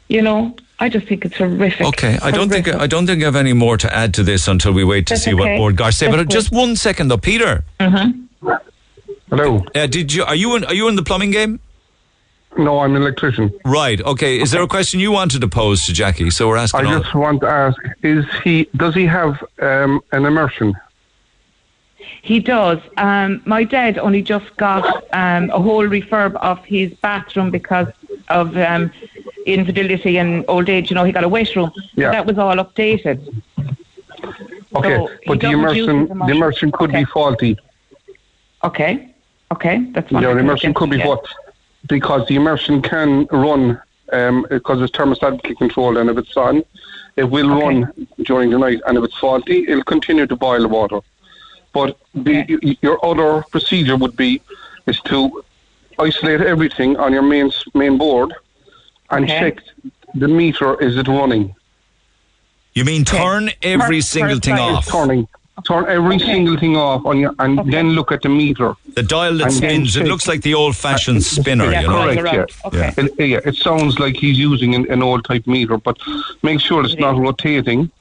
[0.08, 1.86] You know, I just think it's horrific.
[1.88, 4.48] Okay, I don't think I don't think I have any more to add to this
[4.48, 5.58] until we wait to That's see what okay.
[5.58, 6.06] Bord Gáis say.
[6.08, 6.30] That's But good.
[6.32, 7.64] just one second though, Peter.
[9.32, 9.64] Hello.
[9.74, 11.60] Uh, did you are you in, are you in the plumbing game?
[12.58, 13.50] No, I'm an electrician.
[13.64, 14.02] Right.
[14.02, 14.42] Okay.
[14.42, 16.30] Is there a question you wanted to pose to Jackie?
[16.32, 16.86] So we're asking.
[16.86, 18.68] I all- just want to ask: Is he?
[18.76, 20.74] Does he have um, an immersion?
[22.24, 22.80] He does.
[22.98, 27.88] Um, my dad only just got um, a whole refurb of his bathroom because
[28.28, 28.92] of um,
[29.46, 30.90] infidelity and old age.
[30.92, 31.72] You know, he got a wet room.
[31.96, 32.12] Yeah.
[32.12, 33.42] That was all updated.
[34.76, 36.36] Okay, So but the doesn't immersion, the immersion.
[36.36, 37.58] immersion could be faulty.
[38.64, 39.11] Okay.
[39.52, 39.80] Okay.
[39.92, 40.24] That's fine.
[40.24, 41.06] Yeah, the immersion could be Yeah.
[41.06, 41.30] faulty
[41.88, 43.80] because the immersion can run
[44.14, 46.64] um, because it's thermostatically controlled, and if it's on,
[47.16, 47.92] it will run
[48.24, 48.80] during the night.
[48.86, 51.00] And if it's faulty, it'll continue to boil the water.
[51.74, 54.42] But the, y- your other procedure would be
[54.86, 55.44] is to
[55.98, 58.34] isolate everything on your main main board
[59.12, 59.40] and Okay.
[59.40, 59.56] check
[60.16, 61.56] the meter is it running.
[62.74, 64.74] you mean turn every Turn- single turn thing side.
[64.76, 64.88] off?
[64.88, 65.28] Turning,
[65.68, 68.74] turn every single thing off on your, and then look at the meter.
[68.96, 69.96] The dial that spins.
[69.96, 71.70] It looks like the old-fashioned spinner.
[71.72, 72.04] Yeah, you know.
[72.04, 72.22] correct.
[72.22, 72.74] Correct, around.
[72.74, 72.88] yeah.
[72.88, 73.12] Okay.
[73.20, 75.98] It, yeah, it sounds like he's using an, an old type meter, but
[76.42, 77.92] make sure it's not rotating,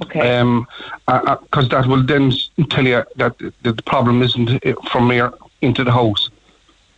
[0.00, 0.38] Okay.
[0.38, 0.66] um,
[1.06, 2.32] because that will then
[2.70, 6.30] tell you that the, the problem isn't uh, from here into the house.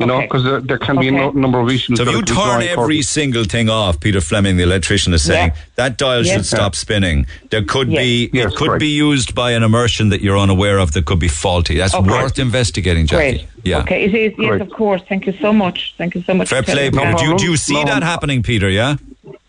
[0.00, 0.26] You know, Okay.
[0.26, 1.98] because there, there can be a no, number of issues.
[1.98, 3.04] So if you turn every up.
[3.04, 5.62] single thing off, Peter Fleming, the electrician, is saying Yeah.
[5.76, 6.34] that dial Yes.
[6.34, 7.26] should stop spinning.
[7.50, 8.02] There could Yes.
[8.02, 8.80] be Yes, it could correct.
[8.80, 11.76] be used by an immersion that you're unaware of that could be faulty.
[11.76, 12.10] That's Okay.
[12.10, 13.36] worth investigating, Jackie.
[13.38, 13.46] Great.
[13.62, 13.78] Yeah.
[13.82, 14.02] Okay.
[14.04, 14.32] It is.
[14.36, 14.62] Yes, Correct.
[14.62, 15.00] of course.
[15.08, 15.94] Thank you so much.
[15.96, 16.48] Thank you so much.
[16.48, 17.04] Fair play, Peter.
[17.04, 17.18] that.
[17.18, 17.84] Do you, do you see No.
[17.84, 18.68] that happening, Peter?
[18.68, 18.96] Yeah.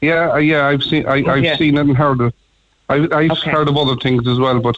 [0.02, 1.58] Yeah, uh, yeah, I've seen, I, I've Yeah.
[1.58, 2.36] seen it and heard it.
[2.88, 3.50] I, I've Okay.
[3.50, 4.78] heard of other things as well, but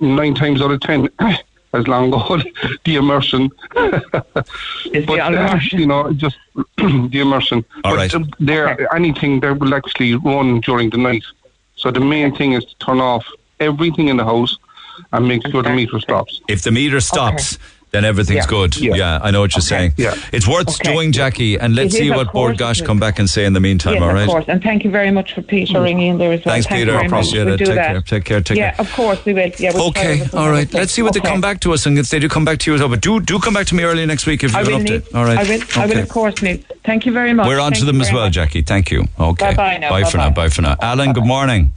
[0.00, 1.10] nine times out of ten,
[1.74, 2.38] as long ago,
[2.84, 3.42] the immersion.
[4.96, 5.78] Is but the uh, immersion.
[5.80, 6.36] you know, just
[6.76, 7.64] the immersion.
[7.84, 8.14] All but right.
[8.14, 8.86] uh, there, Okay.
[8.94, 11.24] anything that will actually run during the night.
[11.76, 13.24] So the main thing is to turn off
[13.60, 14.56] everything in the house
[15.12, 16.40] and make sure the meter stops.
[16.48, 17.58] If the meter stops,
[17.94, 18.56] then everything's Yeah.
[18.56, 18.76] good.
[18.76, 18.94] Yeah.
[18.96, 19.18] Yeah.
[19.22, 19.94] I know what you're saying.
[19.96, 20.14] Yeah.
[20.32, 20.92] It's worth Okay.
[20.92, 23.60] doing, Jackie, and let's It see what Bord Gáis come back and say in the
[23.60, 23.94] meantime.
[23.94, 24.22] Yes, all right.
[24.22, 24.44] of course.
[24.48, 26.54] And thank you very much for Peter ringing in there as well.
[26.54, 26.92] Thanks, Thank Peter.
[26.92, 27.26] very much.
[27.26, 27.86] Appreciate We'll Take that.
[27.92, 28.00] care.
[28.02, 28.40] Take care.
[28.40, 28.80] Take yeah, care.
[28.80, 29.50] of course we will.
[29.58, 30.72] Yeah, we'll Okay, all right.
[30.74, 32.70] Let's see what they come back to us, and if they do come back to
[32.70, 32.90] you as well.
[32.90, 34.82] But do do come back to me early next week if you I have an
[34.82, 35.02] need.
[35.04, 35.14] update.
[35.16, 35.38] All right.
[35.38, 35.62] I will.
[35.76, 36.64] I will, of course, need.
[36.84, 37.46] Thank you very much.
[37.46, 38.28] We're on Thank to them as well.
[38.30, 38.62] Jackie.
[38.62, 39.04] Thank you.
[39.20, 39.50] Okay.
[39.54, 39.90] Bye-bye now.
[39.90, 40.30] Bye for now.
[40.30, 40.76] Bye for now.
[40.80, 41.72] Alan, good morning.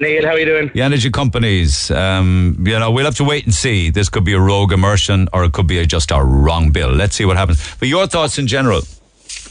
[0.00, 0.70] Neil, how are you doing?
[0.74, 3.90] The energy companies, um, you know, we'll have to wait and see.
[3.90, 6.90] This could be a rogue immersion or it could be a, just a wrong bill.
[6.90, 7.76] Let's see what happens.
[7.76, 8.82] But your thoughts in general?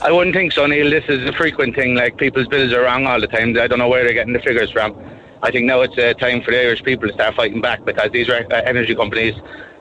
[0.01, 0.89] I wouldn't think so, Neil.
[0.89, 1.95] This is a frequent thing.
[1.95, 3.57] Like people's bills are wrong all the time.
[3.57, 4.95] I don't know where they're getting the figures from.
[5.41, 8.11] I think now it's uh, time for the Irish people to start fighting back because
[8.11, 9.35] these re- uh, energy companies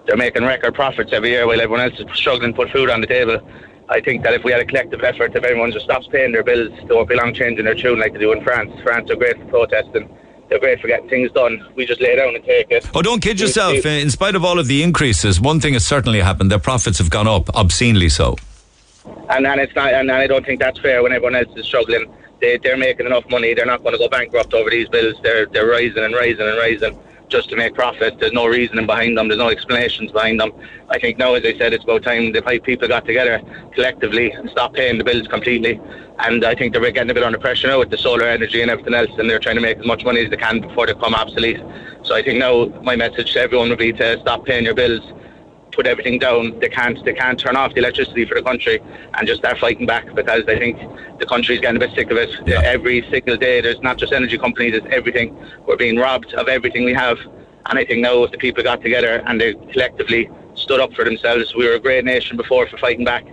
[0.06, 3.00] they're making record profits every year while everyone else is struggling to put food on
[3.00, 3.40] the table.
[3.88, 6.42] I think that if we had a collective effort, if everyone just stops paying their
[6.42, 8.72] bills, there won't be long changing their tune like they do in France.
[8.82, 10.08] France are great for protesting.
[10.48, 11.66] They're great for getting things done.
[11.74, 12.88] We just lay down and take it.
[12.94, 13.84] Oh, don't kid yourself.
[13.84, 16.50] In spite of all of the increases, one thing has certainly happened.
[16.50, 18.36] Their profits have gone up, obscenely so.
[19.30, 22.12] and and it's not and I don't think that's fair when everyone else is struggling.
[22.40, 23.54] They they're making enough money.
[23.54, 25.16] They're not going to go bankrupt over these bills.
[25.22, 26.98] They're they're rising and rising and rising
[27.28, 28.18] just to make profit.
[28.18, 29.28] There's no reasoning behind them.
[29.28, 30.52] There's no explanations behind them.
[30.88, 33.42] I think now, as I said, it's about time the pi- people got together
[33.74, 35.80] collectively and stopped paying the bills completely.
[36.18, 38.70] And I think they're getting a bit under pressure now with the solar energy and
[38.70, 40.94] everything else, and they're trying to make as much money as they can before they
[40.94, 41.60] become obsolete.
[42.02, 45.02] So I think now my message to everyone would be to stop paying your bills
[45.76, 46.58] put everything down.
[46.58, 48.80] They can't they can't turn off the electricity for the country
[49.14, 50.78] and just start fighting back because I think
[51.20, 52.30] the country's getting a bit sick of it.
[52.48, 55.36] Every single day there's not just energy companies, it's everything.
[55.66, 57.18] We're being robbed of everything we have.
[57.66, 61.04] And I think now if the people got together and they collectively stood up for
[61.04, 63.24] themselves, we were a great nation before for fighting back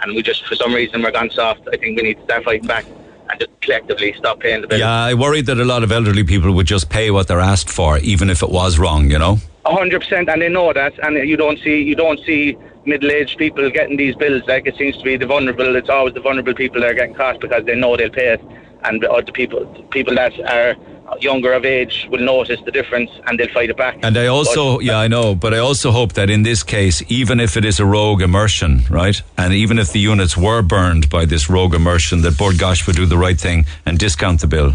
[0.00, 1.62] and we just for some reason we're gone soft.
[1.72, 2.84] I think we need to start fighting back
[3.30, 4.80] and just collectively stop paying the bill.
[4.80, 7.70] Yeah, I worried that a lot of elderly people would just pay what they're asked
[7.70, 9.38] for, even if it was wrong, you know?
[9.64, 13.38] A hundred percent, and they know that, and you don't see you don't see middle-aged
[13.38, 14.42] people getting these bills.
[14.46, 15.76] Like it seems to be the vulnerable.
[15.76, 18.42] It's always the vulnerable people that are getting caught because they know they'll pay it,
[18.84, 20.74] and or the people people that are
[21.20, 23.98] younger of age will notice the difference and they'll fight it back.
[24.02, 27.38] And I also, yeah, I know, but I also hope that in this case, even
[27.38, 31.24] if it is a rogue immersion, right, and even if the units were burned by
[31.26, 34.74] this rogue immersion, that Bord Gáis would do the right thing and discount the bill.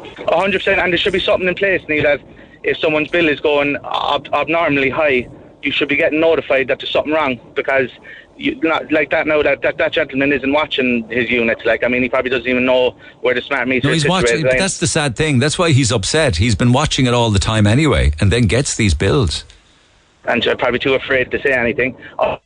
[0.00, 2.02] A hundred percent, and there should be something in place, Neil.
[2.02, 2.20] That
[2.62, 5.28] if someone's bill is going ab- abnormally high,
[5.62, 7.90] you should be getting notified that there's something wrong because
[8.36, 11.64] you, not like that now that, that that gentleman isn't watching his units.
[11.64, 14.08] Like I mean, he probably doesn't even know where the smart meter No, is he's
[14.08, 14.42] watching.
[14.42, 15.38] But that's the sad thing.
[15.38, 16.36] That's why he's upset.
[16.36, 19.44] He's been watching it all the time anyway, and then gets these bills.
[20.24, 21.96] and uh, probably too afraid to say anything.
[22.18, 22.38] Oh,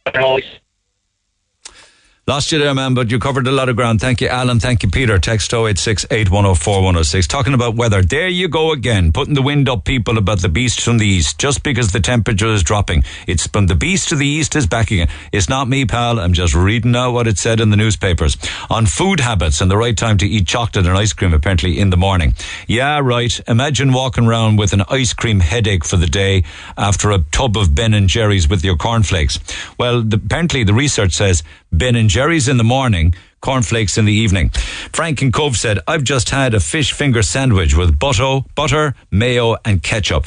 [2.27, 4.01] Lost you there, man, but you covered a lot of ground.
[4.01, 4.59] Thank you, Alan.
[4.59, 5.19] Thank you, Peter.
[5.19, 7.27] Text 086 8104 106.
[7.27, 8.01] Talking about weather.
[8.01, 11.39] There you go again, putting the wind up people about the beast from the east,
[11.39, 13.05] just because the temperature is dropping.
[13.27, 15.09] It's from the beast to the east is back again.
[15.33, 16.19] It's not me, pal.
[16.19, 18.39] I'm just reading out what it said in the newspapers.
[18.71, 21.91] On food habits and the right time to eat chocolate and ice cream, apparently, in
[21.91, 22.35] the morning.
[22.67, 23.39] Yeah, right.
[23.47, 26.45] Imagine walking around with an ice cream headache for the day
[26.79, 29.39] after a tub of Ben and Jerry's with your cornflakes.
[29.79, 31.43] Well, the, apparently the research says
[31.79, 34.51] Ben and Jerry's in the morning, cornflakes in the evening.
[34.93, 39.57] Frank and Cove said, I've just had a fish finger sandwich with butter, butter, mayo,
[39.65, 40.27] and ketchup.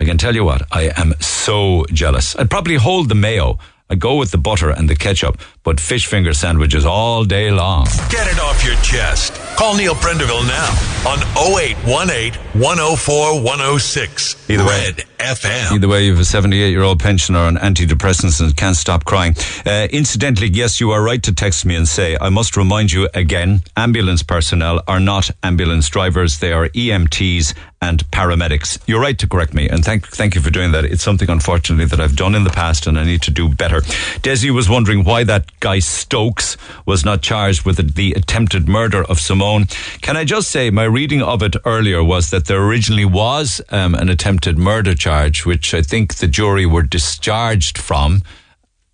[0.00, 2.36] I can tell you what, I am so jealous.
[2.36, 3.58] I'd probably hold the mayo.
[3.90, 7.86] I'd go with the butter and the ketchup, but fish finger sandwiches all day long.
[8.08, 9.34] Get it off your chest.
[9.56, 10.70] Call Neil Prendeville now
[11.10, 14.50] on 0818 104 106.
[14.50, 14.84] Either way.
[14.86, 15.72] Red FM.
[15.72, 19.34] Either way, you have a 78 year old pensioner on antidepressants and can't stop crying.
[19.64, 23.08] Uh, incidentally, yes, you are right to text me and say, I must remind you
[23.14, 26.38] again, ambulance personnel are not ambulance drivers.
[26.38, 28.78] They are EMTs and paramedics.
[28.86, 30.84] You're right to correct me, and thank, thank you for doing that.
[30.84, 33.80] It's something, unfortunately, that I've done in the past and I need to do better.
[34.22, 36.56] Desi was wondering why that guy Stokes
[36.86, 39.64] was not charged with the, attempted murder of Simone.
[40.00, 43.96] Can I just say, my reading of it earlier was that there originally was um,
[43.96, 48.22] an attempted murder charge, which I think the jury were discharged from.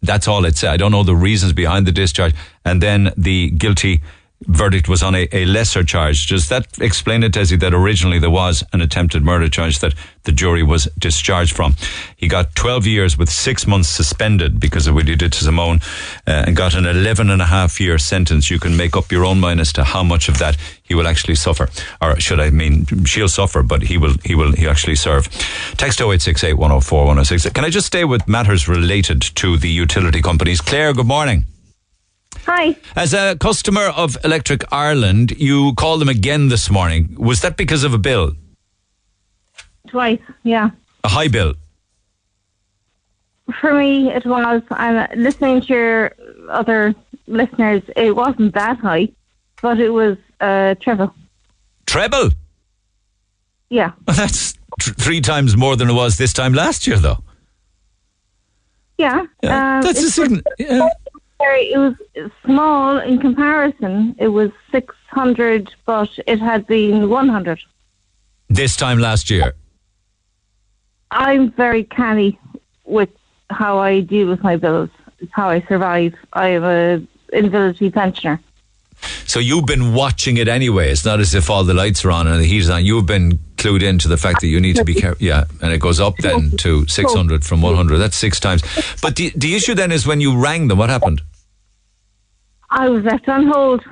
[0.01, 0.73] That's all it said.
[0.73, 2.35] I don't know the reasons behind the discharge.
[2.65, 4.01] And then the guilty
[4.47, 6.27] verdict was on a, a lesser charge.
[6.27, 9.95] Does that explain it, Desi, that originally there was an attempted murder charge that
[10.25, 11.77] the jury was discharged from?
[12.17, 15.81] He got 12 years with six months suspended because of what he did to Simone
[16.27, 18.51] uh, and got an 11 and a half year sentence.
[18.51, 21.07] You can make up your own mind as to how much of that he will
[21.07, 21.69] actually suffer.
[22.01, 25.29] Or should I mean, she'll suffer, but he will, he will, he actually serve.
[25.77, 27.51] Text 0868 104 106.
[27.51, 30.61] Can I just stay with matters related to the utility companies?
[30.61, 31.45] Claire, good morning.
[32.47, 32.77] Hi.
[32.97, 37.15] As a customer of Electric Ireland, you called them again this morning.
[37.19, 38.33] Was that because of a bill?
[39.89, 40.71] Twice, yeah.
[41.05, 41.55] A high bill?
[43.61, 44.63] For me, it was.
[44.71, 46.13] I'm listening to your
[46.49, 46.95] other
[47.27, 47.83] listeners.
[47.97, 49.09] It wasn't that high,
[49.61, 51.15] but it was uh, treble.
[51.87, 52.31] Treble?
[53.71, 53.93] Yeah.
[54.07, 57.19] That's th- three times more than it was this time last year, though.
[58.99, 59.25] Yeah.
[59.43, 60.89] Yeah, Um, that's a sign- yeah.
[61.45, 64.15] It was small in comparison.
[64.19, 67.61] It was 600, but it had been 100.
[68.49, 69.55] This time last year.
[71.11, 72.39] I'm very canny
[72.85, 73.11] with
[73.51, 74.91] how I deal with my bills.
[75.19, 76.15] It's how I survive.
[76.33, 77.03] I am a
[77.33, 78.41] invalidity pensioner.
[79.27, 80.91] So you've been watching it anyway.
[80.91, 82.85] It's not as if all the lights are on and the heat is on.
[82.85, 85.25] You've been clued into the fact that you need to be careful.
[85.25, 87.99] Yeah, and it goes up then to 600 from 100.
[87.99, 88.63] That's six times.
[89.01, 91.23] But the, the issue then is when you rang them, what happened?
[92.75, 93.85] I was left on hold,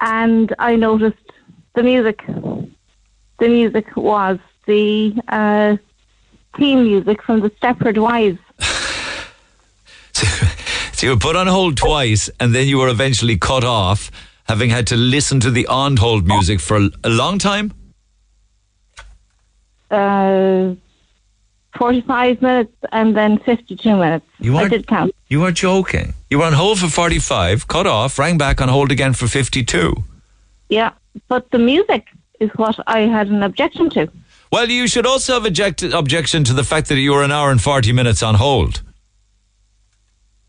[0.00, 1.30] and I noticed
[1.74, 2.20] the music.
[2.26, 5.76] The music was the uh,
[6.56, 8.40] theme music from the Stepford Wives.
[10.94, 14.12] So you were put on hold twice and then you were eventually cut off,
[14.44, 17.72] having had to listen to the on hold music for a, a long time?
[19.90, 20.76] Uh,
[21.76, 24.26] 45 minutes and then 52 minutes.
[24.38, 25.14] You I did count.
[25.28, 26.14] You are joking.
[26.30, 29.94] You were on hold for 45, cut off, rang back on hold again for 52.
[30.68, 30.92] Yeah,
[31.28, 32.06] but the music
[32.40, 34.08] is what I had an objection to.
[34.52, 37.50] Well, you should also have objected, objection to the fact that you were an hour
[37.50, 38.82] and 40 minutes on hold.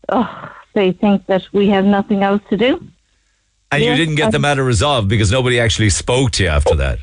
[0.08, 2.86] Oh, they think that we have nothing else to do.
[3.72, 6.76] And you didn't get I- the matter resolved because nobody actually spoke to you after
[6.76, 7.00] that.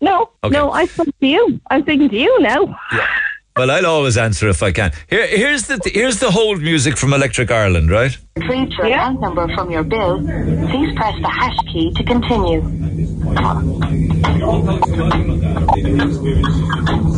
[0.00, 0.54] No, Okay.
[0.54, 1.60] no, I spoke to you.
[1.70, 2.62] I'm speaking to you now.
[2.92, 3.06] Yeah.
[3.56, 4.92] Well, I'll always answer if I can.
[5.08, 8.16] Here, here's the here's the hold music from Electric Ireland, right?
[8.36, 10.18] Retrieved your account number from your bill.
[10.70, 12.60] Please press the hash key to continue.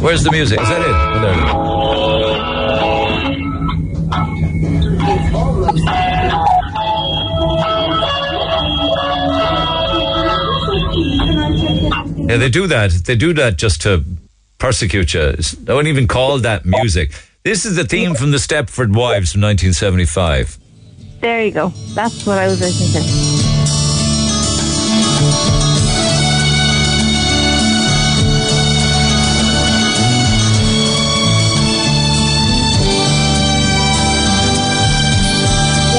[0.03, 0.61] Where's the music?
[0.61, 0.87] Is that it?
[1.55, 3.02] Oh,
[12.33, 12.91] Yeah, they do that.
[12.93, 14.03] They do that just to
[14.59, 15.21] persecute you.
[15.21, 17.13] I wouldn't even call that music.
[17.45, 20.57] This is the theme from the Stepford Wives from 1975.
[21.21, 21.69] There you go.
[21.95, 24.23] That's what I was listening to.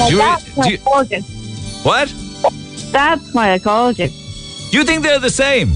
[0.06, 1.20] Do you- that's why do I called you.
[1.82, 2.14] What?
[2.92, 4.10] That's why I called you.
[4.70, 5.72] You think they're the same?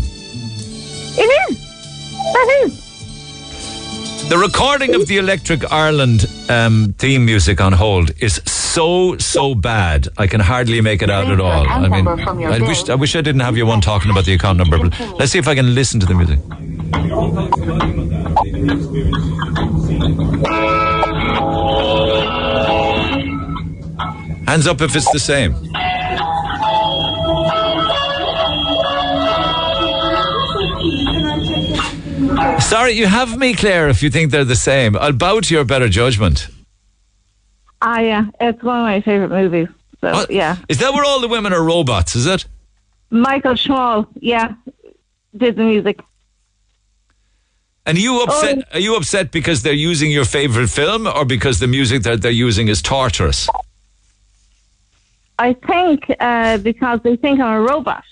[1.20, 1.58] It is.
[2.32, 2.88] That is.
[4.28, 10.08] The recording of the Electric Ireland um, theme music on hold is so so bad.
[10.18, 11.66] I can hardly make it out at all.
[11.68, 14.58] I mean, I wish I wish I didn't have you one talking about the account
[14.58, 14.78] number.
[14.78, 16.38] But let's see if I can listen to the music.
[24.46, 25.54] Hands up if it's the same.
[32.60, 33.88] Sorry, you have me, Claire.
[33.88, 36.48] If you think they're the same, I'll bow to your better judgment.
[37.80, 38.26] Ah, yeah.
[38.40, 39.68] It's one of my favorite movies.
[40.00, 40.56] So, yeah.
[40.68, 42.14] Is that where all the women are robots?
[42.14, 42.44] Is it?
[43.10, 44.54] Michael Small, yeah,
[45.36, 46.00] did the music.
[47.86, 48.68] And are you upset?
[48.74, 52.30] Are you upset because they're using your favorite film, or because the music that they're
[52.30, 53.48] using is torturous?
[55.38, 58.04] I think uh, because they think I'm a robot,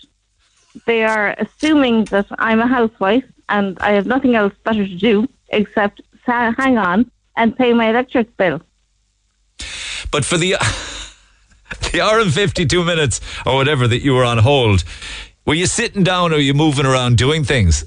[0.87, 5.29] they are assuming that I'm a housewife and I have nothing else better to do
[5.49, 8.61] except hang on and pay my electric bill.
[10.11, 10.57] But for the
[11.93, 14.85] the hour and fifty two minutes or whatever that you were on hold,
[15.45, 17.85] were you sitting down or were you moving around doing things?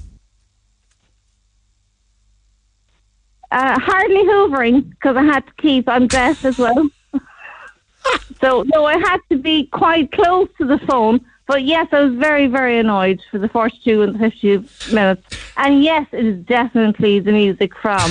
[3.52, 6.88] Uh, hardly hoovering because I had to keep on deaf as well.
[8.40, 11.20] so no, I had to be quite close to the phone.
[11.50, 15.36] But yes, I was very, very annoyed for the 42 and 50 minutes.
[15.56, 18.08] And yes, it is definitely the music from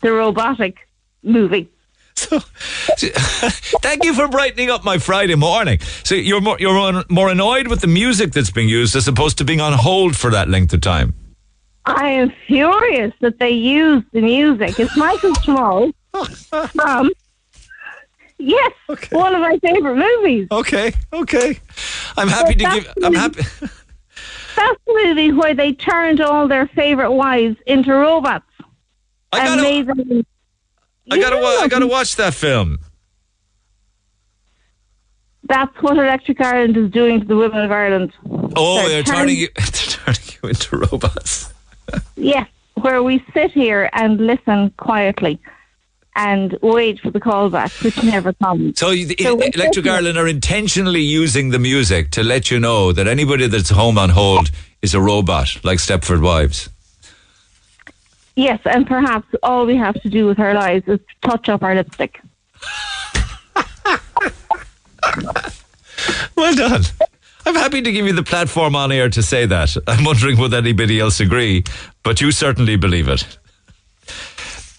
[0.00, 0.88] the robotic
[1.22, 1.68] movie.
[2.16, 2.40] So
[3.86, 5.78] Thank you for brightening up my Friday morning.
[6.02, 9.38] So you're more you're more- more annoyed with the music that's being used as opposed
[9.38, 11.14] to being on hold for that length of time.
[11.84, 14.80] I am furious that they use the music.
[14.80, 15.92] It's Michael Small
[16.72, 17.12] from
[18.38, 18.72] yes,
[19.10, 20.48] one of my favorite movies.
[20.50, 21.58] Okay, okay.
[22.16, 22.88] I'm happy to give.
[23.02, 23.42] I'm happy.
[24.56, 28.44] That's the movie where they turned all their favorite wives into robots.
[29.32, 30.24] I gotta- made them.
[31.10, 31.36] I gotta.
[31.36, 32.78] wa- I gotta watch that film.
[35.46, 38.12] That's what Electric Ireland is doing to the women of Ireland.
[38.56, 39.48] Oh, they're, turning- turning you.
[39.56, 41.52] They're turning you into robots.
[42.16, 42.48] Yes,
[42.80, 45.38] where we sit here and listen quietly
[46.16, 48.78] and wait for the callback, which never comes.
[48.78, 49.86] So, the, So Electric.
[49.86, 54.10] Ireland are intentionally using the music to let you know that anybody that's home on
[54.10, 54.50] hold
[54.82, 56.68] is a robot, like Stepford Wives.
[58.36, 61.74] Yes, and perhaps all we have to do with our lives is touch up our
[61.74, 62.20] lipstick.
[66.36, 66.82] Well done.
[67.46, 69.76] I'm happy to give you the platform on air to say that.
[69.86, 71.64] I'm wondering would anybody else agree,
[72.02, 73.38] but you certainly believe it.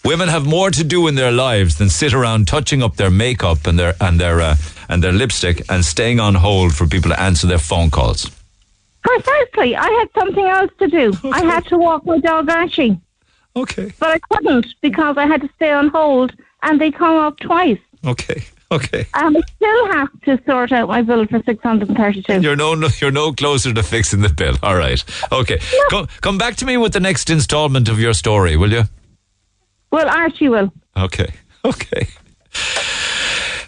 [0.06, 3.66] Women have more to do in their lives than sit around touching up their makeup
[3.66, 4.54] and their and their uh,
[4.88, 8.30] and their lipstick and staying on hold for people to answer their phone calls.
[9.02, 9.74] Precisely.
[9.74, 11.12] I had something else to do.
[11.32, 13.00] I had to walk my dog Archie.
[13.56, 13.92] Okay.
[13.98, 17.80] But I couldn't because I had to stay on hold and they come up twice.
[18.04, 18.44] Okay.
[18.72, 19.06] Okay.
[19.14, 22.40] And I still have to sort out my bill for 632.
[22.40, 24.56] You're no, no you're no closer to fixing the bill.
[24.60, 25.04] All right.
[25.30, 25.60] Okay.
[25.88, 28.82] Come come back to me with the next installment of your story, will you?
[29.96, 30.70] Well, Archie will.
[30.94, 31.32] Okay.
[31.64, 32.06] Okay.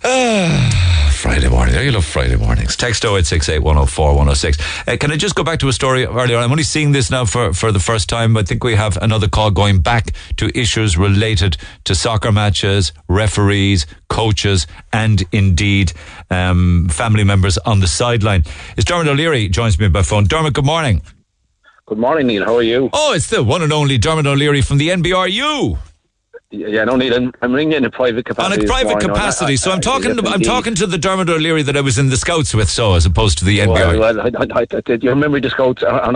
[0.04, 1.74] Ah, Friday morning.
[1.74, 2.76] There you love Friday mornings.
[2.76, 4.58] Text 0868 104 106.
[4.86, 6.36] Uh, can I just go back to a story earlier?
[6.36, 8.36] I'm only seeing this now for, for the first time.
[8.36, 13.86] I think we have another call going back to issues related to soccer matches, referees,
[14.08, 15.92] coaches, and indeed
[16.30, 18.44] um, family members on the sideline.
[18.76, 20.24] It's Dermot O'Leary joins me by phone.
[20.24, 21.02] Dermot, good morning.
[21.86, 22.44] Good morning, Neil.
[22.44, 22.90] How are you?
[22.92, 25.78] Oh, it's the one and only Dermot O'Leary from the NBRU.
[26.50, 27.14] Yeah, no, Neil.
[27.14, 28.60] I'm, I'm ringing in a private capacity.
[28.60, 30.14] On a private capacity, I- so I'm talking.
[30.16, 32.94] yes, I'm talking to the Dermot O'Leary that I was in the Scouts with, so
[32.94, 33.98] as opposed to the NBRU.
[33.98, 35.82] Well, well, I, I, I, you remember the scouts?
[35.82, 36.10] I, I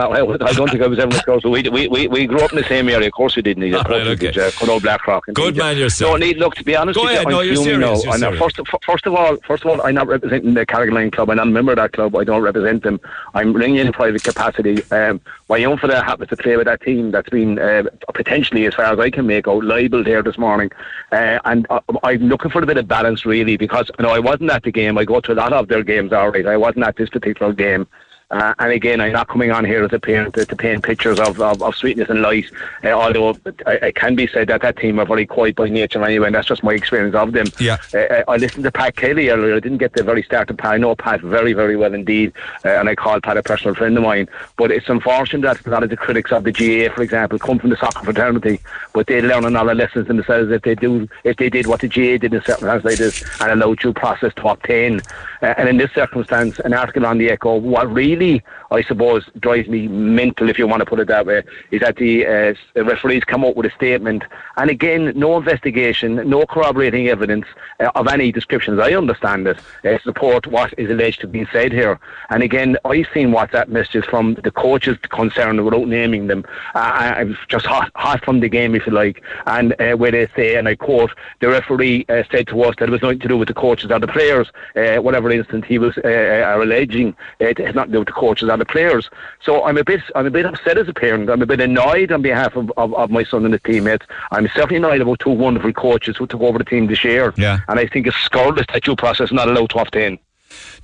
[0.54, 1.42] don't think I was ever in the scouts.
[1.42, 3.08] But we, we, we, we grew up in the same area.
[3.08, 3.78] Of course we did, Neil.
[3.78, 4.38] Of course we did.
[4.38, 5.28] Uh, Connell Blackrock.
[5.28, 6.12] and Good man yourself.
[6.12, 8.38] No, need, look, to be honest Go with ahead, you, no, you're serious, you're serious.
[8.38, 11.28] first, first of all, first of all, I'm not representing the Carrigaline Club.
[11.28, 12.16] I'm not a member of that club.
[12.16, 13.00] I don't represent them.
[13.34, 14.82] I'm ringing in a private capacity.
[14.90, 17.82] Um, my young fella happens to play with that team that's been uh,
[18.14, 20.70] potentially, as far as I can make out, libelled here this morning.
[21.10, 24.18] Uh, and uh, I'm looking for a bit of balance, really, because you know, I
[24.18, 24.98] wasn't at the game.
[24.98, 26.46] I go to a lot of their games, all right.
[26.46, 27.86] I wasn't at this particular game.
[28.32, 31.20] Uh, and again, I'm not coming on here as a parent to, to paint pictures
[31.20, 32.46] of, of, of sweetness and light,
[32.82, 33.36] uh, although
[33.66, 36.34] I, I can be said that that team are very quiet by nature anyway, and
[36.34, 37.46] that's just my experience of them.
[37.60, 37.76] Yeah.
[37.94, 39.56] Uh, I listened to Pat Kelly earlier.
[39.56, 40.72] I didn't get the very start of Pat.
[40.72, 42.32] I know Pat very, very well indeed,
[42.64, 44.28] uh, and I call Pat a personal friend of mine.
[44.56, 47.58] But it's unfortunate that a lot of the critics of the GAA, for example, come
[47.58, 48.60] from the soccer fraternity,
[48.94, 51.80] but they learn a lot of lessons themselves if they do if they did what
[51.80, 55.00] the GAA did in circumstances like and allowed due process to obtain.
[55.42, 58.21] Uh, and in this circumstance, an article on the Echo, what really,
[58.70, 61.96] I suppose, drives me mental, if you want to put it that way, is that
[61.96, 64.22] the uh, referees come up with a statement,
[64.56, 67.46] and again, no investigation, no corroborating evidence
[67.80, 68.78] uh, of any descriptions.
[68.78, 69.58] I understand it.
[69.84, 71.98] Uh, support what is alleged to be said here.
[72.30, 76.44] And again, I've seen WhatsApp messages from the coaches concerned, without naming them.
[76.74, 80.56] I'm just hot, hot from the game, if you like, and uh, where they say,
[80.56, 83.36] and I quote, the referee uh, said to us that it was nothing to do
[83.36, 87.14] with the coaches or the players, uh, whatever instance he was alleging.
[87.38, 89.10] It has nothing to do with the coaches and the players.
[89.42, 91.30] So I'm a bit, I'm a bit upset as a parent.
[91.30, 94.06] I'm a bit annoyed on behalf of, of, of my son and his teammates.
[94.30, 97.32] I'm certainly annoyed about two wonderful coaches who took over the team this year.
[97.36, 97.60] Yeah.
[97.68, 100.18] And I think it's scurrilous that due process is not allowed to obtain.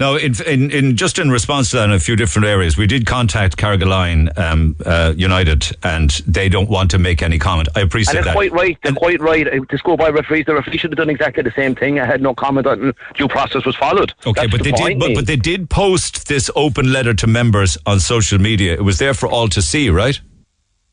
[0.00, 2.86] Now, in, in, in just in response to that, in a few different areas, we
[2.86, 7.68] did contact Carrigaline um, uh, United, and they don't want to make any comment.
[7.74, 8.36] I appreciate and they're that.
[8.36, 8.78] quite right.
[8.82, 9.46] They're quite right.
[9.46, 11.98] Uh, To go by referees, the referee should have done exactly the same thing.
[11.98, 14.14] I had no comment on due process was followed.
[14.26, 17.26] Okay, That's but the they did, but, but they did post this open letter to
[17.26, 18.74] members on social media.
[18.74, 20.20] It was there for all to see, right?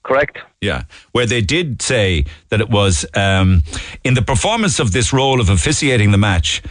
[0.03, 0.37] Correct.
[0.61, 0.83] Yeah,
[1.13, 3.63] where they did say that it was um,
[4.03, 6.61] in the performance of this role of officiating the match.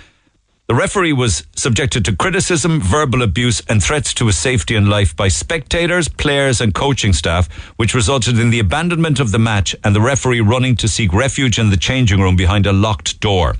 [0.66, 5.14] The referee was subjected to criticism, verbal abuse, and threats to his safety and life
[5.14, 9.94] by spectators, players, and coaching staff, which resulted in the abandonment of the match and
[9.94, 13.56] the referee running to seek refuge in the changing room behind a locked door.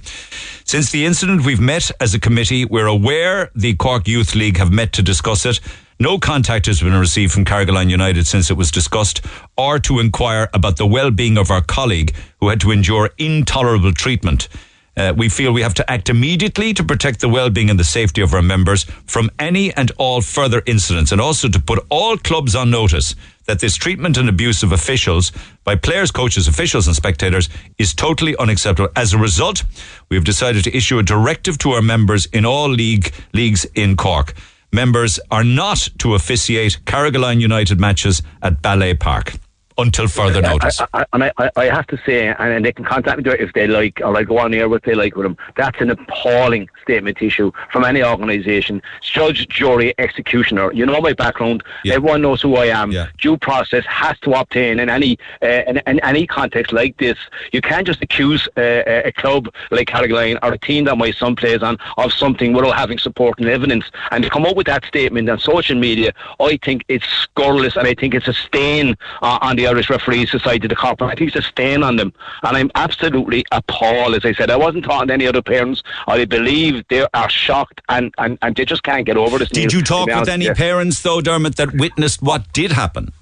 [0.64, 2.64] Since the incident, we've met as a committee.
[2.64, 5.60] We're aware the Cork Youth League have met to discuss it.
[6.01, 9.20] No contact has been received from Carrigaline United since it was discussed,
[9.59, 14.48] or to inquire about the well-being of our colleague who had to endure intolerable treatment.
[14.97, 18.21] Uh, we feel we have to act immediately to protect the well-being and the safety
[18.21, 22.55] of our members from any and all further incidents, and also to put all clubs
[22.55, 23.15] on notice
[23.47, 25.33] that this treatment and abuse of officials
[25.65, 28.91] by players, coaches, officials, and spectators is totally unacceptable.
[28.97, 29.65] As a result,
[30.09, 33.97] we have decided to issue a directive to our members in all league leagues in
[33.97, 34.35] Cork.
[34.73, 39.35] Members are not to officiate Carrigaline United matches at Ballea Park
[39.79, 40.81] until further notice.
[40.81, 43.53] I, I, and I, I- I have to say, and, they can contact me if
[43.53, 45.37] they like, or I go on air what they like with them.
[45.57, 48.83] That's an appalling statement issue from any organisation.
[49.03, 50.73] Judge, jury, executioner.
[50.73, 51.63] You know my background.
[51.87, 52.91] Everyone knows who I am.
[53.19, 57.17] Due process has to obtain in any uh, in, in any context like this.
[57.53, 61.35] You can't just accuse uh, a club like Carrigaline or a team that my son
[61.37, 63.85] plays on of something without having support and evidence.
[64.11, 67.87] And to come up with that statement on social media, I think it's scurrilous, and
[67.87, 71.11] I think it's a stain uh, on the Irish Referees Society, the corporate.
[71.11, 72.12] I think it's a stain on them,
[72.43, 74.15] and I'm absolutely appalled.
[74.15, 75.82] As I said, I wasn't talking to any other parents.
[76.07, 79.49] I believe they are shocked, and, and, and they just can't get over this.
[79.49, 80.55] Did Neil, you talk with any you.
[80.55, 83.12] parents, though, Dermot, that witnessed what did happen?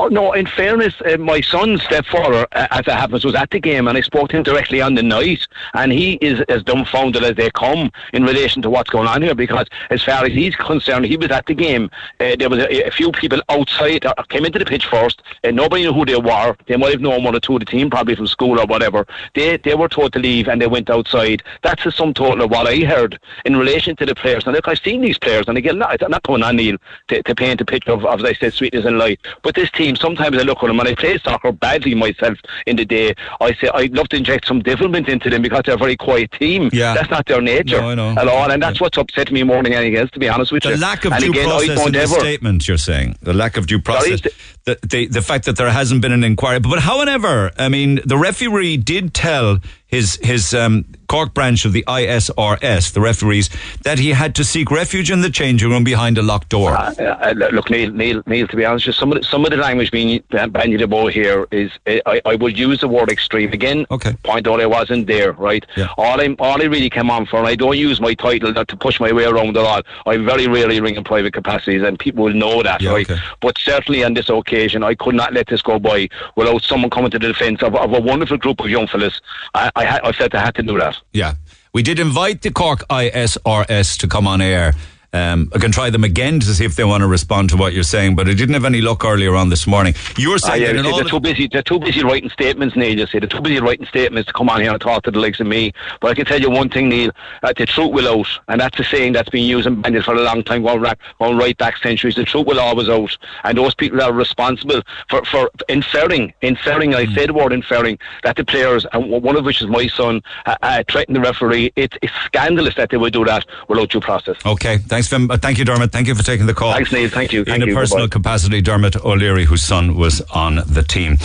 [0.00, 3.58] Oh, no, in fairness, uh, my son's stepfather, uh, as it happens, was at the
[3.58, 5.44] game and I spoke to him directly on the night
[5.74, 9.34] and he is as dumbfounded as they come in relation to what's going on here
[9.34, 11.90] because as far as he's concerned, he was at the game.
[12.20, 15.56] Uh, there was a, a few people outside, uh, came into the pitch first and
[15.56, 16.56] nobody knew who they were.
[16.68, 19.04] They might have known one or two of the team, probably from school or whatever.
[19.34, 21.42] They, they were told to leave and they went outside.
[21.64, 24.46] That's the sum total of what I heard in relation to the players.
[24.46, 26.76] Now, look, I've seen these players and again, I'm not coming on Neil
[27.08, 29.72] to, to paint a picture of, of, as I said, sweetness and light, but this
[29.72, 33.14] team, sometimes I look at them and I play soccer badly myself in the day.
[33.40, 36.32] I say I'd love to inject some devilment into them because they're a very quiet
[36.32, 36.70] team.
[36.72, 36.94] Yeah.
[36.94, 38.10] That's not their nature No, I know.
[38.10, 40.62] at all, and that's what's upset me more than anything else, to be honest with
[40.62, 40.76] The you.
[40.76, 43.16] lack of and due again, I process in don't the ever, statement, you're saying.
[43.22, 44.20] The lack of due process.
[44.64, 46.60] The, the, the fact that there hasn't been an inquiry.
[46.60, 51.82] But however, I mean, the referee did tell his, his um, Cork branch of the
[51.88, 53.50] ISRS, the referees,
[53.82, 56.72] that he had to seek refuge in the changing room behind a locked door.
[56.72, 58.46] Uh, uh, look, Neil, Neil, Neil.
[58.46, 61.46] To be honest, just some of the, some of the language being bandied about here
[61.50, 63.86] is uh, I, I would use the word extreme again.
[63.90, 64.12] Okay.
[64.22, 65.64] Point out I wasn't there, right?
[65.76, 65.88] Yeah.
[65.96, 68.68] All I all I really came on for, and I don't use my title not
[68.68, 69.82] to push my way around at all.
[70.06, 73.10] I very rarely ring in private capacities, and people will know that, Yeah, right?
[73.10, 73.20] okay.
[73.40, 77.10] But certainly on this occasion, I could not let this go by without someone coming
[77.12, 79.20] to the defence of, of a wonderful group of young fellas.
[79.54, 80.97] I I, I felt I had to do that.
[81.12, 81.34] Yeah.
[81.72, 84.74] We did invite the Cork ISRS to come on air.
[85.14, 87.72] Um, I can try them again to see if they want to respond to what
[87.72, 89.94] you're saying, but I didn't have any luck earlier on this morning.
[90.18, 91.48] You were Ah, saying yeah, that you in see, all they're too busy.
[91.50, 92.98] They're too busy writing statements, Neil.
[92.98, 95.18] You see, they're too busy writing statements to come on here and talk to the
[95.18, 95.72] likes of me.
[96.02, 97.10] But I can tell you one thing, Neil:
[97.42, 100.14] uh, the truth will out, and that's a saying that's been used and banded for
[100.14, 102.14] a long time, going, back, going right back centuries.
[102.16, 106.94] The truth will always out, and those people are responsible for for inferring, inferring.
[106.94, 110.20] I say the word inferring that the players, and one of which is my son,
[110.44, 111.72] uh, uh, threatened the referee.
[111.76, 114.36] It, it's scandalous that they would do that without due process.
[114.44, 115.30] Okay, thanks, Vim.
[115.30, 115.92] Uh, thank you, Dermot.
[115.92, 116.72] Thank you for taking the call.
[116.72, 117.08] Thanks, Neil.
[117.08, 117.44] Thank you.
[117.44, 117.74] Thank In you.
[117.74, 118.30] a personal Goodbye.
[118.30, 121.18] capacity, Dermot O'Leary, whose son was on the team.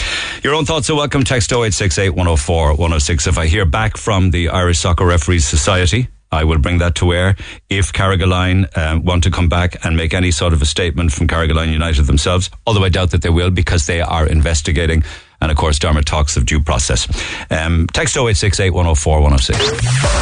[0.44, 1.24] Your own thoughts are welcome.
[1.24, 3.28] Text 0868 104 106.
[3.28, 7.14] If I hear back from the Irish Soccer Referees Society, I will bring that to
[7.14, 7.36] air.
[7.70, 11.28] If Carrigaline um, want to come back and make any sort of a statement from
[11.28, 15.04] Carrigaline United themselves, although I doubt that they will because they are investigating.
[15.44, 17.06] And of course, Dermot talks of due process.
[17.52, 19.60] Um, text 0868 104 106.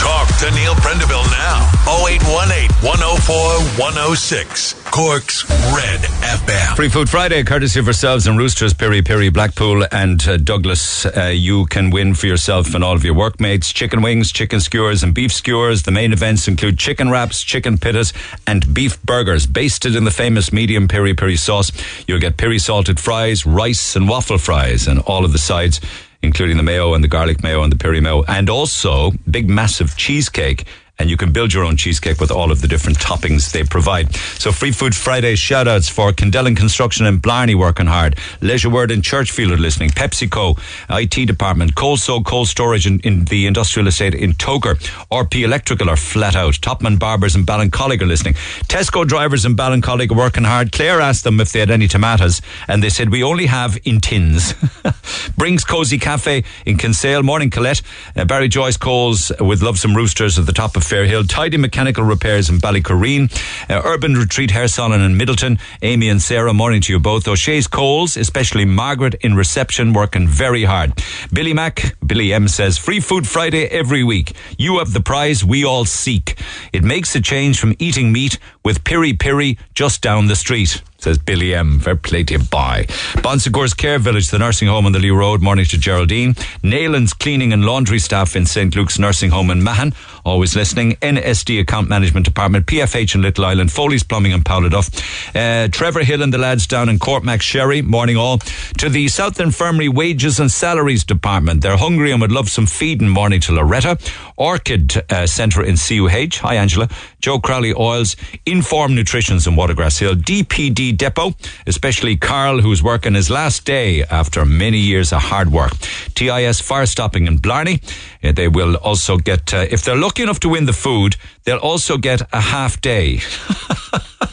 [0.01, 1.69] Talk to Neil Prendeville now.
[1.87, 3.35] 0818 104
[3.79, 4.81] 106.
[4.91, 6.75] Cork's Red FM.
[6.75, 11.05] Free Food Friday, courtesy of ourselves and Roosters, Piri Piri, Blackpool, and uh, Douglas.
[11.05, 15.01] Uh, you can win for yourself and all of your workmates chicken wings, chicken skewers,
[15.01, 15.83] and beef skewers.
[15.83, 18.11] The main events include chicken wraps, chicken pittas,
[18.45, 21.71] and beef burgers, basted in the famous medium Piri Piri sauce.
[22.05, 25.79] You'll get piri salted fries, rice, and waffle fries, and all of the sides.
[26.23, 29.97] Including the mayo and the garlic mayo and the piri mayo, and also big massive
[29.97, 30.67] cheesecake
[31.01, 34.13] and you can build your own cheesecake with all of the different toppings they provide.
[34.37, 39.01] So Free Food Friday shout outs for Kendellen Construction and Blarney working hard, Leisureworld and
[39.01, 40.59] Churchfield are listening, PepsiCo,
[40.91, 44.75] IT Department, Colso Cold Storage in, in the industrial estate in Togher,
[45.11, 48.35] RP Electrical are flat out, Topman Barbers in Ballincollig are listening,
[48.67, 50.71] Tesco drivers in Ballincollig are working hard.
[50.71, 53.99] Claire asked them if they had any tomatoes and they said we only have in
[53.99, 54.53] tins.
[55.37, 57.81] Brings Cozy Cafe in Kinsale, Morning Colette,
[58.15, 62.03] uh, Barry Joyce calls with Love Some Roosters at the top of Fairhill, Tidy Mechanical
[62.03, 63.31] Repairs in Ballycureen,
[63.69, 67.29] uh, Urban Retreat Salon in Midleton, Amy and Sarah, morning to you both.
[67.29, 71.01] O'Shea's Coles, especially Margaret in reception, working very hard.
[71.31, 74.33] Billy Mack, Billy M says, Free Food Friday every week.
[74.57, 76.37] You have the prize we all seek.
[76.73, 81.17] It makes a change from eating meat with Piri Piri just down the street says
[81.17, 81.79] Billy M.
[81.79, 82.85] Fair play to you, bye.
[83.23, 85.41] Bonsecours Care Village, the nursing home on the Lee Road.
[85.41, 86.35] Morning to Geraldine.
[86.63, 88.75] Nayland's Cleaning and Laundry staff in St.
[88.75, 89.93] Luke's Nursing Home in Mahon.
[90.23, 90.93] Always listening.
[90.97, 94.89] NSD Account Management Department, PFH in Little Island, Foley's Plumbing and Pouladuff.
[95.35, 97.83] Uh, Trevor Hill and the lads down in Courtmacsherry.
[97.83, 98.37] Morning all.
[98.77, 101.61] To the South Infirmary Wages and Salaries Department.
[101.61, 103.09] They're hungry and would love some feeding.
[103.09, 103.97] Morning to Loretta.
[104.37, 106.39] Orchid uh, Centre in CUH.
[106.41, 106.87] Hi, Angela.
[107.19, 108.15] Joe Crowley Oils.
[108.45, 110.15] Inform Nutritions in Watergrass Hill.
[110.15, 111.33] DPD Depot,
[111.67, 115.73] especially Carl, who's working his last day after many years of hard work.
[116.15, 117.81] TIS Fire Stopping in Blarney.
[118.21, 121.97] They will also get, uh, if they're lucky enough to win the food, they'll also
[121.97, 123.21] get a half day.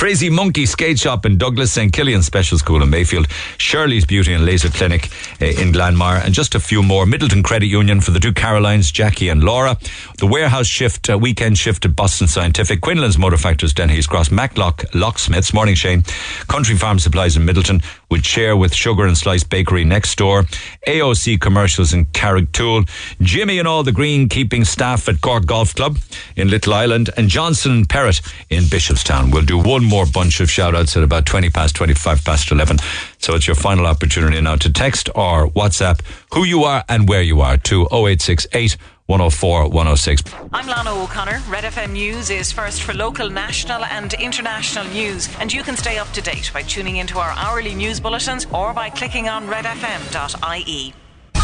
[0.00, 1.92] Crazy Monkey Skate Shop in Douglas, St.
[1.92, 3.28] Killian Special School in Mayfield,
[3.58, 5.10] Shirley's Beauty and Laser Clinic
[5.42, 7.04] uh, in Glanmire, and just a few more.
[7.04, 9.76] Midleton Credit Union for the two Carolines, Jackie and Laura.
[10.16, 14.86] The warehouse shift, uh, weekend shift at Boston Scientific, Quinlan's Motor Factors, Dennehy's Cross, Maclock
[14.94, 16.02] Locksmiths, Morning Shane,
[16.48, 20.42] Country Farm Supplies in Midleton, with Share with Sugar and Slice Bakery next door,
[20.86, 22.88] AOC Commercials in Carrigtwohill,
[23.20, 25.98] Jimmy and all the greenkeeping staff at Cork Golf Club
[26.36, 28.20] in Little Island, and Johnson and Perrott
[28.50, 29.32] in Bishopstown.
[29.32, 32.78] We'll do one more bunch of shout outs at about 20 past 25 past 11.
[33.18, 36.00] So it's your final opportunity now to text or WhatsApp
[36.32, 38.76] who you are and where you are to 0868
[39.10, 40.22] 104 106.
[40.52, 41.42] I'm Lana O'Connor.
[41.48, 45.98] Red FM News is first for local, national, and international news, and you can stay
[45.98, 50.94] up to date by tuning into our hourly news bulletins or by clicking on redfm.ie.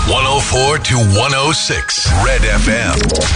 [0.07, 2.95] 104 to 106 Red FM.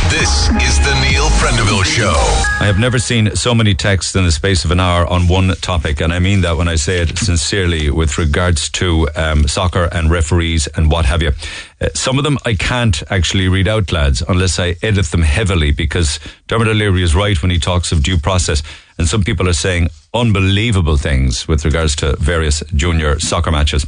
[0.09, 2.15] This is the Neil Prendeville Show.
[2.61, 5.49] I have never seen so many texts in the space of an hour on one
[5.57, 9.89] topic, and I mean that when I say it sincerely with regards to um, soccer
[9.91, 11.33] and referees and what have you.
[11.81, 15.73] Uh, some of them I can't actually read out, lads, unless I edit them heavily
[15.73, 18.63] because Dermot O'Leary is right when he talks of due process.
[18.97, 23.87] And some people are saying unbelievable things with regards to various junior soccer matches.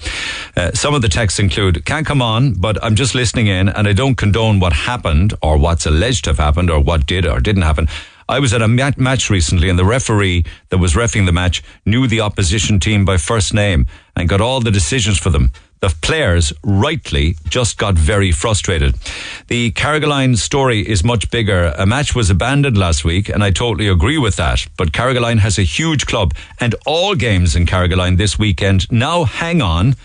[0.56, 3.88] Uh, some of the texts include, can't come on, but I'm just listening in and
[3.88, 7.40] I don't condone what happened or what's alleged to have happened or what did or
[7.40, 7.88] didn't happen.
[8.28, 11.62] I was at a mat- match recently and the referee that was refing the match
[11.84, 13.86] knew the opposition team by first name
[14.16, 15.50] and got all the decisions for them
[15.82, 18.94] the players rightly just got very frustrated.
[19.48, 21.74] The Carrigaline story is much bigger.
[21.76, 24.64] A match was abandoned last week, and I totally agree with that.
[24.76, 29.60] But Carrigaline has a huge club, and all games in Carrigaline this weekend now hang
[29.60, 29.96] on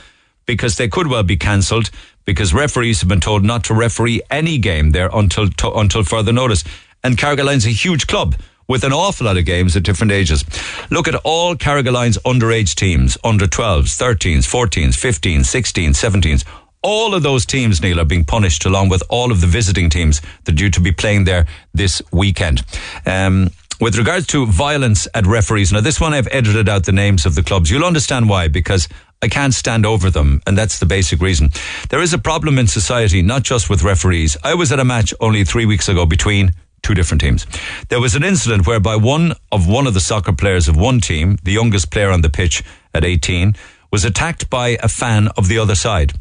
[0.47, 1.91] because they could well be cancelled
[2.25, 6.33] because referees have been told not to referee any game there until to, until further
[6.33, 6.63] notice.
[7.03, 8.35] And Carrigaline's a huge club
[8.67, 10.43] with an awful lot of games at different ages.
[10.89, 16.45] Look at all Carrigaline's underage teams, under 12s, 13s, 14s, 15s, 16s, 17s.
[16.83, 20.21] All of those teams, Neil, are being punished along with all of the visiting teams
[20.43, 22.63] that are due to be playing there this weekend.
[23.05, 23.49] Um,
[23.79, 27.35] with regards to violence at referees, now this one I've edited out the names of
[27.35, 27.69] the clubs.
[27.69, 28.87] You'll understand why, because
[29.21, 31.49] I can't stand over them, and that's the basic reason.
[31.89, 34.37] There is a problem in society, not just with referees.
[34.43, 37.45] I was at a match only three weeks ago between two different teams.
[37.89, 41.37] There was an incident whereby one of one of the soccer players of one team,
[41.43, 42.63] the youngest player on the pitch
[42.93, 43.55] at 18,
[43.91, 46.13] was attacked by a fan of the other side.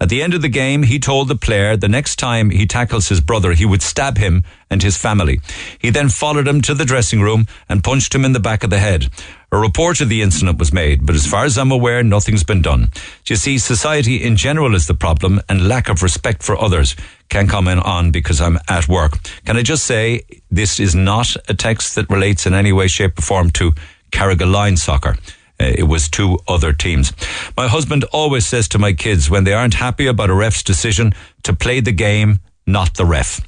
[0.00, 3.08] At the end of the game, he told the player the next time he tackles
[3.08, 5.40] his brother, he would stab him and his family.
[5.78, 8.70] He then followed him to the dressing room and punched him in the back of
[8.70, 9.08] the head.
[9.54, 12.60] A report of the incident was made, but as far as I'm aware, nothing's been
[12.60, 12.90] done.
[13.24, 16.96] You see, society in general is the problem and lack of respect for others.
[17.28, 19.12] Can't comment on because I'm at work.
[19.44, 23.16] Can I just say this is not a text that relates in any way, shape
[23.16, 23.72] or form to
[24.10, 25.16] Carrigaline soccer.
[25.60, 27.12] Uh, it was two other teams.
[27.56, 31.14] My husband always says to my kids when they aren't happy about a ref's decision
[31.44, 33.40] to play the game not the ref.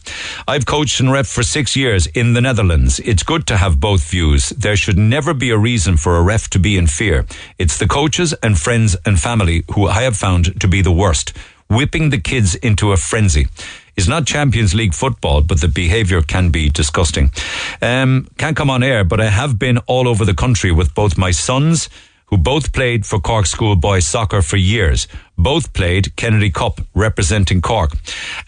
[0.47, 2.99] I've coached and ref for six years in the Netherlands.
[3.01, 4.51] It's good to have both views.
[4.51, 7.27] There should never be a reason for a ref to be in fear.
[7.59, 11.33] It's the coaches and friends and family who I have found to be the worst,
[11.69, 13.49] whipping the kids into a frenzy.
[13.97, 17.31] It's not Champions League football, but the behaviour can be disgusting.
[17.81, 21.17] Um, can't come on air, but I have been all over the country with both
[21.17, 21.89] my sons
[22.27, 25.07] who both played for Cork School Boys Soccer for years.
[25.39, 27.93] Both played Kennedy Cup representing Cork.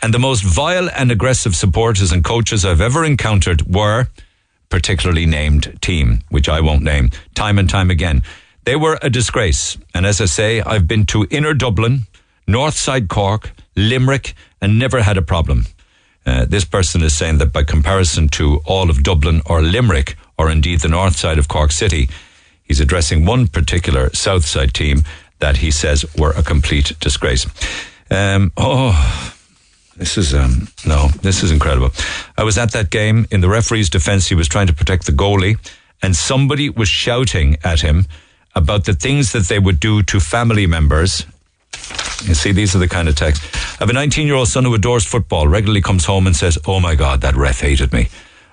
[0.03, 4.09] And the most vile and aggressive supporters and coaches I've ever encountered were
[4.69, 8.23] particularly named team, which I won't name, time and time again.
[8.65, 9.79] They were a disgrace.
[9.95, 12.01] And as I say, I've been to inner Dublin,
[12.47, 15.67] North Side Cork, Limerick, and never had a problem.
[16.27, 20.51] Uh, this person is saying that by comparison to all of Dublin or Limerick, or
[20.51, 22.11] indeed the north side of Cork City,
[22.69, 25.03] he's addressing one particular south side team
[25.41, 27.47] that he says were a complete disgrace.
[28.11, 29.35] Um, oh,
[29.97, 31.91] this is um, no, this is incredible.
[32.37, 33.27] I was at that game.
[33.31, 35.59] In the referee's defence, he was trying to protect the goalie,
[36.03, 38.07] and somebody was shouting at him
[38.55, 41.27] about the things that they would do to family members.
[42.25, 43.47] You see, these are the kind of texts.
[43.55, 46.59] I have a 19 year old son who adores football, regularly comes home and says,
[46.67, 48.09] Oh my God, that ref hated me.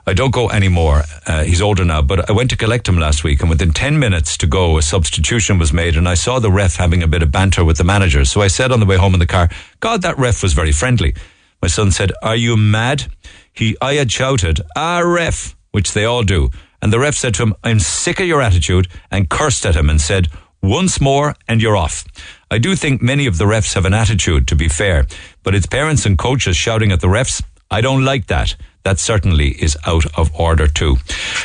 [0.08, 1.02] I don't go anymore.
[1.26, 3.98] Uh, he's older now, but I went to collect him last week, and within 10
[3.98, 7.24] minutes to go, a substitution was made, and I saw the ref having a bit
[7.24, 8.24] of banter with the manager.
[8.24, 9.50] So I said on the way home in the car,
[9.80, 11.16] God, that ref was very friendly.
[11.60, 13.08] My son said, Are you mad?
[13.52, 16.52] He, I had shouted, Ah, ref, which they all do.
[16.84, 19.90] And the ref said to him, I'm sick of your attitude, and cursed at him
[19.90, 20.28] and said,
[20.62, 22.06] Once more, and you're off.
[22.52, 25.08] I do think many of the refs have an attitude, to be fair,
[25.42, 27.42] but it's parents and coaches shouting at the refs.
[27.72, 28.56] I don't like that.
[28.86, 30.98] That certainly is out of order too.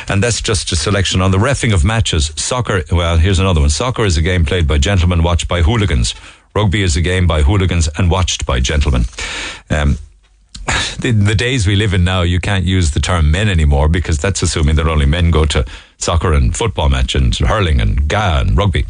[0.07, 2.31] And that's just a selection on the refing of matches.
[2.35, 3.71] Soccer, well, here's another one.
[3.71, 6.13] Soccer is a game played by gentlemen, watched by hooligans.
[6.53, 9.05] Rugby is a game by hooligans and watched by gentlemen.
[9.71, 9.97] Um,
[10.99, 14.19] the, the, days we live in now, you can't use the term men anymore because
[14.19, 15.65] that's assuming that only men go to
[16.03, 18.85] soccer and football match and hurling and GAA and rugby.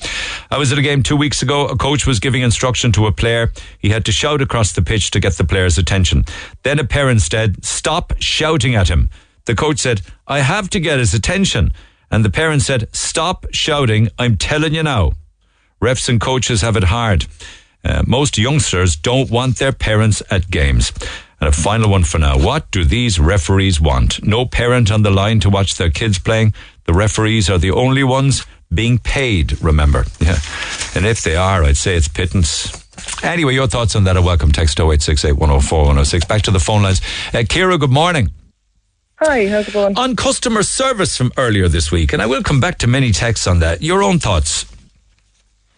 [0.50, 1.68] I was at a game two weeks ago.
[1.68, 3.52] A coach was giving instruction to a player.
[3.80, 6.26] He had to shout across the pitch to get the player's attention.
[6.64, 9.10] Then a parent said, Stop shouting at him.
[9.46, 11.74] The coach said, I have to get his attention.
[12.10, 14.10] And the parent said, Stop shouting.
[14.20, 15.14] I'm telling you now.
[15.82, 17.26] Refs and coaches have it hard.
[17.84, 20.92] Uh, most youngsters don't want their parents at games.
[21.40, 22.38] And a final one for now.
[22.38, 24.24] What do these referees want?
[24.24, 26.54] No parent on the line to watch their kids playing.
[26.91, 30.03] The referees are the only ones being paid, remember.
[30.19, 30.35] Yeah.
[30.93, 32.85] And if they are, I'd say it's pittance.
[33.23, 34.51] Anyway, your thoughts on that are welcome.
[34.51, 36.26] Text 0868 104 106.
[36.26, 36.99] Back to the phone lines.
[37.34, 38.30] Uh, Kira, good morning.
[39.19, 39.97] Hi, how's it going?
[39.97, 43.47] On customer service from earlier this week, and I will come back to many texts
[43.47, 43.81] on that.
[43.81, 44.65] Your own thoughts?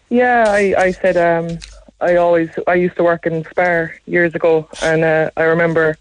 [0.08, 1.60] Yeah, I, I said um,
[2.00, 5.96] I always I used to work in Spar years ago, and uh, I remember,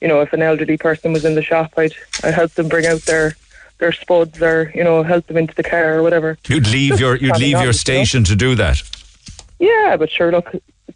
[0.00, 1.94] you know, if an elderly person was in the shop, I'd
[2.24, 3.36] I help them bring out their
[3.78, 6.38] their spuds or you know help them into the car or whatever.
[6.48, 7.72] You'd leave Just your you'd leave your knowledge, you know?
[7.72, 8.82] station to do that.
[9.58, 10.52] Yeah, but sure, look,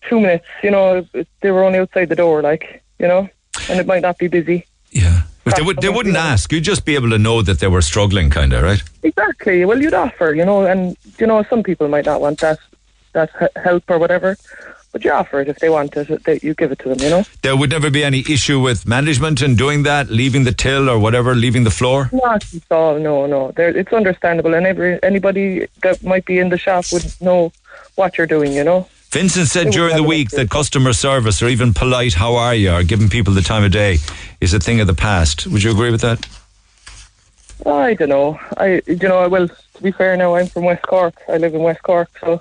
[0.09, 0.47] two minutes.
[0.63, 1.07] You know,
[1.41, 3.29] they were only outside the door, like you know,
[3.69, 4.67] and it might not be busy.
[4.91, 5.23] Yeah.
[5.45, 6.53] But they would they wouldn't ask.
[6.53, 8.83] You'd just be able to know that they were struggling, kind of, right?
[9.03, 9.65] Exactly.
[9.65, 12.61] Well, you'd offer, you know, and you know, some people might not want that
[13.13, 14.37] that help or whatever,
[14.93, 16.25] but you offer it if they want it.
[16.25, 17.25] That you give it to them, you know.
[17.41, 20.99] There would never be any issue with management in doing that, leaving the till or
[20.99, 22.11] whatever, leaving the floor.
[22.13, 22.99] Not at all.
[22.99, 23.53] No, no.
[23.53, 27.53] There, it's understandable, and every anybody that might be in the shop would know
[27.97, 28.53] what you're doing.
[28.53, 28.89] You know.
[29.11, 32.83] Vincent said during the week that customer service or even polite "How are you?" or
[32.83, 33.99] giving people the time of day
[34.41, 35.47] is a thing of the past.
[35.47, 36.27] Would you agree with that?
[37.65, 38.41] I don't know.
[38.57, 39.49] I, you know, I will.
[39.49, 41.15] to be fair, now I'm from West Cork.
[41.29, 42.41] I live in West Cork, so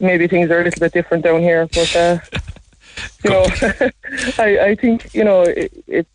[0.00, 1.66] maybe things are a little bit different down here.
[1.66, 2.18] But uh,
[3.24, 3.44] you know,
[4.38, 6.06] I, I think you know it, it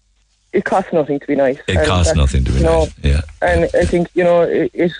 [0.54, 1.60] it costs nothing to be nice.
[1.68, 2.94] It And costs nothing to be nice.
[3.04, 3.22] Yeah.
[3.42, 4.92] And I think you know it, it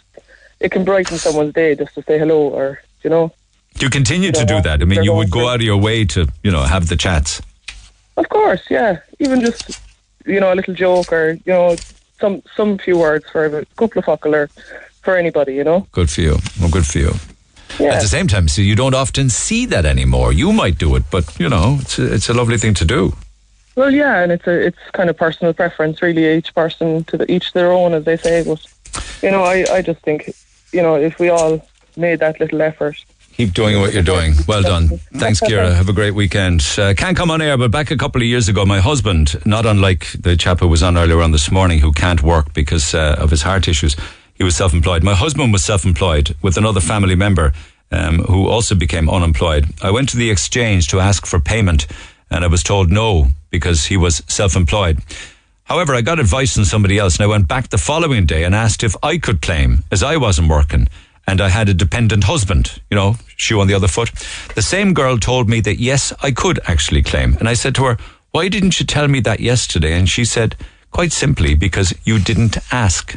[0.60, 3.32] it can brighten someone's day just to say hello, or you know.
[3.80, 4.82] You continue to do that?
[4.82, 7.42] I mean, you would go out of your way to, you know, have the chats.
[8.18, 9.00] Of course, yeah.
[9.20, 9.80] Even just
[10.26, 11.76] you know a little joke or you know
[12.20, 14.48] some some few words for a couple of fuckle or
[15.02, 15.88] for anybody, you know.
[15.92, 16.38] Good for you.
[16.60, 17.14] Well, good for you.
[17.78, 17.94] Yeah.
[17.94, 20.34] At the same time, see, you don't often see that anymore.
[20.34, 23.14] You might do it, but you know, it's a, it's a lovely thing to do.
[23.76, 26.28] Well, yeah, and it's a it's kind of personal preference, really.
[26.38, 28.44] Each person to the, each their own, as they say.
[28.44, 28.66] But
[29.22, 30.34] you know, I I just think
[30.74, 31.66] you know if we all
[31.96, 32.98] made that little effort.
[33.34, 34.34] Keep doing what you're doing.
[34.50, 34.90] Well done.
[35.14, 35.74] Thanks, Kira.
[35.82, 36.62] Have a great weekend.
[36.78, 39.66] Uh, can't come on air, but back a couple of years ago, my husband, not
[39.66, 43.16] unlike the chap who was on earlier on this morning, who can't work because uh,
[43.18, 43.96] of his heart issues,
[44.40, 45.04] he was self-employed.
[45.04, 47.54] My husband was self-employed with another family member
[47.92, 49.66] um, who also became unemployed.
[49.84, 51.86] I went to the exchange to ask for payment,
[52.32, 55.00] and I was told no because he was self-employed.
[55.66, 58.56] However, I got advice from somebody else, and I went back the following day and
[58.56, 60.88] asked if I could claim, as I wasn't working
[61.30, 64.10] and I had a dependent husband, you know, shoe on the other foot.
[64.56, 67.38] The same girl told me that yes, I could actually claim.
[67.40, 67.98] And I said to her,
[68.32, 69.94] why didn't you tell me that yesterday?
[69.94, 70.56] And she said,
[70.90, 73.16] quite simply, because you didn't ask.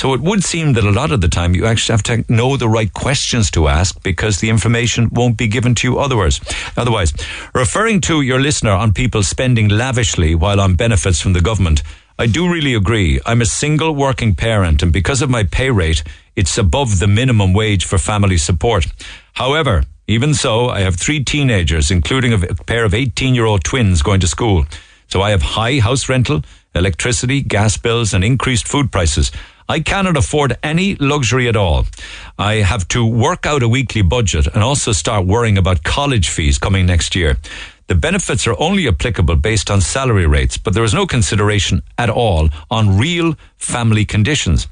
[0.00, 2.56] So it would seem that a lot of the time you actually have to know
[2.56, 6.40] the right questions to ask because the information won't be given to you otherwise.
[6.74, 7.12] Otherwise,
[7.54, 11.82] referring to your listener on people spending lavishly while on benefits from the government,
[12.18, 13.20] I do really agree.
[13.26, 16.02] I'm a single working parent and because of my pay rate,
[16.34, 18.86] it's above the minimum wage for family support.
[19.34, 24.00] However, even so, I have three teenagers, including a pair of 18 year old twins
[24.00, 24.64] going to school.
[25.08, 26.42] So I have high house rental,
[26.74, 29.30] electricity, gas bills, and increased food prices.
[29.70, 31.86] I cannot afford any luxury at all.
[32.36, 36.58] I have to work out a weekly budget and also start worrying about college fees
[36.58, 37.36] coming next year.
[37.86, 42.10] The benefits are only applicable based on salary rates, but there is no consideration at
[42.10, 44.66] all on real family conditions.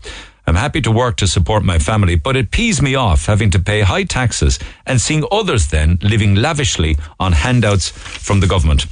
[0.49, 3.61] I'm happy to work to support my family, but it pees me off having to
[3.61, 8.87] pay high taxes and seeing others then living lavishly on handouts from the government.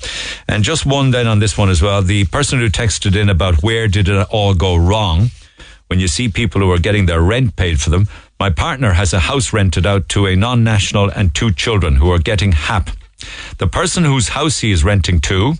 [0.46, 2.00] And just one then on this one as well.
[2.00, 5.30] The person who texted in about where did it all go wrong
[5.88, 8.08] when you see people who are getting their rent paid for them.
[8.38, 12.18] My partner has a house rented out to a non-national and two children who are
[12.18, 12.90] getting HAP.
[13.58, 15.54] The person whose house he is renting to,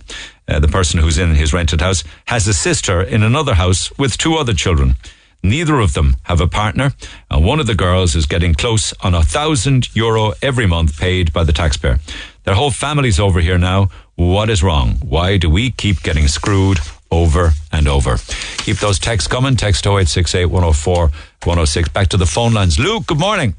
[0.47, 4.17] uh, the person who's in his rented house, has a sister in another house with
[4.17, 4.95] two other children.
[5.43, 6.93] Neither of them have a partner,
[7.29, 11.31] and one of the girls is getting close on a thousand euro every month paid
[11.31, 11.99] by the taxpayer.
[12.43, 13.89] Their whole family's over here now.
[14.15, 14.97] What is wrong?
[15.03, 16.79] Why do we keep getting screwed
[17.11, 18.17] over and over?
[18.59, 19.55] Keep those texts coming.
[19.55, 21.01] Text 0868 104
[21.43, 21.89] 106.
[21.89, 22.79] Back to the phone lines.
[22.79, 23.55] Luke, good morning.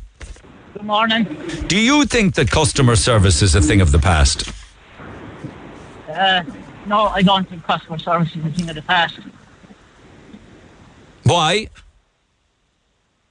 [0.75, 1.25] Good morning.
[1.67, 4.53] Do you think that customer service is a thing of the past?
[6.09, 6.43] Uh,
[6.87, 9.19] no, I don't think customer service is a thing of the past.
[11.25, 11.69] Why?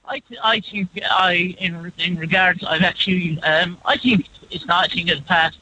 [0.04, 4.86] I, th- I think I in in regards I've actually um, I think it's not
[4.86, 5.58] a thing of the past.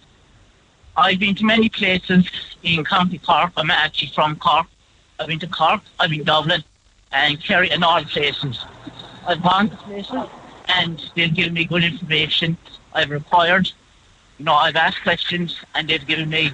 [0.97, 2.27] I've been to many places
[2.63, 3.53] in County Cork.
[3.57, 4.67] I'm actually from Cork.
[5.21, 5.83] I've been to Cork.
[6.01, 6.65] I've been to Dublin
[7.13, 8.65] and Kerry and all places.
[9.27, 10.13] I've gone to places
[10.69, 12.57] and they've given me good information.
[12.95, 13.71] I've required,
[14.39, 16.53] you know, I've asked questions and they've given me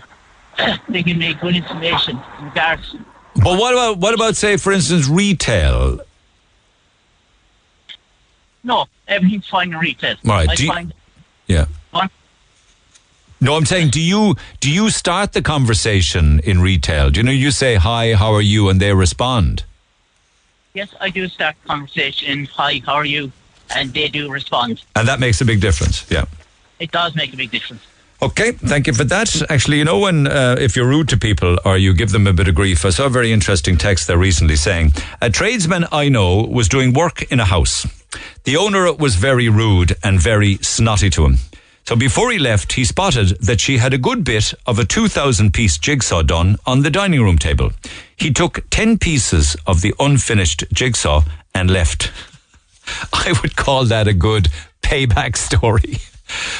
[0.88, 2.94] they've given me good information in regards.
[3.36, 6.00] But what about what about say, for instance, retail?
[8.64, 10.16] No, everything's fine in retail.
[10.24, 10.94] Right, I do you- find
[11.46, 11.66] Yeah.
[13.42, 17.10] No, I'm saying, do you do you start the conversation in retail?
[17.10, 19.64] Do you know you say hi, how are you, and they respond?
[20.74, 22.46] Yes, I do start conversation.
[22.54, 23.32] Hi, how are you?
[23.74, 24.80] And they do respond.
[24.94, 26.08] And that makes a big difference.
[26.08, 26.26] Yeah.
[26.78, 27.82] It does make a big difference.
[28.22, 29.50] Okay, thank you for that.
[29.50, 32.32] Actually, you know, when uh, if you're rude to people or you give them a
[32.32, 36.08] bit of grief, I saw a very interesting text there recently saying a tradesman I
[36.08, 37.88] know was doing work in a house.
[38.44, 41.38] The owner was very rude and very snotty to him.
[41.84, 45.52] So before he left, he spotted that she had a good bit of a 2,000
[45.52, 47.72] piece jigsaw done on the dining room table.
[48.16, 52.12] He took 10 pieces of the unfinished jigsaw and left.
[53.12, 54.48] I would call that a good
[54.82, 55.98] payback story.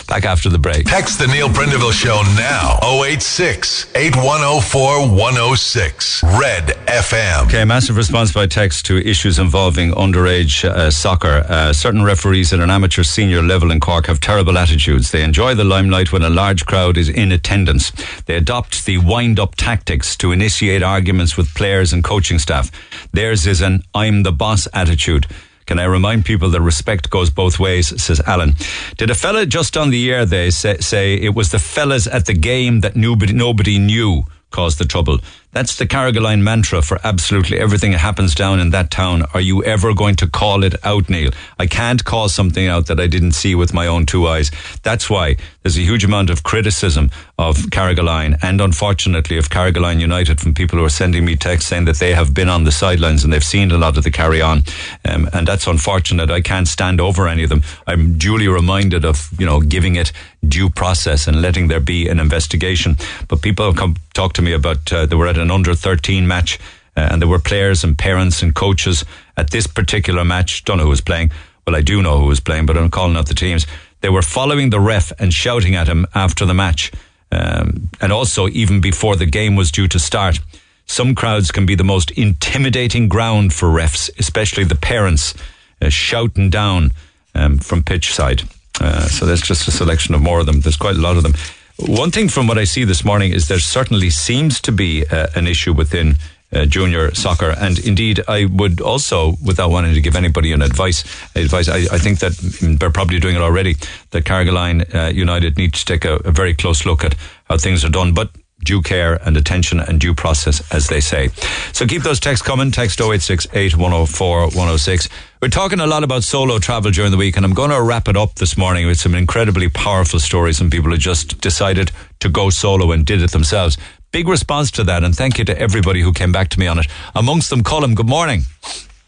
[0.09, 0.87] Back after the break.
[0.87, 2.79] Text the Neil Prendeville Show now.
[2.83, 6.23] 086 8104 106.
[6.23, 7.47] Red FM.
[7.47, 11.45] Okay, massive response by text to issues involving underage uh, soccer.
[11.49, 15.11] Uh, certain referees at an amateur senior level in Cork have terrible attitudes.
[15.11, 17.93] They enjoy the limelight when a large crowd is in attendance.
[18.27, 22.71] They adopt the wind up tactics to initiate arguments with players and coaching staff.
[23.13, 25.27] Theirs is an I'm the boss attitude.
[25.67, 28.55] Can I remind people that respect goes both ways, says Alan.
[28.97, 32.27] Did a fella just on the air they say, say it was the fellas at
[32.27, 35.19] the game that nobody, nobody knew caused the trouble?
[35.53, 39.25] That's the Carrigaline mantra for absolutely everything that happens down in that town.
[39.35, 41.31] Are you ever going to call it out, Neil?
[41.59, 44.51] I can't call something out that I didn't see with my own two eyes.
[44.83, 50.41] That's why there's a huge amount of criticism of Carrigaline and unfortunately of Carrigaline United
[50.41, 53.23] from people who are sending me texts saying that they have been on the sidelines
[53.23, 54.63] and they've seen a lot of the carry on.
[55.05, 56.31] Um, and that's unfortunate.
[56.31, 57.63] I can't stand over any of them.
[57.87, 60.13] I'm duly reminded of, you know, giving it
[60.49, 62.97] due process and letting there be an investigation.
[63.29, 66.59] But people come talk to me about uh, they were at an under 13 match
[66.97, 69.05] uh, and there were players and parents and coaches
[69.37, 70.65] at this particular match.
[70.65, 71.31] Don't know who was playing.
[71.67, 73.67] Well, I do know who was playing, but I'm calling out the teams.
[74.01, 76.93] They were following the ref and shouting at him after the match.
[77.31, 80.39] Um, and also even before the game was due to start.
[80.85, 85.35] Some crowds can be the most intimidating ground for refs, especially the parents
[85.81, 86.91] uh, shouting down
[87.35, 88.43] um, from pitch side.
[88.81, 90.61] Uh, so that's just a selection of more of them.
[90.61, 91.35] There's quite a lot of them.
[91.79, 95.29] One thing from what I see this morning is there certainly seems to be uh,
[95.35, 96.17] an issue within
[96.53, 101.03] uh, junior soccer, and indeed, I would also, without wanting to give anybody an advice,
[101.35, 102.33] advice, I, I think that
[102.79, 103.77] they're probably doing it already.
[104.11, 107.85] That Carrigaline uh, United need to take a, a very close look at how things
[107.85, 108.31] are done, but
[108.65, 111.29] due care and attention and due process, as they say.
[111.73, 112.71] So keep those texts coming.
[112.71, 115.09] Text 0868 104 106.
[115.43, 118.07] We're talking a lot about solo travel during the week, and I'm going to wrap
[118.07, 121.91] it up this morning with some incredibly powerful stories from people who just decided
[122.21, 123.77] to go solo and did it themselves.
[124.13, 126.79] Big response to that, and thank you to everybody who came back to me on
[126.79, 126.87] it.
[127.17, 128.43] Amongst them, Colin, good morning.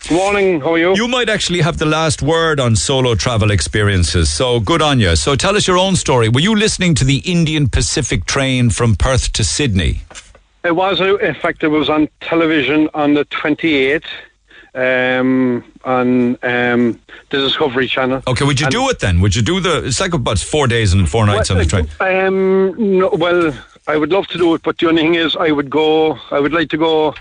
[0.09, 0.61] Good morning.
[0.61, 0.97] How are you?
[0.97, 5.15] You might actually have the last word on solo travel experiences, so good on you.
[5.15, 6.29] So tell us your own story.
[6.29, 10.03] Were you listening to the Indian Pacific train from Perth to Sydney?
[10.65, 14.03] It was, uh, in fact, it was on television on the 28th
[14.75, 18.23] um, on um, the Discovery Channel.
[18.27, 19.21] Okay, would you And- do it then?
[19.21, 19.85] Would you do the?
[19.85, 21.89] It's like about four days and four nights on the train.
[22.01, 23.53] Um, no, well,
[23.87, 26.19] I would love to do it, but the only thing is, I would go.
[26.31, 27.15] I would like to go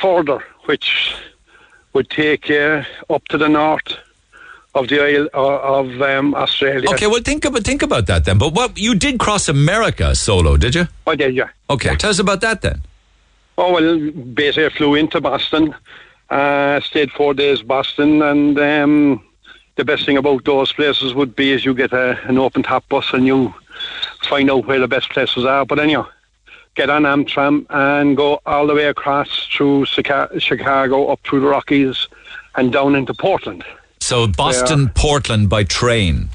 [0.00, 1.14] further, which
[1.92, 3.96] would take you up to the north
[4.74, 6.90] of the isle uh, of um, Australia.
[6.90, 8.38] Okay, well think about think about that then.
[8.38, 10.88] But what you did cross America solo, did you?
[11.06, 11.48] I did, yeah.
[11.70, 12.82] Okay, tell us about that then.
[13.56, 15.74] Oh well, basically, I flew into Boston,
[16.30, 19.24] uh, stayed four days Boston, and um,
[19.76, 22.88] the best thing about those places would be is you get a, an open top
[22.88, 23.54] bus and you
[24.22, 25.66] find out where the best places are.
[25.66, 26.06] But anyhow,
[26.74, 32.08] get on Amtrak and go all the way across through Chicago, up through the Rockies,
[32.56, 33.64] and down into Portland.
[34.00, 36.28] So Boston, Portland by train.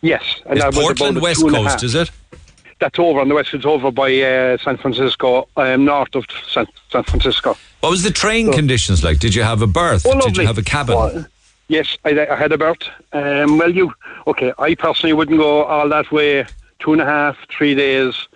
[0.00, 1.84] Yes, and Is Portland West Coast?
[1.84, 2.10] Is it?
[2.82, 3.54] That's over on the west.
[3.54, 7.56] It's over by uh, San Francisco, um, north of San, San Francisco.
[7.78, 9.20] What was the train So- conditions like?
[9.20, 10.04] Did you have a berth?
[10.04, 10.96] Oh, Did you have a cabin?
[10.98, 11.24] Oh,
[11.68, 12.82] yes, I, I had a berth.
[13.12, 13.92] Um, well, you
[14.26, 14.52] okay?
[14.58, 16.44] I personally wouldn't go all that way,
[16.80, 18.26] two and a half, three days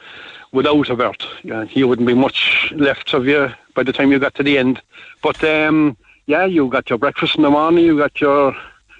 [0.52, 1.26] without a berth.
[1.42, 4.58] Yeah, you wouldn't be much left of you by the time you got to the
[4.58, 4.80] end.
[5.24, 5.96] But um,
[6.26, 7.84] yeah, you got your breakfast in the morning.
[7.84, 8.54] You got your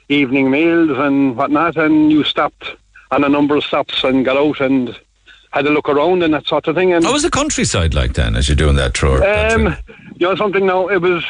[0.09, 2.75] evening meals and whatnot, and you stopped
[3.13, 4.99] on a number of stops and got out and
[5.57, 6.93] had a look around and that sort of thing.
[6.93, 9.25] And How was the countryside like then as you're doing that tour?
[9.27, 9.75] um,
[10.19, 11.25] you know something now, it was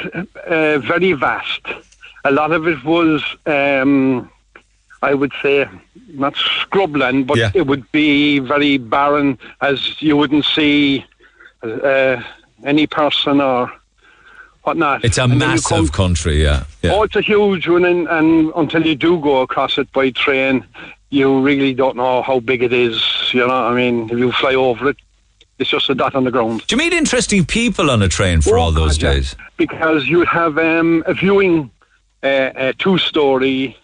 [0.47, 1.61] uh, very vast.
[2.25, 4.29] A lot of it was, um,
[5.01, 5.69] I would say,
[6.09, 11.05] not scrubland, but it would be very barren, as you wouldn't see
[11.63, 12.21] uh,
[12.65, 13.71] any person or
[14.65, 15.05] whatnot.
[15.05, 16.65] It's a And you come- massive country, yeah.
[16.83, 16.95] yeah.
[16.95, 20.65] Oh, it's a huge one, and, and until you do go across it by train,
[21.17, 23.03] you really don't know how big it is.
[23.33, 24.97] You know, what I mean, if you fly over it,
[25.59, 26.67] it's just a dot on the ground.
[26.67, 29.35] Do you meet interesting people on a train for all those days?
[29.57, 31.71] Because you have um, a viewing,
[32.23, 33.77] uh, a two-story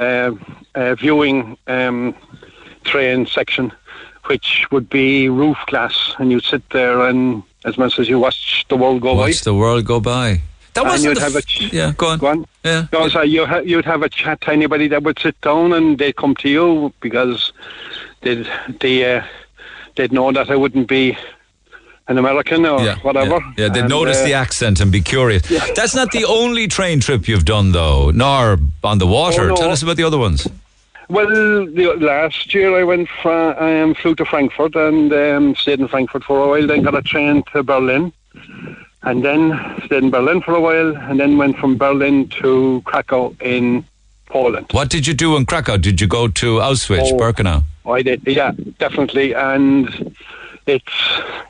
[0.00, 0.32] uh,
[0.74, 2.16] uh, viewing um,
[2.82, 3.72] train section,
[4.26, 8.64] which would be roof glass, and you'd sit there and, as much as you watch
[8.68, 9.20] the world go by.
[9.28, 10.42] Watch the world go by.
[10.74, 12.18] That and wasn't you'd have a ch- yeah, go on.
[12.18, 12.46] Go on.
[12.64, 12.86] Yeah.
[12.92, 15.98] No, so you ha- you'd have a chat to anybody that would sit down and
[15.98, 17.52] they'd come to you because
[18.22, 18.48] they'd
[18.80, 19.24] they uh,
[19.96, 21.16] they'd know that I wouldn't be
[22.08, 23.40] an American or whatever.
[23.56, 25.42] Yeah, they'd And, notice uh, the accent and be curious.
[25.76, 29.42] That's not the only train trip you've done, though, nor on the water.
[29.42, 29.56] Oh, no.
[29.56, 30.48] Tell us about the other ones.
[31.08, 35.88] Well, the, last year I went from um, flew to Frankfurt and um, stayed in
[35.88, 36.66] Frankfurt for a while.
[36.66, 38.12] Then got a train to Berlin,
[39.04, 39.52] and then
[39.84, 43.84] stayed in Berlin for a while, and then went from Berlin to Krakow in
[44.26, 44.66] Poland.
[44.72, 45.76] What did you do in Krakow?
[45.76, 47.16] Did you go to Auschwitz, Oh.
[47.18, 47.62] Birkenau?
[47.84, 49.34] I did, yeah, definitely.
[49.34, 50.14] And
[50.66, 50.92] it's,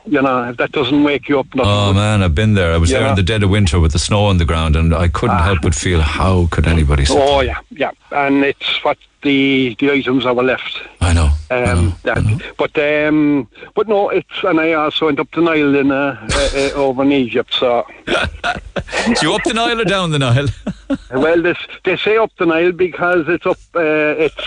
[0.05, 1.95] you know, if that doesn't wake you up, Oh would.
[1.95, 2.73] man, I've been there.
[2.73, 3.09] I was there Yeah.
[3.11, 5.59] in the dead of winter with the snow on the ground, and I couldn't help
[5.61, 7.05] but feel how could anybody?
[7.09, 7.91] Oh, yeah, yeah.
[8.11, 10.81] And it's what the the items that were left.
[10.99, 11.29] I know.
[11.49, 12.21] Um, that.
[12.57, 16.49] But um, but no, it's and I also went up the Nile in uh, uh,
[16.55, 17.53] uh, over in Egypt.
[17.53, 20.47] So so you up the Nile or down the Nile?
[21.13, 23.57] well, this they say up the Nile because it's up.
[23.73, 24.43] Uh, it's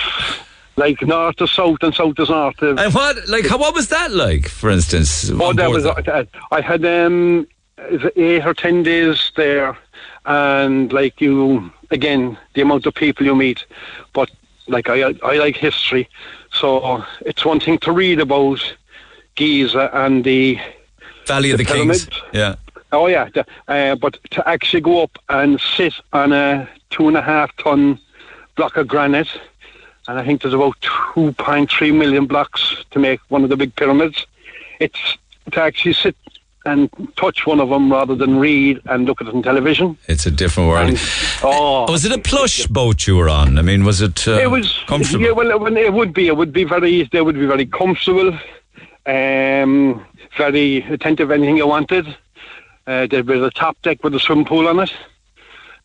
[0.76, 2.62] like north to south and south to north.
[2.62, 4.48] And what, like, how, what was that like?
[4.48, 5.86] For instance, Oh, that was.
[5.86, 7.46] Uh, I had um,
[8.16, 9.76] eight or ten days there,
[10.24, 13.64] and like you again, the amount of people you meet,
[14.12, 14.30] but
[14.68, 16.08] like I, I like history,
[16.52, 18.60] so it's one thing to read about
[19.36, 20.58] Giza and the
[21.26, 22.08] Valley of the, the Kings.
[22.32, 22.56] Yeah.
[22.92, 23.28] Oh yeah,
[23.68, 27.98] uh, but to actually go up and sit on a two and a half ton
[28.56, 29.28] block of granite,
[30.08, 30.76] and I think there's about
[31.14, 34.26] two point three million blocks to make one of the big pyramids.
[34.80, 35.16] It's
[35.52, 36.16] to actually sit
[36.64, 39.96] and touch one of them rather than read and look at it on television.
[40.08, 40.98] It's a different world.
[41.42, 43.56] Oh, was it a plush boat you were on?
[43.58, 44.26] I mean, was it?
[44.26, 45.24] Uh, it was comfortable.
[45.24, 45.60] Yeah, well, it
[45.92, 46.26] would- be.
[46.26, 47.04] It would be very.
[47.04, 48.36] They would be very comfortable.
[49.06, 50.04] Um,
[50.36, 51.30] very attentive.
[51.30, 52.08] Anything you wanted.
[52.88, 54.92] Uh, there'd be the top deck with a swim pool on it.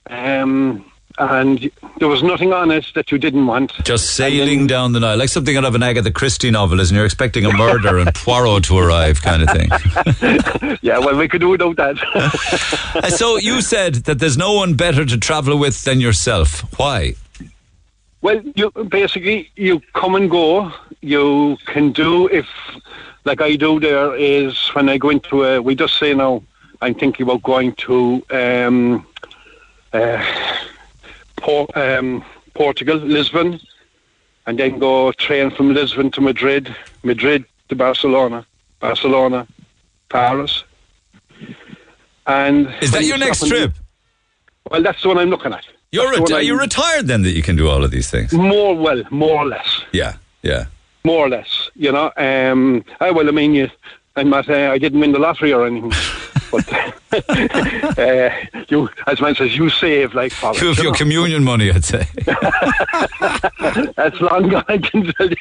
[0.09, 0.83] Um,
[1.17, 3.71] and there was nothing on it that you didn't want.
[3.83, 6.95] Just sailing down the Nile, like something out of an Agatha Christie novel, isn't?
[6.95, 10.77] You're expecting a murder and Poirot to arrive, kind of thing.
[10.81, 11.97] yeah, well, we could do without that.
[12.93, 16.61] Uh, so you said that there's no one better to travel with than yourself.
[16.77, 17.13] Why?
[18.21, 20.71] Well, you basically you come and go.
[21.01, 22.47] You can do if,
[23.23, 23.79] like I do.
[23.79, 25.61] There is when I go into a.
[25.61, 26.43] We just say now.
[26.81, 29.05] I'm thinking about going to um,
[29.93, 30.25] uh,
[31.41, 32.23] Por- um,
[32.53, 33.59] Portugal, Lisbon,
[34.45, 36.73] and then go train from Lisbon to Madrid,
[37.03, 38.45] Madrid to Barcelona,
[38.79, 39.47] Barcelona,
[40.09, 40.63] Paris.
[42.27, 43.73] And Is that your next trip?
[44.69, 45.65] Well, that's the one I'm looking at.
[45.91, 48.31] You're, reti- are you retired then that you can do all of these things?
[48.31, 49.81] More well, more or less.
[49.91, 50.65] Yeah, yeah.
[51.03, 51.69] more or less.
[51.75, 53.69] You know, um, I, well, I mean, you,
[54.15, 54.49] I'm not.
[54.49, 55.89] Uh, I didn't win the lottery or anything,
[56.51, 56.67] but
[57.99, 58.29] uh,
[58.67, 60.55] you, as man says, you save like Paul.
[60.57, 62.05] You have your communion money, I'd say.
[63.95, 64.65] That's long gone.
[64.67, 65.37] I can tell you.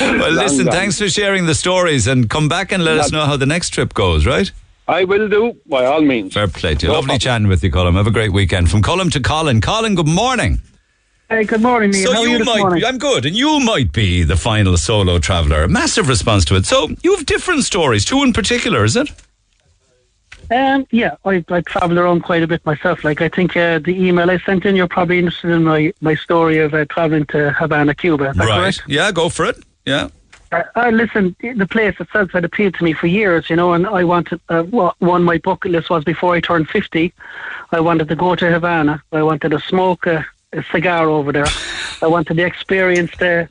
[0.00, 0.74] Well, Long listen, gone.
[0.74, 3.70] thanks for sharing the stories and come back and let us know how the next
[3.70, 4.50] trip goes, right?
[4.86, 6.34] I will do by all means.
[6.34, 6.92] Fair play to you.
[6.92, 7.94] Lovely chatting with you, Colin.
[7.94, 8.70] Have a great weekend.
[8.70, 9.62] From Colin to Colin.
[9.62, 10.60] Colin, good morning.
[11.30, 12.06] Hey, good morning, Neil.
[12.08, 14.76] So How are you, you might be, I'm good, and you might be the final
[14.76, 15.66] solo traveller.
[15.68, 16.66] Massive response to it.
[16.66, 19.10] So you have different stories, two in particular, is it?
[20.50, 23.04] Um, yeah, I, I travel around quite a bit myself.
[23.04, 26.14] Like, I think uh, the email I sent in, you're probably interested in my, my
[26.14, 28.30] story of uh, traveling to Havana, Cuba.
[28.30, 28.60] Is that right.
[28.60, 28.82] correct?
[28.86, 29.56] Yeah, go for it.
[29.86, 30.08] Yeah.
[30.52, 33.86] Uh, uh, listen, the place itself had appealed to me for years, you know, and
[33.86, 37.12] I wanted, uh, what one my bucket list was before I turned 50,
[37.72, 39.02] I wanted to go to Havana.
[39.10, 40.26] I wanted to smoke a
[40.70, 41.46] cigar over there.
[42.02, 43.46] I wanted to experience the uh,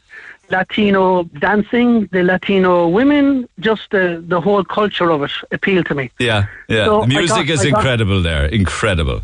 [0.51, 6.11] Latino dancing, the Latino women, just the, the whole culture of it appealed to me.
[6.19, 6.85] Yeah, yeah.
[6.85, 8.45] So the music got- is I got- incredible there.
[8.45, 9.21] Incredible.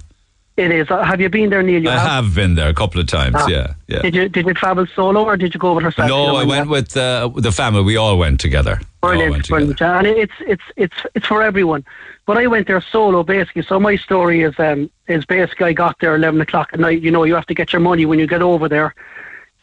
[0.60, 0.91] It is.
[0.91, 1.81] Uh, have you been there, Neil?
[1.81, 3.36] You I have been there a couple of times.
[3.38, 3.48] Ah.
[3.48, 4.02] Yeah, yeah.
[4.02, 6.10] Did you did you travel solo or did you go with herself?
[6.10, 7.81] No, I went with uh, the family.
[7.81, 8.81] We all went together.
[9.02, 9.95] Brilliant, went together.
[9.95, 11.86] And it's it's it's it's for everyone.
[12.26, 13.61] But I went there solo basically.
[13.61, 17.02] So my story is um is basically I got there eleven o'clock at night.
[17.02, 18.94] You know, you have to get your money when you get over there.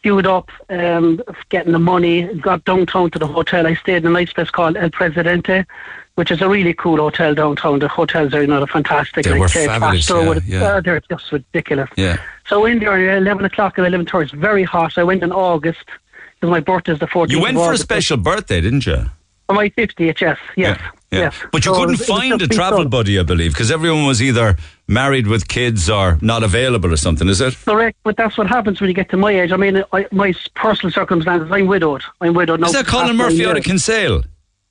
[0.07, 2.33] Queued up, um, getting the money.
[2.35, 3.67] Got downtown to the hotel.
[3.67, 5.65] I stayed in a nice place called El Presidente,
[6.15, 7.79] which is a really cool hotel downtown.
[7.79, 9.25] The hotels are you know fantastic.
[9.25, 10.63] They like were fabulous, yeah, with- yeah.
[10.63, 11.89] uh, they're just ridiculous.
[11.97, 12.21] Yeah.
[12.47, 14.97] So in there, at 11 o'clock and 11.30, it's very hot.
[14.97, 15.83] I went in August,
[16.39, 19.07] because my birthday is the 14th You went for a special birthday, didn't you?
[19.47, 20.91] For my 50th, yes, yes, Yeah.
[21.11, 21.35] Yes.
[21.51, 22.89] But you So couldn't was find a travel done.
[22.89, 24.57] buddy, I believe, because everyone was either
[24.87, 27.27] married with kids or not available or something.
[27.29, 27.55] Is it?
[27.65, 29.51] Correct, but that's what happens when you get to my age.
[29.51, 32.03] I mean, I, my personal circumstances, I'm widowed.
[32.21, 32.67] I'm widowed now.
[32.67, 33.63] Is that Colin Murphy out of.
[33.63, 34.23] Kinsale?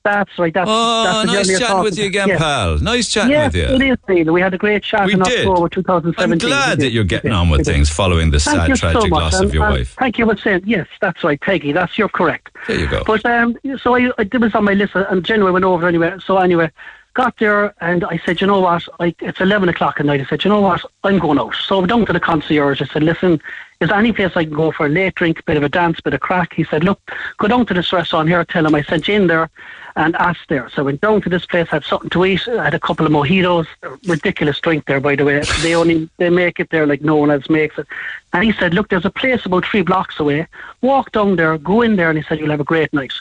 [0.03, 0.53] That's right.
[0.53, 2.37] That's, Oh, that's nice chatting with you again, to.
[2.37, 2.77] pal.
[2.79, 3.87] Nice chatting yes, with you.
[3.87, 4.33] it is, Neil.
[4.33, 5.45] We had a great chat We in did.
[5.45, 6.31] October 2017.
[6.31, 9.11] I'm glad that you're getting on with things following the Thank sad, you so tragic
[9.11, 9.95] loss and- of your and wife.
[9.99, 10.87] Thank you for saying yes.
[11.01, 11.73] That's right, Peggy.
[11.73, 12.55] That's you're correct.
[12.67, 13.03] There you go.
[13.05, 16.15] But um, so I, I it was on my list, and January went over anyway.
[16.25, 16.71] So anyway,
[17.17, 18.87] got there, and I said, you know what?
[18.99, 20.21] It's eleven o'clock at night.
[20.21, 20.85] I said, you know what?
[21.03, 21.55] I'm going out.
[21.55, 22.79] So I went down to the concierge.
[22.79, 23.41] I said, listen,
[23.81, 25.99] is there any place I can go for a late drink, bit of a dance,
[25.99, 26.53] bit of crack?
[26.53, 27.01] He said, look,
[27.39, 28.45] go down to this restaurant here.
[28.45, 29.49] Tell him I sent you in there,
[29.95, 30.69] and asked there.
[30.69, 33.11] So I went down to this place, had something to eat, had a couple of
[33.11, 33.65] mojitos.
[34.05, 35.41] Ridiculous drink there, by the way.
[35.63, 37.87] They only they make it there like no one else makes it.
[38.33, 40.45] And he said, look, there's a place about three blocks away.
[40.81, 43.13] Walk down there, go in there, and he said, you'll have a great night.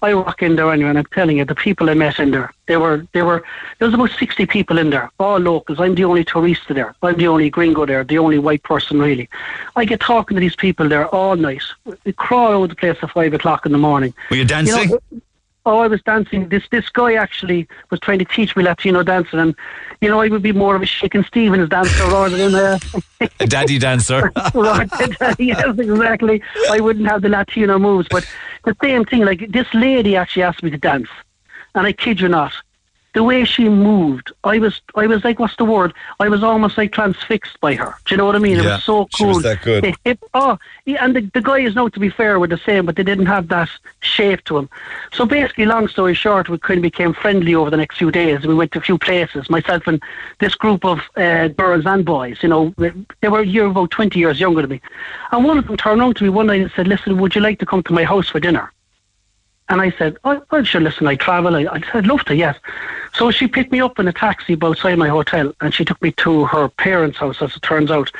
[0.00, 2.52] I walk in there anyway, and I'm telling you, the people I met in there,
[2.66, 3.42] they were, they were,
[3.78, 5.80] there was about 60 people in there, all locals.
[5.80, 6.94] I'm the only tourist there.
[7.02, 9.28] I'm the only gringo there, the only white person really.
[9.74, 11.62] I get talking to these people there all night.
[12.04, 14.14] We crawl out of the place at five o'clock in the morning.
[14.30, 14.90] Were you dancing?
[14.90, 15.00] know,
[15.68, 16.48] Oh, I was dancing.
[16.48, 19.54] This this guy actually was trying to teach me Latino dancing, and
[20.00, 22.80] you know I would be more of a Shakin' Stevens dancer rather than a
[23.40, 24.32] A daddy dancer.
[25.38, 26.42] yes, exactly.
[26.70, 28.26] I wouldn't have the Latino moves, but
[28.64, 29.26] the same thing.
[29.26, 31.10] Like this lady actually asked me to dance,
[31.74, 32.54] and I kid you not,
[33.14, 35.94] the way she moved, I was, I was like, what's the word?
[36.20, 37.94] I was almost like transfixed by her.
[38.04, 38.58] Do you know what I mean?
[38.58, 39.08] It was so cool.
[39.16, 39.84] she was that good.
[39.84, 42.86] The hip, oh, yeah, and the, the guys, now to be fair, were the same,
[42.86, 43.70] but they didn't have that
[44.00, 44.70] shape to them.
[45.12, 48.46] So basically, long story short, we kind of became friendly over the next few days.
[48.46, 50.02] We went to a few places, myself and
[50.38, 52.42] this group of uh, girls and boys.
[52.42, 52.74] You know,
[53.20, 54.80] they were a year about twenty years younger than me,
[55.32, 57.40] and one of them turned around to me one night and said, "Listen, would you
[57.40, 58.72] like to come to my house for dinner?"
[59.68, 61.54] And I said, oh, well, sure, listen, I travel.
[61.54, 62.56] I, I said, I'd love to, yes.
[63.14, 66.12] So she picked me up in a taxi outside my hotel and she took me
[66.12, 68.10] to her parents' house, as it turns out.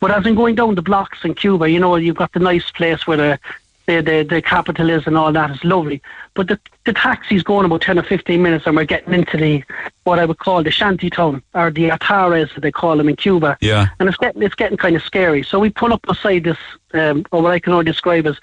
[0.00, 2.70] But as I'm going down the blocks in Cuba, you know, you've got the nice
[2.70, 3.38] place where the,
[3.86, 6.00] the, the, the capital is and all that is lovely.
[6.32, 9.62] But the, the taxi's going about 10 or 15 minutes and we're getting into the,
[10.04, 13.16] what I would call the shanty town, or the Atares, as they call them in
[13.16, 13.58] Cuba.
[13.60, 13.88] Yeah.
[13.98, 15.42] And it's getting, it's getting kind of scary.
[15.42, 16.58] So we pull up beside this,
[16.94, 18.38] um, or what I can only describe as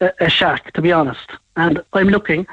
[0.00, 1.28] a, a shack, to be honest.
[1.56, 2.46] And I'm looking.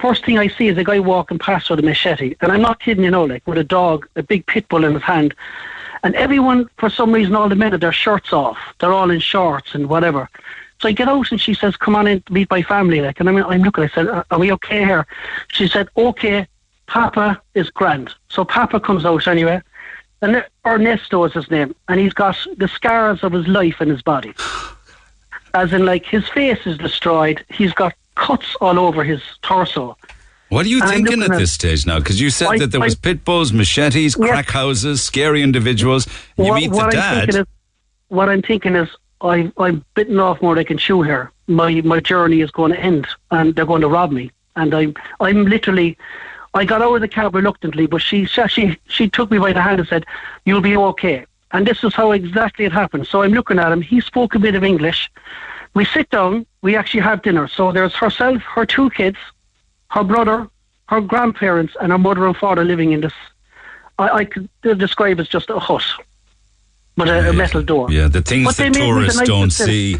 [0.00, 2.34] First thing I see is a guy walking past with a machete.
[2.40, 4.94] And I'm not kidding, you know, like with a dog, a big pit bull in
[4.94, 5.34] his hand.
[6.02, 8.58] And everyone, for some reason, all the men have their shirts off.
[8.78, 10.28] They're all in shorts and whatever.
[10.80, 13.00] So I get out and she says, come on in meet my family.
[13.00, 15.06] Like, and I'm, I'm looking, I said, are we okay here?
[15.48, 16.46] She said, okay,
[16.86, 18.12] Papa is grand.
[18.28, 19.62] So Papa comes out anyway.
[20.20, 21.74] And Ernesto is his name.
[21.88, 24.34] And he's got the scars of his life in his body.
[25.54, 27.44] As in, like, his face is destroyed.
[27.48, 29.96] He's got cuts all over his torso.
[30.50, 31.98] What are you And thinking at at- this stage now?
[31.98, 34.28] Because you said I- that there was I- pit bulls, machetes, Yes.
[34.30, 36.06] crack houses, scary individuals.
[36.36, 37.20] You what, meet the dad.
[37.26, 37.46] thinking is,
[38.08, 38.88] what I'm thinking is,
[39.20, 41.32] I, I'm bitten off more than I can chew here.
[41.46, 44.30] My my journey is going to end, and they're going to rob me.
[44.56, 45.96] And I'm I'm literally,
[46.52, 49.52] I got out of the cab reluctantly, but she she she, she took me by
[49.52, 50.04] the hand and said,
[50.44, 53.06] "You'll be okay." And this is how exactly it happened.
[53.06, 53.80] So I'm looking at him.
[53.80, 55.10] He spoke a bit of English.
[55.74, 56.46] We sit down.
[56.62, 57.48] We actually have dinner.
[57.48, 59.18] So there's herself, her two kids,
[59.90, 60.48] her brother,
[60.88, 63.12] her grandparents, and her mother and father living in this.
[63.98, 65.84] I, I could describe as just a hut,
[66.96, 67.90] but a, a metal door.
[67.90, 69.98] yeah, the things But that made me the tourists don't see.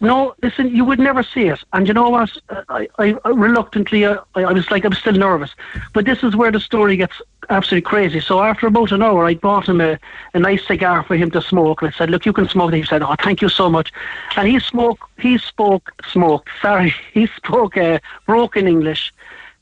[0.00, 1.60] No, listen, you would never see it.
[1.72, 2.30] And you know what?
[2.68, 5.50] I, I, I reluctantly, uh, I, I was like, I'm still nervous.
[5.92, 8.20] But this is where the story gets absolutely crazy.
[8.20, 9.98] So after about an hour, I bought him a,
[10.34, 11.82] a nice cigar for him to smoke.
[11.82, 12.72] And I said, look, you can smoke.
[12.72, 13.92] And he said, oh, thank you so much.
[14.36, 19.12] And he spoke, he spoke, smoked, sorry, he spoke uh, broken English.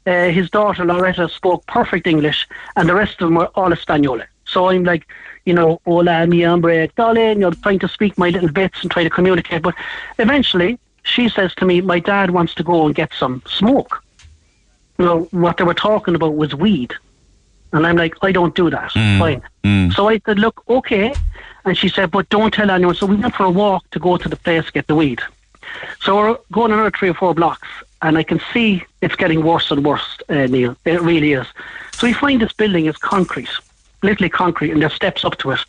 [0.05, 2.49] Uh, his daughter, Loretta, spoke perfect English.
[2.75, 4.23] And the rest of them were all Espanol.
[4.45, 5.07] So I'm like,
[5.45, 8.91] you know, hola, mi hombre, darling, you know, trying to speak my little bits and
[8.91, 9.63] try to communicate.
[9.63, 9.75] But
[10.19, 14.03] eventually, she says to me, my dad wants to go and get some smoke.
[14.99, 16.95] You know, what they were talking about was weed.
[17.73, 18.93] And I'm like, I don't do that.
[18.93, 19.19] Mm.
[19.19, 19.43] Fine.
[19.93, 21.15] So I said, look, okay.
[21.65, 22.95] And she said, but don't tell anyone.
[22.95, 25.21] So we went for a walk to go to the place to get the weed.
[26.01, 27.69] So we're going another three or four blocks,
[28.03, 30.77] and I can see it's getting worse and worse, uh, Neil.
[30.85, 31.47] It really is.
[31.93, 33.49] So we find this building is concrete,
[34.03, 35.61] literally concrete, and there's steps up to it.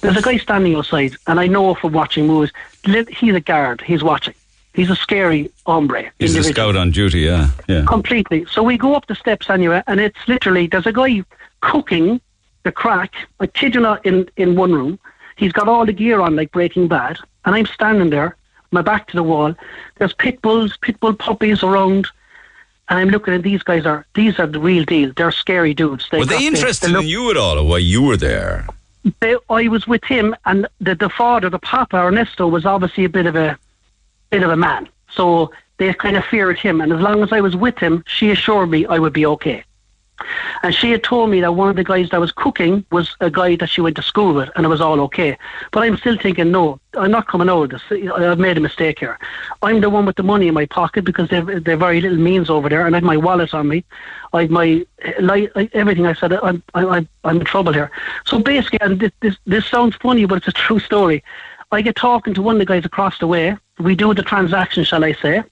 [0.00, 2.52] There's a guy standing outside, and I know from watching movies,
[3.08, 4.34] he's a guard, he's watching.
[4.74, 6.10] He's a scary hombre.
[6.18, 7.50] He's a scout on duty, yeah.
[7.68, 7.84] Yeah.
[7.86, 8.46] Completely.
[8.46, 11.22] So we go up the steps anyway, and it's literally there's a guy
[11.60, 12.20] cooking
[12.62, 13.14] the crack.
[13.40, 14.98] I kid you not, in in one room,
[15.36, 18.36] he's got all the gear on like Breaking Bad, and I'm standing there,
[18.70, 19.54] my back to the wall.
[19.96, 22.06] There's pit bulls, pit bull puppies around,
[22.92, 25.12] and I'm looking at these guys are these are the real deal.
[25.16, 26.06] They're scary dudes.
[26.10, 28.18] They've Were they the- interested they look- in you at all, or why you were
[28.18, 28.66] there?
[29.20, 33.08] they, I was with him, and the, the father, the papa Ernesto, was obviously a
[33.08, 33.58] bit of a
[34.28, 34.88] bit of a man.
[35.10, 38.30] So they kind of feared him, and as long as I was with him, she
[38.30, 39.64] assured me I would be okay.
[40.62, 43.30] And she had told me that one of the guys that was cooking was a
[43.30, 45.36] guy that she went to school with, and it was all okay.
[45.72, 47.82] But I'm still thinking, no, I'm not coming over this.
[47.90, 49.18] I've made a mistake here.
[49.62, 52.50] I'm the one with the money in my pocket because they've, they're very little means
[52.50, 53.84] over there, and I have my wallet on me.
[54.32, 54.86] I have my
[55.20, 56.06] like everything.
[56.06, 57.90] I said, I'm I'm I'm in trouble here.
[58.26, 61.24] So basically, and this this, this sounds funny, but it's a true story.
[61.72, 63.56] I get talking to one of the guys across the way.
[63.78, 65.42] We do the transaction, shall I say?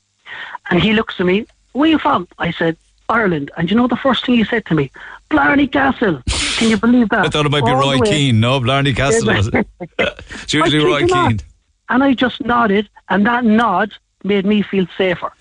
[0.70, 1.46] And he looks at me.
[1.72, 2.28] Where you from?
[2.38, 2.76] I said,
[3.10, 3.50] Ireland.
[3.56, 4.90] And you know the first thing he said to me?
[5.28, 6.22] Blarney Castle.
[6.56, 7.26] Can you believe that?
[7.26, 8.00] I thought it might be All Roy.
[8.00, 8.40] Keane.
[8.40, 9.30] No, Blarney Castle?
[9.98, 11.06] It's usually Roy.
[11.06, 11.40] Keane.
[11.88, 13.92] And I just nodded, and that nod
[14.24, 15.32] made me feel safer.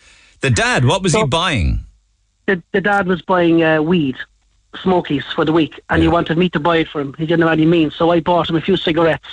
[0.41, 1.81] The dad, what was he buying?
[2.47, 4.15] The, the dad was buying uh, weed,
[4.81, 7.13] smokies for the week, and he wanted me to buy it for him.
[7.17, 9.27] He didn't have any means, so I bought him a few cigarettes,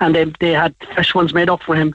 [0.00, 1.94] and they they had fresh ones made up for him,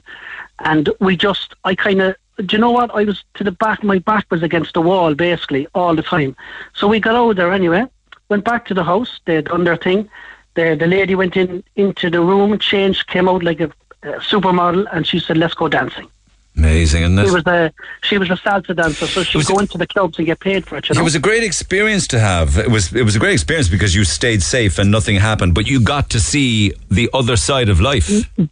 [0.60, 2.16] and we just I kind of.
[2.44, 2.94] Do you know what?
[2.94, 3.82] I was to the back.
[3.82, 6.36] My back was against the wall basically all the time.
[6.74, 7.84] So we got out there anyway.
[8.28, 9.20] Went back to the house.
[9.24, 10.08] They had done their thing.
[10.54, 13.70] The the lady went in into the room, changed, came out like a,
[14.02, 16.08] a supermodel, and she said, "Let's go dancing."
[16.58, 19.86] Amazing, isn't She was a she was a salsa dancer, so she'd go into the
[19.86, 20.88] clubs and get paid for it.
[20.88, 21.02] You know?
[21.02, 22.58] It was a great experience to have.
[22.58, 25.66] It was it was a great experience because you stayed safe and nothing happened, but
[25.66, 28.08] you got to see the other side of life.
[28.08, 28.44] Mm-hmm.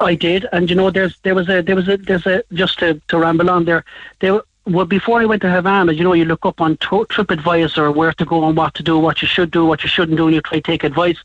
[0.00, 2.78] I did, and you know, there's there was a there was a there's a just
[2.78, 3.84] to, to ramble on there.
[4.20, 8.12] There well before I went to Havana, you know, you look up on TripAdvisor where
[8.12, 10.34] to go and what to do, what you should do, what you shouldn't do, and
[10.34, 11.18] you try to take advice.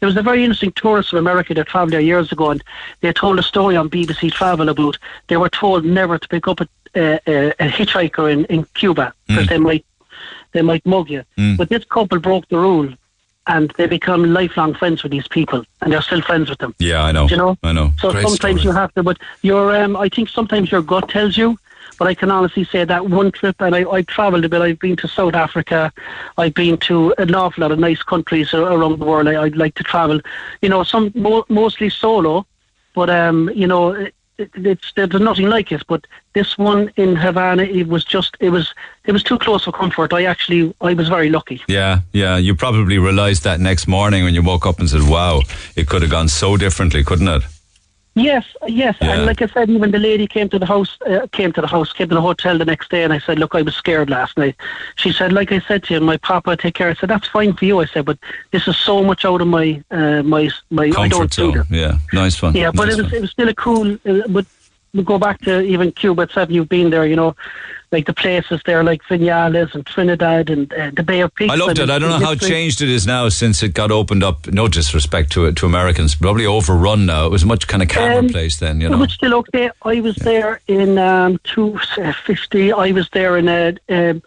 [0.00, 2.64] There was a very interesting tourist from America that travelled there years ago, and
[3.00, 4.98] they told a story on BBC Travel about
[5.28, 9.46] they were told never to pick up a, a, a, hitchhiker in, in Cuba because
[9.46, 9.84] they might
[10.52, 11.22] they might mug you.
[11.38, 11.56] Mm.
[11.56, 12.92] But this couple broke the rule,
[13.46, 16.74] and they become lifelong friends with these people, and they're still friends with them.
[16.78, 17.26] Yeah, I know.
[17.26, 17.58] You know?
[17.62, 17.92] I know.
[17.98, 21.36] So Great sometimes you have to, but your, um, I think sometimes your gut tells
[21.36, 21.58] you.
[21.98, 24.62] But I can honestly say that one trip, and I, I've travelled a bit.
[24.62, 25.92] I've been to South Africa.
[26.38, 29.28] I've been to an awful lot of nice countries around the world.
[29.28, 30.18] I, I'd like to travel,
[30.62, 32.46] you know, some mo- mostly solo.
[32.94, 34.06] But um, you know,
[34.40, 35.82] it, it, it's there's nothing like it.
[35.86, 39.72] But this one in Havana, it was just, it was, it was too close for
[39.72, 40.12] comfort.
[40.12, 41.62] I actually, I was very lucky.
[41.68, 42.36] Yeah, yeah.
[42.36, 45.42] You probably realised that next morning when you woke up and said, "Wow,
[45.76, 47.42] it could have gone so differently, couldn't it?"
[48.22, 49.12] Yes, yes, Yeah.
[49.12, 51.66] and like I said, even the lady came to the house, uh, came to the
[51.66, 54.08] house, came to the hotel the next day, and I said, "Look, I was scared
[54.10, 54.56] last night."
[55.02, 57.52] She said, "Like I said to you, my papa take care." I said, "That's fine
[57.54, 58.18] for you." I said, "But
[58.52, 61.54] this is so much out of my uh, my my I Comfort don't zone.
[61.58, 62.54] this." Yeah, nice one.
[62.54, 63.14] Yeah, but Nice it was one.
[63.18, 63.86] it was still a cool.
[64.08, 64.46] Uh, but
[64.94, 66.50] we go back to even Cuba itself.
[66.50, 67.34] You've been there, you know,
[67.92, 71.52] like the places there, like Vinales and Trinidad and uh, the Bay of Pigs.
[71.52, 71.90] I loved it.
[71.90, 74.46] I don't know how changed it is now since it got opened up.
[74.46, 77.26] No disrespect to it to Americans, probably overrun now.
[77.26, 78.96] It was a much kind of calmer Um, place then, you know.
[78.96, 79.70] It was still okay.
[79.82, 82.12] I was there in um, two uh.
[82.54, 83.76] I was there in a.
[83.88, 84.22] Um,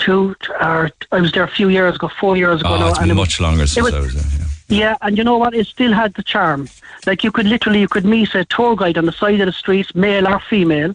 [0.00, 2.98] Two, or I was there a few years ago, four years ago Oh, now, it's
[3.00, 4.46] and it was- much longer since was- I was there.
[4.68, 5.54] yeah, and you know what?
[5.54, 6.68] It still had the charm.
[7.04, 9.52] Like you could literally, you could meet a tour guide on the side of the
[9.52, 10.94] street, male or female,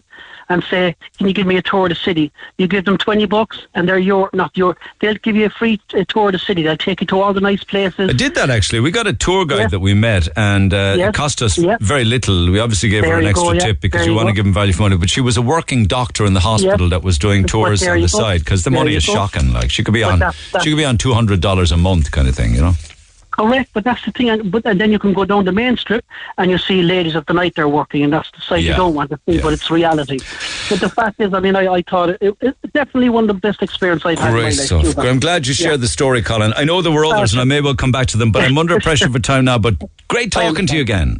[0.54, 3.26] and say, "Can you give me a tour of the city?" You give them twenty
[3.26, 4.76] bucks, and they're your, not your.
[5.00, 6.62] They'll give you a free tour of the city.
[6.62, 8.08] They'll take you to all the nice places.
[8.10, 8.80] I did that actually.
[8.80, 11.08] We got a tour guide that we met, and uh, Yes.
[11.10, 11.76] it cost us Yeah.
[11.80, 12.50] very little.
[12.50, 13.60] We obviously gave her an extra go, yeah.
[13.66, 14.96] tip because There you you want to give them value for money.
[14.96, 18.02] But she was a working doctor in the hospital that was doing tours on the
[18.02, 18.18] go.
[18.22, 19.14] side because the There money is go.
[19.14, 19.52] shocking.
[19.52, 21.72] Like she could be But on, that- that- she could be on two hundred dollars
[21.72, 22.54] a month, kind of thing.
[22.54, 22.74] You know.
[23.36, 24.30] Correct, but that's the thing.
[24.30, 26.04] And, but and then you can go down the main strip
[26.38, 28.70] and you see ladies of the night there working, and that's the side Yeah.
[28.72, 30.18] you don't want to see, but it's reality.
[30.70, 33.28] But the fact is, I mean, I, I thought it, it, it's definitely one of
[33.28, 34.66] the best experiences I've had in my Great life.
[34.66, 34.98] stuff.
[34.98, 35.76] I'm glad you shared Yeah.
[35.78, 36.52] the story, Colin.
[36.56, 38.56] I know there were others, and I may well come back to them, but I'm
[38.56, 39.58] under pressure for time now.
[39.58, 39.74] But
[40.08, 41.18] great oh, talking to you again.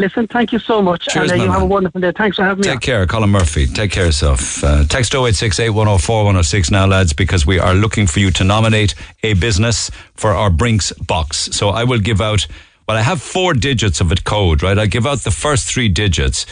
[0.00, 2.12] Listen, thank you so much, Cheers, and uh, you have a wonderful day.
[2.12, 2.68] Thanks for having me.
[2.68, 3.66] Take care, Colin Murphy.
[3.66, 4.62] Take care of yourself.
[4.62, 8.94] Uh, text 0868 104 106 now, lads, because we are looking for you to nominate
[9.24, 11.48] a business for our Brinks box.
[11.52, 12.46] So I will give out
[12.88, 14.78] Well, I have four digits of a code, right?
[14.78, 16.46] I give out the first three digits.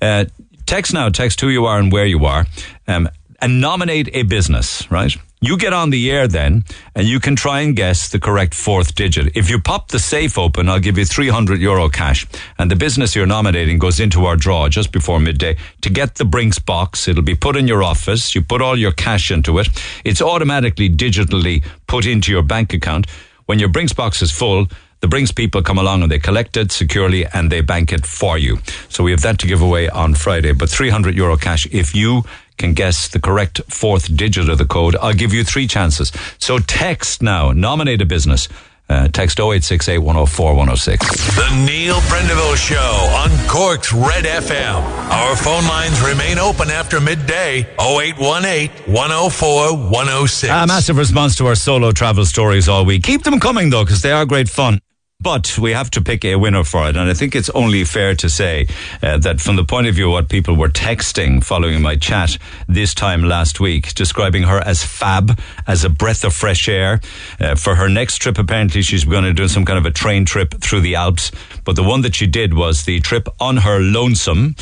[0.00, 0.26] Uh,
[0.66, 2.46] text now, text who you are and where you are,
[2.86, 3.08] um,
[3.40, 5.16] and nominate a business, right?
[5.42, 6.64] You get on the air then,
[6.94, 9.34] and you can try and guess the correct fourth digit.
[9.34, 12.26] If you pop the safe open, I'll give you 300 euro cash.
[12.58, 15.56] And the business you're nominating goes into our draw just before midday.
[15.80, 18.34] To get the Brinks box, it'll be put in your office.
[18.34, 19.70] You put all your cash into it.
[20.04, 23.06] It's automatically digitally put into your bank account.
[23.46, 24.66] When your Brinks box is full,
[25.00, 28.36] the Brinks people come along and they collect it securely and they bank it for
[28.36, 28.58] you.
[28.90, 32.24] So we have that to give away on Friday, but 300 euro cash if you
[32.60, 34.94] can guess the correct fourth digit of the code.
[35.00, 36.12] I'll give you three chances.
[36.38, 38.48] So text now, nominate a business.
[38.88, 41.36] Uh, text 0868 104 106.
[41.36, 42.76] The Neil Prendeville Show
[43.22, 44.82] on Cork's Red FM.
[45.10, 50.52] Our phone lines remain open after midday 0818 104 106.
[50.52, 53.04] A massive response to our solo travel stories all week.
[53.04, 54.80] Keep them coming though, because they are great fun.
[55.20, 56.96] But we have to pick a winner for it.
[56.96, 58.66] And I think it's only fair to say
[59.02, 62.38] uh, that from the point of view of what people were texting following my chat
[62.68, 67.00] this time last week, describing her as fab, as a breath of fresh air.
[67.38, 70.24] Uh, for her next trip, apparently she's going to do some kind of a train
[70.24, 71.30] trip through the Alps.
[71.64, 74.56] But the one that she did was the trip on her lonesome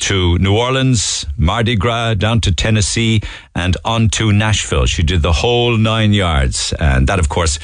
[0.00, 3.20] to New Orleans, Mardi Gras, down to Tennessee,
[3.54, 4.86] and on to Nashville.
[4.86, 6.72] She did the whole nine yards.
[6.80, 7.58] And that, of course,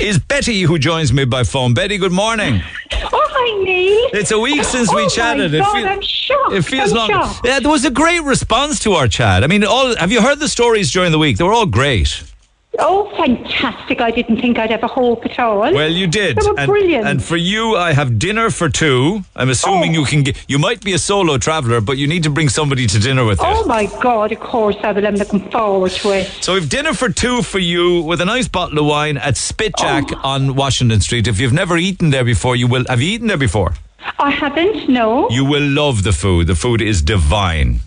[0.00, 1.74] is Betty, who joins me by phone.
[1.74, 2.60] Betty, good morning.
[2.92, 4.10] Oh, hi, Neil.
[4.12, 5.52] It's a week since oh we chatted.
[5.52, 6.52] My It God, feel- I'm shocked.
[6.52, 7.10] It feels I'm long.
[7.10, 7.40] shocked.
[7.46, 9.44] Yeah, there was a great response to our chat.
[9.44, 11.36] I mean, all have you heard the stories during the week?
[11.38, 12.22] They were all great.
[12.80, 14.00] Oh, fantastic.
[14.00, 15.58] I didn't think I'd have a hope at all.
[15.60, 16.36] Well, you did.
[16.36, 17.06] They were and, brilliant.
[17.06, 19.24] And for you, I have dinner for two.
[19.34, 20.00] I'm assuming Oh.
[20.00, 20.36] you can get.
[20.48, 23.40] You might be a solo traveler, but you need to bring somebody to dinner with
[23.40, 23.46] you.
[23.48, 25.06] Oh, my God, of course I will.
[25.06, 26.30] I'm looking forward to it.
[26.40, 30.12] So we've dinner for two for you with a nice bottle of wine at Spitjack
[30.16, 30.20] Oh.
[30.28, 31.26] on Washington Street.
[31.26, 32.84] If you've never eaten there before, you will.
[32.88, 33.74] Have you eaten there before?
[34.20, 35.28] I haven't, no.
[35.30, 36.46] You will love the food.
[36.46, 37.80] The food is divine.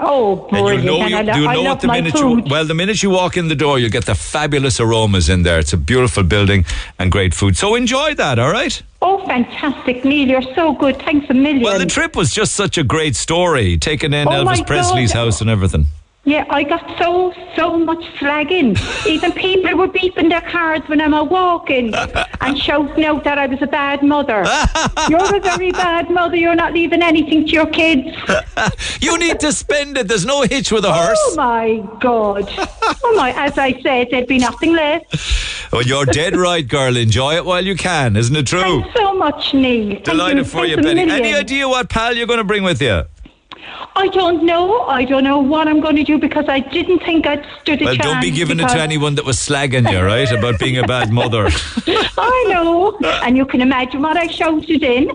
[0.00, 0.84] Oh, And brilliant.
[0.84, 2.46] you know, And I, you I know love at the my minute food.
[2.46, 5.42] you well, the minute you walk in the door, you get the fabulous aromas in
[5.42, 5.58] there.
[5.58, 6.64] It's a beautiful building
[6.98, 7.56] and great food.
[7.56, 8.80] So enjoy that, all right?
[9.02, 10.28] Oh, fantastic, Neil.
[10.28, 10.98] You're so good.
[11.02, 11.62] Thanks a million.
[11.62, 15.40] Well, the trip was just such a great story, taking in Oh, Elvis Presley's house
[15.40, 15.86] and everything.
[16.28, 18.76] Yeah, I got so, so much slagging.
[19.06, 23.62] Even people were beeping their cards when I'm walking and shouting out that I was
[23.62, 24.44] a bad mother.
[25.08, 26.36] You're a very bad mother.
[26.36, 28.14] You're not leaving anything to your kids.
[29.00, 30.06] You need to spend it.
[30.06, 31.18] There's no hitch with a horse.
[31.22, 32.44] Oh, my God.
[33.02, 33.32] Oh, my.
[33.34, 35.72] As I said, there'd be nothing left.
[35.72, 36.94] Well, you're dead right, girl.
[36.94, 38.84] Enjoy it while you can, isn't it true?
[38.94, 39.98] So much, Neil.
[40.00, 41.10] Delighted for you, Thanks Betty.
[41.10, 43.04] Any idea what pal you're going to bring with you?
[43.96, 44.82] I don't know.
[44.82, 47.84] I don't know what I'm going to do because I didn't think I'd stood a
[47.86, 48.06] Well, chance.
[48.06, 51.12] don't be giving it to anyone that was slagging you, right, about being a bad
[51.12, 51.48] mother.
[51.86, 52.96] I know.
[53.22, 55.08] And you can imagine what I shouted in.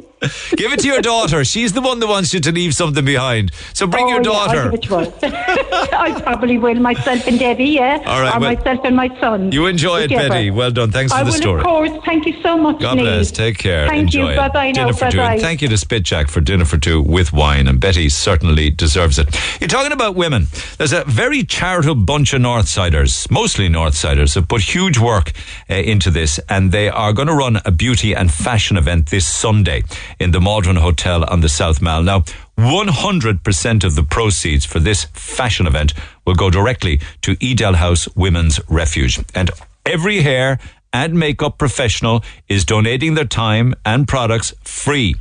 [0.55, 1.43] Give it to your daughter.
[1.43, 3.51] She's the one that wants you to leave something behind.
[3.73, 4.63] So bring your Oh, yeah, I'll daughter.
[4.71, 5.95] give it to her.
[5.95, 8.01] I probably will, myself and Debbie, yeah?
[8.05, 9.51] All right, Or well, myself and my son.
[9.51, 10.29] You enjoy it, Together.
[10.29, 10.51] Betty.
[10.51, 10.91] Well done.
[10.91, 11.59] Thanks for the will, story.
[11.61, 11.91] of course.
[12.05, 13.05] Thank you so much, God Neil.
[13.05, 13.31] bless.
[13.31, 13.87] Take care.
[13.87, 14.29] Thank Enjoy you.
[14.31, 14.35] it.
[14.37, 14.85] Bye-bye now.
[14.87, 15.19] Dinner for two.
[15.21, 17.67] And thank you to Spitjack for dinner for two with wine.
[17.67, 19.35] And Betty certainly deserves it.
[19.59, 20.47] You're talking about women.
[20.77, 25.31] There's a very charitable bunch of Northsiders, mostly Northsiders, have put huge work
[25.69, 29.25] uh, into this, and they are going to run a beauty and fashion event this
[29.25, 29.83] Sunday
[30.19, 32.03] in the Maldron Hotel on the South Mall.
[32.03, 32.23] Now,
[32.57, 35.93] 100% of the proceeds for this fashion event
[36.25, 39.19] will go directly to Edel House Women's Refuge.
[39.33, 39.49] And
[39.85, 40.59] every hair
[40.93, 45.15] and makeup professional is donating their time and products free.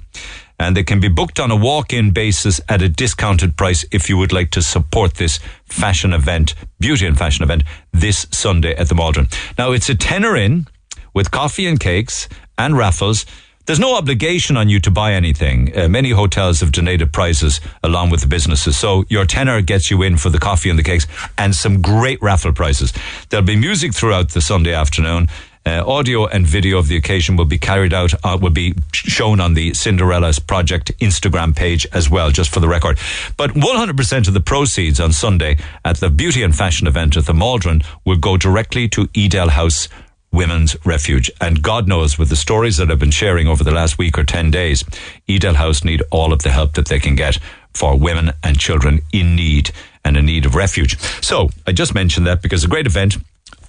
[0.62, 4.16] And they can be booked on a walk-in basis at a discounted price if you
[4.16, 8.94] would like to support this fashion event, beauty and fashion event, this Sunday at the
[8.94, 9.26] Maldron.
[9.58, 10.68] Now, it's a tenner in
[11.14, 13.26] with coffee and cakes and raffles.
[13.66, 15.76] There's no obligation on you to buy anything.
[15.76, 18.76] Uh, many hotels have donated prizes along with the businesses.
[18.76, 21.06] So your tenner gets you in for the coffee and the cakes
[21.38, 22.92] and some great raffle prizes.
[23.28, 25.28] There'll be music throughout the Sunday afternoon.
[25.64, 29.38] Uh, audio and video of the occasion will be carried out, uh, will be shown
[29.38, 32.98] on the Cinderella's Project Instagram page as well, just for the record.
[33.36, 37.34] But 100% of the proceeds on Sunday at the beauty and fashion event at the
[37.34, 39.88] Maldron will go directly to Edel House
[40.32, 41.30] Women's Refuge.
[41.40, 44.24] And God knows with the stories that I've been sharing over the last week or
[44.24, 44.84] 10 days,
[45.28, 47.38] Edel House need all of the help that they can get
[47.72, 49.70] for women and children in need
[50.04, 50.98] and in need of refuge.
[51.22, 53.16] So I just mentioned that because a great event.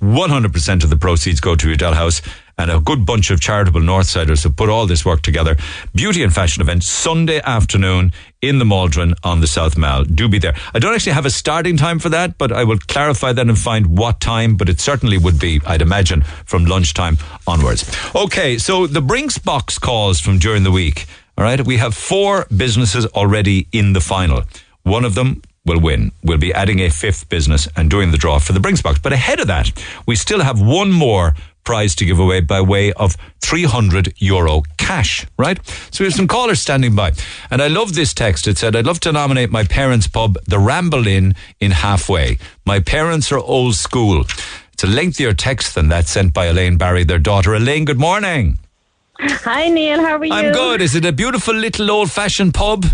[0.03, 2.21] 100% of the proceeds go to Edel House
[2.57, 5.55] and a good bunch of charitable Northsiders have put all this work together.
[5.95, 8.11] Beauty and fashion event Sunday afternoon
[8.41, 10.03] in the Maldron on the South Mall.
[10.03, 10.53] Do be there.
[10.73, 13.57] I don't actually have a starting time for that, but I will clarify that and
[13.57, 17.17] find what time, but it certainly would be, I'd imagine, from lunchtime
[17.47, 17.89] onwards.
[18.13, 21.05] Okay, so the Brinks box calls from during the week.
[21.37, 24.43] All right, we have four businesses already in the final.
[24.83, 26.11] One of them will win.
[26.23, 28.99] We'll be adding a fifth business and doing the draw for the Brinks box.
[28.99, 29.71] But ahead of that,
[30.05, 35.25] we still have one more prize to give away by way of 300 euro cash,
[35.37, 35.57] right?
[35.91, 37.13] So we have some callers standing by.
[37.49, 38.47] And I love this text.
[38.47, 42.37] It said, I'd love to nominate my parents' pub, the Ramble Inn in Halfway.
[42.65, 44.25] My parents are old school.
[44.73, 47.53] It's a lengthier text than that sent by Elaine Barry, their daughter.
[47.55, 48.57] Elaine, good morning.
[49.19, 50.01] Hi, Neil.
[50.01, 50.33] How are you?
[50.33, 50.81] I'm good.
[50.81, 52.85] Is it a beautiful little old fashioned pub?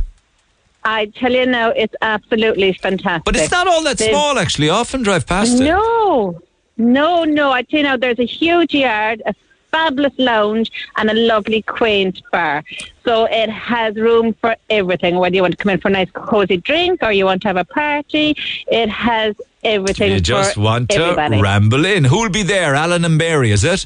[0.91, 3.24] I tell you now, it's absolutely fantastic.
[3.24, 4.70] But it's not all that small, actually.
[4.72, 5.64] I often drive past it.
[5.64, 6.41] No,
[6.78, 7.52] no, no.
[7.52, 9.36] I tell you now, there's a huge yard, a
[9.72, 12.64] fabulous lounge, and a lovely, quaint bar.
[13.06, 15.18] So it has room for everything.
[15.18, 17.49] Whether you want to come in for a nice, cozy drink or you want to
[17.49, 18.36] have a party,
[18.68, 20.11] it has everything.
[20.11, 21.40] You just want to everybody.
[21.40, 22.03] ramble in.
[22.03, 22.74] Who'll be there?
[22.74, 23.86] Alan and Mary, is it?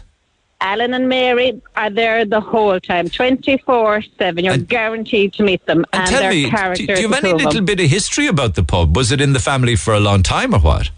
[0.64, 4.44] Alan and Mary are there the whole time, 24 7.
[4.46, 5.84] You're guaranteed to meet them.
[5.92, 6.88] And And, tell their me, do, characters.
[6.88, 8.96] do you have any little bit of history about the pub?
[8.96, 10.90] Was it in the family for a long time or what?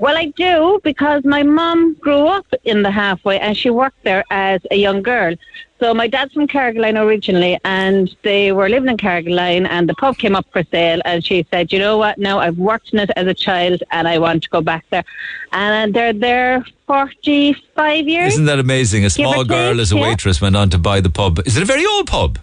[0.00, 4.24] Well, I do because my mum grew up in the halfway and she worked there
[4.30, 5.34] as a young girl.
[5.78, 10.18] So my dad's from Carrigaline originally and they were living in Carrigaline and the pub
[10.18, 13.10] came up for sale and she said, you know what, now I've worked in it
[13.14, 15.04] as a child and I want to go back there.
[15.52, 18.32] And they're there 45 years.
[18.32, 19.04] Isn't that amazing?
[19.04, 20.02] A small girl take, as a yeah.
[20.02, 21.38] waitress went on to buy the pub.
[21.46, 22.40] Is it a very old pub?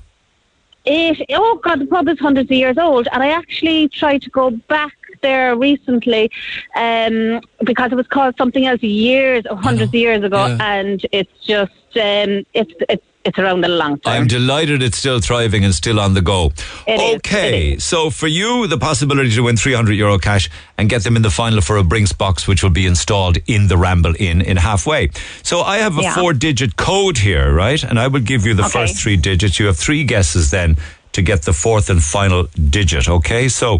[0.85, 4.29] It, oh God, the pub is hundreds of years old, and I actually tried to
[4.29, 6.31] go back there recently
[6.75, 10.57] um, because it was called something else years, or hundreds of years ago, Yeah.
[10.61, 14.21] and it's just um, it's it's it's around a long time.
[14.21, 16.51] I'm delighted it's still thriving and still on the go.
[16.85, 20.47] It is, okay, so for you, the possibility to win 300 euro cash
[20.77, 23.67] and get them in the final for a Brinks box, which will be installed in
[23.67, 25.09] the Ramble Inn in halfway.
[25.41, 26.13] So I have a Yeah.
[26.13, 27.83] four digit code here, right?
[27.83, 28.71] And I will give you the Okay.
[28.73, 29.57] first three digits.
[29.59, 30.77] You have three guesses then
[31.15, 33.47] to get the fourth and final digit, okay?
[33.47, 33.79] So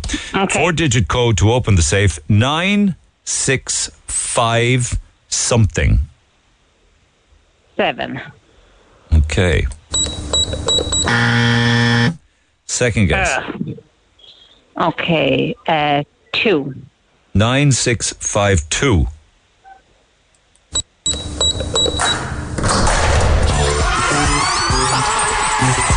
[0.50, 6.00] four digit code to open the safe 965 something.
[7.76, 8.22] Seven.
[9.14, 9.68] Okay.
[12.66, 13.38] Second guess.
[13.38, 13.52] Uh,
[14.90, 16.74] okay, uh, two.
[17.34, 19.08] 9652.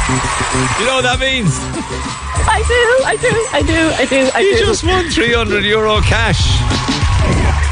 [0.09, 1.51] You know what that means?
[2.49, 4.65] I do, I do, I do, I do, I You do.
[4.65, 6.41] just won 300 euro cash.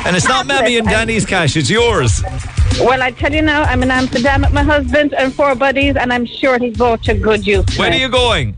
[0.07, 2.23] And it's not Mammy and Danny's cash, it's yours.
[2.79, 6.13] Well, I tell you now, I'm in Amsterdam with my husband and four buddies, and
[6.13, 7.65] I'm sure he's both to good use.
[7.79, 8.55] When are you going?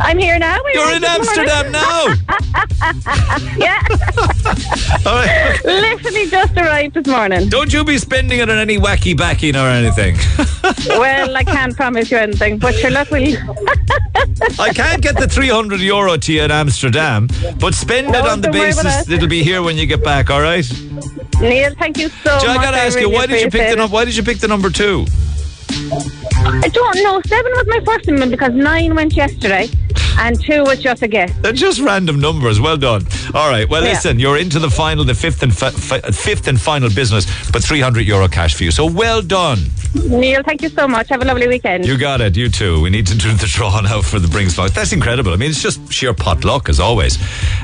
[0.00, 0.58] I'm here now.
[0.72, 1.04] You're in.
[1.04, 2.06] Amsterdam now.
[3.56, 3.80] yeah.
[5.06, 5.60] All right.
[5.64, 7.48] Literally just arrived this morning.
[7.48, 10.16] Don't you be spending it on any wacky backing or anything.
[10.88, 13.36] well, I can't promise you anything, but sure, look, we.
[14.58, 18.48] I can't get the 300 euro to you in Amsterdam, but spend it on the
[18.48, 20.68] don't worry about basis it'll be here when you get back, all right?
[21.40, 23.76] Neil, thank you so Joe, I gotta ask you, why did you pick appreciate the
[23.76, 25.06] num- why did you pick the number two?
[25.78, 27.20] I don't know.
[27.26, 29.68] Seven was my first one because nine went yesterday,
[30.18, 31.32] and two was just a guess.
[31.40, 32.60] They're just random numbers.
[32.60, 33.06] Well done.
[33.34, 33.68] All right.
[33.68, 33.90] Well, Yeah.
[33.92, 37.64] listen, you're into the final, the fifth and fi- fi- fifth and final business, but
[37.64, 38.70] 300 euro cash for you.
[38.70, 39.70] So well done.
[39.94, 41.08] Neil, thank you so much.
[41.08, 41.86] Have a lovely weekend.
[41.86, 42.36] You got it.
[42.36, 42.80] You too.
[42.80, 44.72] We need to do the draw now for the Brinks box.
[44.72, 45.32] That's incredible.
[45.32, 47.18] I mean, it's just sheer pot luck as always.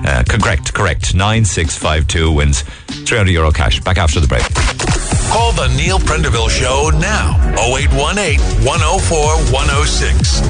[0.05, 0.73] Uh, correct.
[0.75, 1.15] Correct.
[1.15, 2.63] Nine six five two wins
[3.07, 3.81] 300 euro cash.
[3.81, 4.43] Back after the break.
[5.31, 7.37] Call the Neil Prendeville Show now.
[8.01, 9.19] 0818 104
[9.53, 10.41] 106.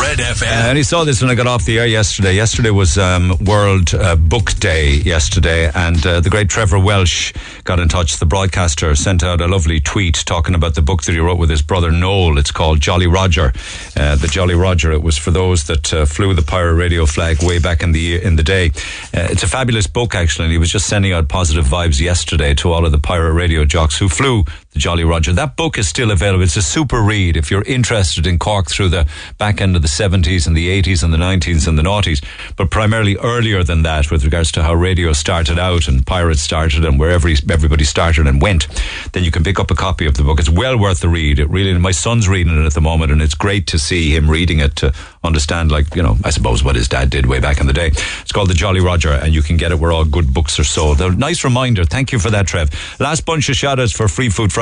[0.00, 0.46] Red FM.
[0.46, 2.34] And he saw this when I got off the air yesterday.
[2.34, 7.32] Yesterday was um, World uh, Book Day yesterday, and uh, the great Trevor Welsh
[7.64, 8.16] got in touch.
[8.16, 11.50] The broadcaster sent out a lovely tweet talking about the book that he wrote with
[11.50, 12.38] his brother Noel.
[12.38, 13.52] It's called Jolly Roger.
[13.96, 14.90] Uh, the Jolly Roger.
[14.90, 18.22] It was for those that uh, flew the pirate radio flag way back in the
[18.22, 18.68] in the day.
[19.14, 20.46] Uh, it's a fabulous book, actually.
[20.46, 23.64] And he was just sending out positive vibes yesterday to all of the pirate radio
[23.64, 25.32] jocks who flew The Jolly Roger.
[25.32, 26.44] That book is still available.
[26.44, 29.88] It's a super read if you're interested in Cork through the back end of the
[29.88, 32.24] 70s and the 80s and the 90s and the noughties,
[32.54, 36.84] but primarily earlier than that with regards to how radio started out and pirates started
[36.84, 38.68] and wherever everybody started and went.
[39.12, 40.38] Then you can pick up a copy of the book.
[40.38, 41.40] It's well worth the read.
[41.40, 44.30] It really, my son's reading it at the moment and it's great to see him
[44.30, 44.94] reading it to
[45.24, 47.88] understand, like, you know, I suppose what his dad did way back in the day.
[47.88, 50.64] It's called The Jolly Roger and you can get it where all good books are
[50.64, 51.00] sold.
[51.00, 51.84] A nice reminder.
[51.84, 52.70] Thank you for that, Trev.
[53.00, 54.59] Last bunch of shout outs for Free Food Friday.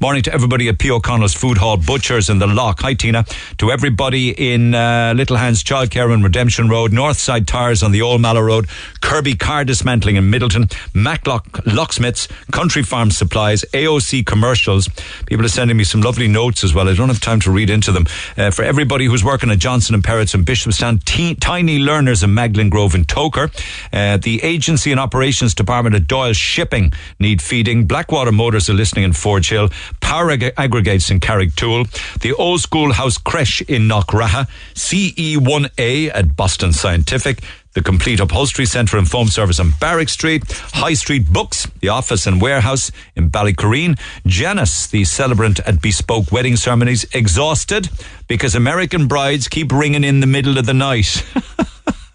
[0.00, 0.90] Morning to everybody at P.
[0.90, 2.74] O'Connell's Food Hall Butchers in the Lough.
[2.80, 3.24] Hi, Tina.
[3.58, 8.20] To everybody in uh, Little Hands Childcare on Redemption Road, Northside Tires on the Old
[8.20, 8.66] Mallow Road,
[9.00, 10.64] Kirby Car Dismantling in Midleton,
[10.94, 14.88] Maclock Locksmiths, Country Farm Supplies, AOC Commercials.
[15.26, 16.88] People are sending me some lovely notes as well.
[16.88, 18.06] I don't have time to read into them.
[18.36, 22.34] Uh, for everybody who's working at Johnson and Perrott's and Bishopstown, T- Tiny Learners in
[22.34, 23.52] Magdalen Grove and Togher,
[23.92, 27.86] uh, the Agency and Operations Department at Doyle Shipping need feeding.
[27.86, 29.12] Blackwater Motors are listening in
[29.44, 29.68] Hill.
[30.00, 31.90] Power Ag- Aggregates in Carrigtwohill.
[32.20, 34.48] The Old School House Creche in Knockraha.
[34.74, 37.42] CE1A at Boston Scientific.
[37.74, 42.26] The Complete Upholstery Centre and Foam Service on Barrack Street, High Street Books, the office
[42.26, 47.90] and warehouse in Ballycureen, Janice, the celebrant at Bespoke Wedding Ceremonies, exhausted
[48.28, 51.22] because American brides keep ringing in the middle of the night.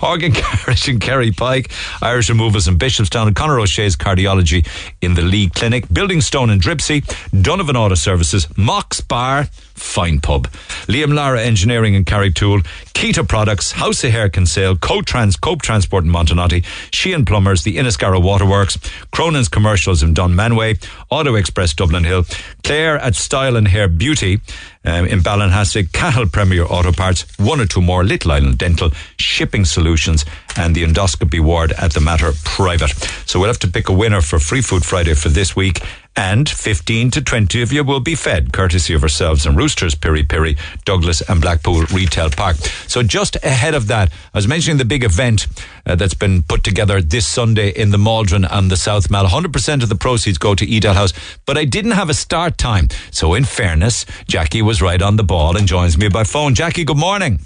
[0.00, 0.32] Horgan
[0.64, 1.70] Garage in Kerry Pike,
[2.02, 4.66] Irish Removals in Bishopstown, and Conor O'Shea's Cardiology
[5.00, 7.02] in the Lee Clinic, Building Stone in Dripsey,
[7.42, 10.48] Donovan Auto Services, Mox Bar, Fine Pub,
[10.86, 12.64] Liam Lara Engineering in Carrigtwohill,
[12.94, 17.76] Keita Products, House of Hair Kinsale, Cope, Trans, Cope Transport in Montenotte, Sheehan Plumbers, the
[17.76, 18.78] Inniscarra Waterworks,
[19.10, 22.24] Cronin's Commercials in Dunmanway, Auto Express Dublin Hill,
[22.62, 24.40] Claire at Style and Hair Beauty
[24.84, 29.64] um, in Ballinhassig, Cattle Premier Auto Parts, one or two more, Little Island Dental, Shipping
[29.64, 30.24] Solutions,
[30.56, 32.90] and the Endoscopy Ward at the Mater Private.
[33.26, 35.82] So we'll have to pick a winner for Free Food Friday for this week
[36.16, 40.22] and 15 to 20 of you will be fed, courtesy of ourselves and Roosters, Piri
[40.22, 42.56] Piri, Douglas and Blackpool Retail Park.
[42.86, 45.46] So just ahead of that, I was mentioning the big event
[45.86, 49.26] uh, that's been put together this Sunday in the Maldron and the South Mall.
[49.26, 51.12] 100% of the proceeds go to Edel House,
[51.46, 52.88] but I didn't have a start time.
[53.10, 56.54] So in fairness, Jackie was right on the ball and joins me by phone.
[56.54, 57.40] Jackie, good morning.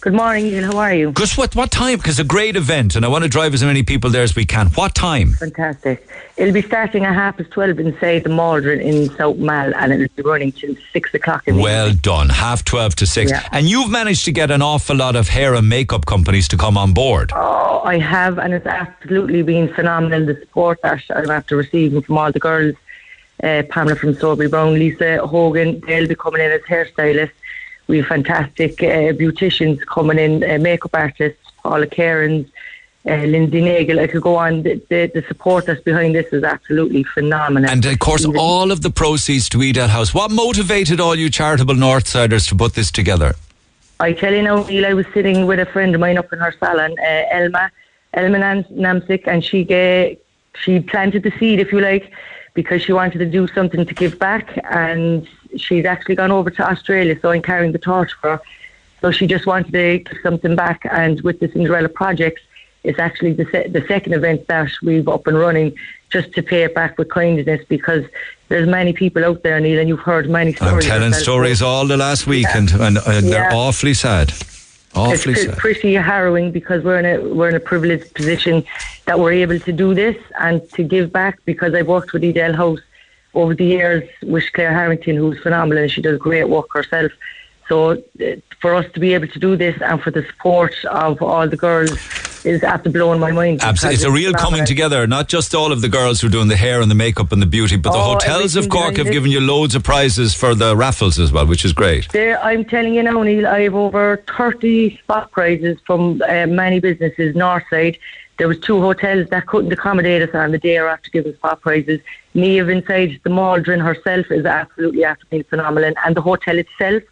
[0.00, 0.64] Good morning, Ian.
[0.64, 1.08] How are you?
[1.10, 1.96] Because what, what time?
[1.98, 4.44] Because a great event, and I want to drive as many people there as we
[4.44, 4.68] can.
[4.68, 5.32] What time?
[5.32, 6.06] Fantastic.
[6.36, 10.06] It'll be starting at half past 12 inside the Maldron in South Mal, and it'll
[10.14, 11.98] be running till 6 o'clock in the Well evening.
[12.02, 12.28] done.
[12.28, 13.30] Half 12 to 6.
[13.30, 13.48] Yeah.
[13.50, 16.76] And you've managed to get an awful lot of hair and makeup companies to come
[16.78, 17.32] on board.
[17.34, 22.18] Oh, I have, and it's absolutely been phenomenal, the support that I'm after receiving from
[22.18, 22.76] all the girls.
[23.42, 27.30] Uh, Pamela from Strawberry Brown, Lisa Hogan, they'll be coming in as hairstylists.
[27.88, 32.46] We have fantastic uh, beauticians coming in, uh, makeup artists, Paula Cairns,
[33.06, 33.98] uh, Lindsay Nagel.
[33.98, 34.62] I could go on.
[34.62, 37.70] The, the, the support that's behind this is absolutely phenomenal.
[37.70, 40.12] And of course, all of the proceeds to Edel House.
[40.12, 43.34] What motivated all you charitable Northsiders to put this together?
[44.00, 46.38] I tell you now, Neil, I was sitting with a friend of mine up in
[46.38, 47.70] her salon, uh, Elma,
[48.12, 50.16] Elma Nam- Namsik, and she ga-
[50.62, 52.12] she planted the seed, if you like,
[52.52, 55.26] because she wanted to do something to give back, and
[55.56, 58.40] she's actually gone over to Australia, so I'm carrying the torch for her.
[59.00, 62.42] So she just wanted to give something back, and with the Cinderella projects,
[62.84, 65.72] it's actually the, se- the second event that we've up and running
[66.10, 68.04] just to pay it back with kindness because
[68.48, 70.72] there's many people out there, Neil, and you've heard many stories.
[70.86, 72.58] I'm telling stories all the last week, Yeah.
[72.58, 74.32] and, and, and they're awfully sad.
[74.94, 75.58] Awfully it's sad.
[75.58, 78.64] pre- pretty harrowing because we're in a we're in a privileged position
[79.04, 82.54] that we're able to do this and to give back because I've worked with Edel
[82.54, 82.80] House
[83.34, 87.12] over the years with Claire Harrington who's phenomenal and she does great work herself.
[87.68, 87.96] So uh,
[88.60, 91.56] for us to be able to do this and for the support of all the
[91.56, 91.90] girls
[92.44, 93.60] is after blowing my mind.
[93.62, 93.94] Absolutely.
[93.96, 96.56] It's a real coming together, not just all of the girls who are doing the
[96.56, 99.30] hair and the makeup and the beauty, but the Oh, hotels of Cork have given
[99.30, 102.08] you loads of prizes for the raffles as well, which is great.
[102.10, 106.80] There, I'm telling you now, Neil, I have over 30 spot prizes from uh, many
[106.80, 107.98] businesses, Northside.
[108.38, 111.60] There was two hotels that couldn't accommodate us on the day or after giving spot
[111.60, 112.00] prizes.
[112.34, 117.02] Neve inside the Maldron herself is absolutely being phenomenal, and the hotel itself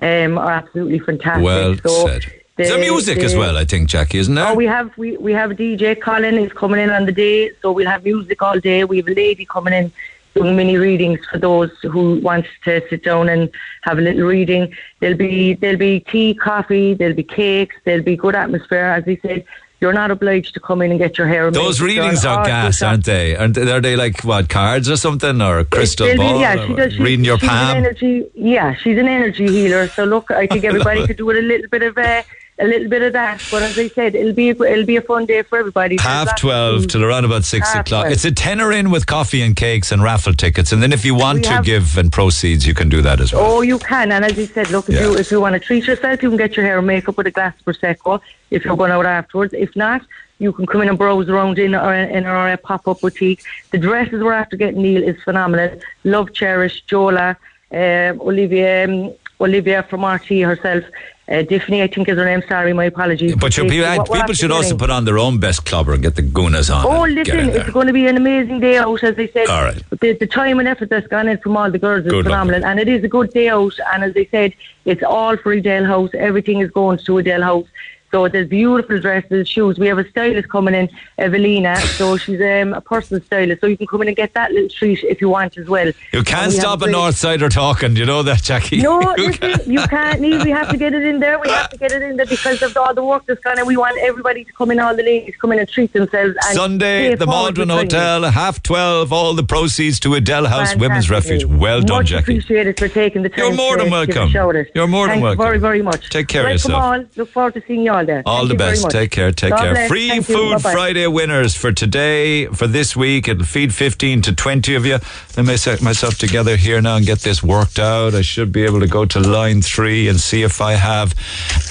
[0.00, 1.44] um, are absolutely fantastic.
[1.44, 2.22] Well so said.
[2.22, 4.46] the- There's music as well, I think, Jackie, isn't there?
[4.46, 7.50] Oh, we have we, we have a DJ Colin is coming in on the day,
[7.60, 8.84] so we'll have music all day.
[8.84, 9.92] We have a lady coming in
[10.34, 13.50] doing mini readings for those who wants to sit down and
[13.82, 14.74] have a little reading.
[15.00, 18.86] There'll be there'll be tea, coffee, there'll be cakes, there'll be good atmosphere.
[18.86, 19.44] As we said,
[19.82, 21.50] you're not obliged to come in and get your hair.
[21.50, 23.36] Those readings are gas, aren't they?
[23.36, 26.40] Aren't they, are they like what cards or something or crystal be- ball?
[26.40, 26.92] yeah, she does.
[26.94, 27.70] She, reading your she's palm.
[27.70, 29.88] An energy, yeah, she's an energy healer.
[29.88, 32.22] So look, I think everybody could do with a little bit of uh,
[32.58, 33.42] a little bit of that.
[33.50, 35.96] But as I said, it'll be it'll be a fun day for everybody.
[35.98, 37.86] Half 12 till around about 6 o'clock.
[37.86, 38.12] 12.
[38.12, 40.70] It's a tenner in with coffee and cakes and raffle tickets.
[40.72, 43.20] And then if you want We to have- give and proceeds, you can do that
[43.20, 43.42] as well.
[43.44, 45.86] Oh, you can, and as you said, look, if you if you want to treat
[45.86, 48.20] yourself, you can get your hair and makeup with a glass of prosecco.
[48.50, 50.02] If you're going out afterwards, if not,
[50.38, 53.42] you can come in and browse around in our in our uh, pop up boutique.
[53.70, 55.80] The dresses we're after getting Neil is phenomenal.
[56.04, 57.36] Love, cherish, Jola,
[57.72, 60.84] um Olivia, um, Olivia from RT herself.
[61.32, 62.42] Uh, Tiffany, I think is her name.
[62.46, 63.34] Sorry, my apologies.
[63.36, 66.02] But your people, what we're people should also put on their own best clubber and
[66.02, 66.84] get the goonas on.
[66.84, 69.28] Oh, and get in listen, it's going to be an amazing day out, as they
[69.28, 69.48] said.
[69.48, 69.82] All right.
[70.00, 72.64] The, the time and effort that's gone in from all the girls is Good phenomenal,
[72.66, 73.72] and it is a good day out.
[73.94, 74.52] And as they said,
[74.84, 76.10] it's all for Edel House.
[76.12, 77.66] Everything is going to Edel House.
[78.12, 79.78] So there's beautiful dresses, shoes.
[79.78, 81.76] We have a stylist coming in, Evelina.
[81.78, 83.62] So she's um, a personal stylist.
[83.62, 85.90] So you can come in and get that little treat if you want as well.
[86.12, 87.96] You can't we stop a North Sider talking.
[87.96, 88.82] You know that, Jackie?
[88.82, 90.44] no, You listen, you can't leave.
[90.44, 91.38] We have to get it in there.
[91.40, 93.64] We have to get it in there because of all the work that's gone in.
[93.66, 96.34] We want everybody to come in, all the ladies come in and treat themselves.
[96.46, 97.70] And Sunday, the Maldron.
[97.70, 101.46] Hotel, half 12, all the proceeds to Edel House Women's Refuge.
[101.46, 102.22] Well done, Much Jackie.
[102.36, 103.38] appreciated for taking the time.
[103.38, 104.28] You're more than welcome.
[104.74, 105.42] You're more than Thanks welcome.
[105.44, 106.10] very, very much.
[106.10, 106.82] Take care of Welcome yourself.
[106.82, 107.04] all.
[107.16, 108.22] Look forward to seeing you all there.
[108.26, 108.90] All Thank the best.
[108.90, 109.32] Take care.
[109.32, 109.72] Take God care.
[109.74, 109.88] bless.
[109.88, 110.26] Free Thank.
[110.26, 113.28] Food Friday winners for today, for this week.
[113.28, 114.98] It'll feed 15 to 20 of you.
[115.36, 118.14] Let me set myself together here now and get this worked out.
[118.14, 121.14] I should be able to go to line three and see if I have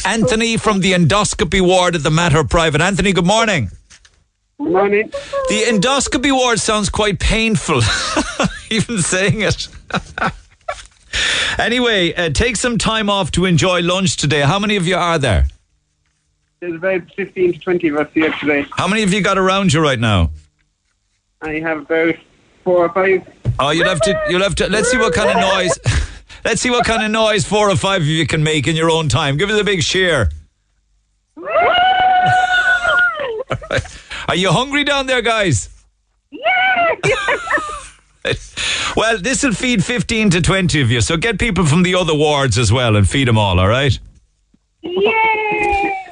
[0.05, 2.81] Anthony from the endoscopy ward at the Mater Private.
[2.81, 3.69] Anthony, good morning.
[4.59, 5.09] Good morning.
[5.49, 7.81] The endoscopy ward sounds quite painful,
[8.69, 9.67] even saying it.
[11.59, 14.41] anyway, uh, take some time off to enjoy lunch today.
[14.41, 15.47] How many of you are there?
[16.61, 18.67] There's about 15 to 20 of us here today.
[18.73, 20.29] How many of you got around you right now?
[21.41, 22.13] I have about
[22.63, 23.27] four or five.
[23.57, 24.23] Oh, you'll have to.
[24.29, 24.69] You'll have to.
[24.69, 25.79] Let's see what kind of noise.
[26.45, 28.91] Let's see what kind of noise four or five of you can make in your
[28.91, 29.37] own time.
[29.37, 30.29] Give us a big cheer.
[34.27, 35.67] Are you hungry down there, guys?
[38.95, 42.13] well, this will feed 15 to 20 of you, so get people from the other
[42.13, 43.97] wards as well and feed them all, all right?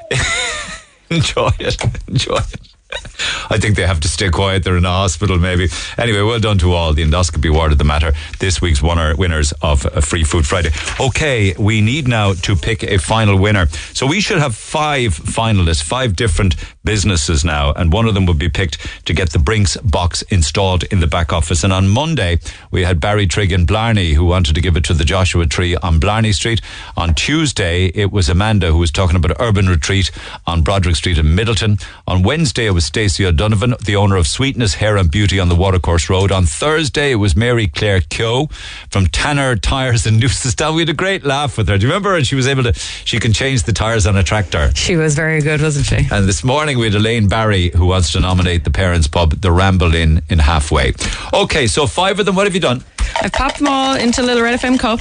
[1.10, 1.78] Enjoy it.
[2.08, 2.79] Enjoy it.
[3.52, 4.64] I think they have to stay quiet.
[4.64, 5.70] They're in a hospital, maybe.
[5.98, 6.94] Anyway, well done to all.
[6.94, 8.14] The endoscopy ward of the Mater.
[8.40, 10.72] This week's winner, winners of a Free Food Friday.
[11.00, 13.68] Okay, we need now to pick a final winner.
[13.94, 18.40] So we should have five finalists, five different businesses now, and one of them would
[18.40, 21.64] be picked to get the Brinks box installed in the back office.
[21.64, 22.40] And on Monday,
[22.72, 25.76] we had Barry Trigg in Blarney who wanted to give it to the Joshua Tree
[25.76, 26.62] on Blarney Street.
[26.98, 30.12] On Tuesday, it was Amanda who was talking about Urban Retreat
[30.48, 31.84] on Broderick Street in Midleton.
[32.08, 35.56] On Wednesday, it was Stacey O'Donovan, the owner of Sweetness Hair and Beauty on the
[35.56, 36.32] Watercourse Road.
[36.32, 38.48] On Thursday, it was Mary Claire Kyo
[38.90, 40.76] from Tanner Tires in Newcestown.
[40.76, 41.78] We had a great laugh with her.
[41.78, 42.16] Do you remember?
[42.16, 44.72] And she was able to, she can change the tires on a tractor.
[44.76, 46.08] She was very good, wasn't she?
[46.12, 49.52] And this morning we had Elaine Barry who wants to nominate the parents' pub, the
[49.52, 50.94] Ramble Inn in Halfway.
[51.34, 52.36] Okay, so five of them.
[52.36, 52.84] What have you done?
[53.22, 55.00] I've popped them all into a little Red FM cup.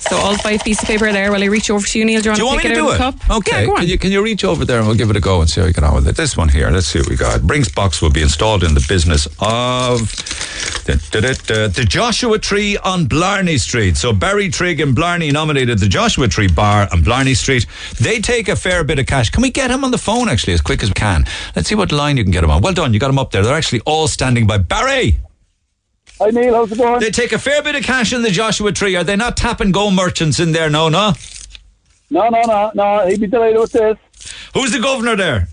[0.00, 1.30] So all five pieces of paper there.
[1.30, 2.70] While I reach over to you, Neil, do you want Do you to want pick
[2.70, 3.14] me to it out it?
[3.14, 3.36] of the cup?
[3.38, 3.60] Okay.
[3.60, 3.78] Yeah, go on.
[3.80, 5.60] can you can you reach over there and we'll give it a go and see
[5.60, 6.16] how you get on with it.
[6.16, 6.70] This one here.
[6.70, 7.42] Let's see what we got.
[7.42, 10.00] Brinks box will be installed in the business of
[10.86, 13.96] da, da, da, the Joshua Tree on Blarney Street.
[13.96, 17.66] So Barry Trigg and Blarney nominated the Joshua Tree Bar on Blarney Street.
[18.00, 19.28] They take a fair bit of cash.
[19.30, 21.26] Can we get him on the phone actually as quick as we can?
[21.54, 22.62] Let's see what line you can get him on.
[22.62, 22.94] Well done.
[22.94, 23.42] You got him up there.
[23.42, 24.56] They're actually all standing by.
[24.58, 25.18] Barry.
[26.20, 27.00] Hi Neil, how's it going?
[27.00, 28.96] They take a fair bit of cash in the Joshua Tree.
[28.96, 30.68] Are they not tapping go merchants in there?
[30.68, 31.12] No, no.
[32.10, 33.06] No, no, no, no.
[33.06, 33.96] He'd be delighted with this.
[34.54, 35.48] Who's the governor there?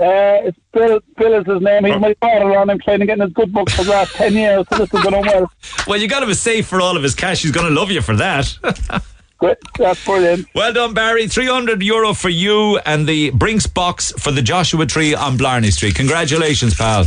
[0.00, 1.00] Uh, it's Bill.
[1.16, 1.84] Bill is his name.
[1.84, 4.14] He's my father, and I'm trying to get in his good books for the last
[4.14, 4.64] ten years.
[4.72, 5.50] So this is going well.
[5.86, 7.42] Well, you got him a safe for all of his cash.
[7.42, 8.56] He's going to love you for that.
[9.38, 9.56] Great.
[9.78, 10.46] That's brilliant.
[10.54, 11.28] Well done, Barry.
[11.28, 15.94] 300 euro for you and the Brinks box for the Joshua Tree on Blarney Street.
[15.94, 17.04] Congratulations, pal.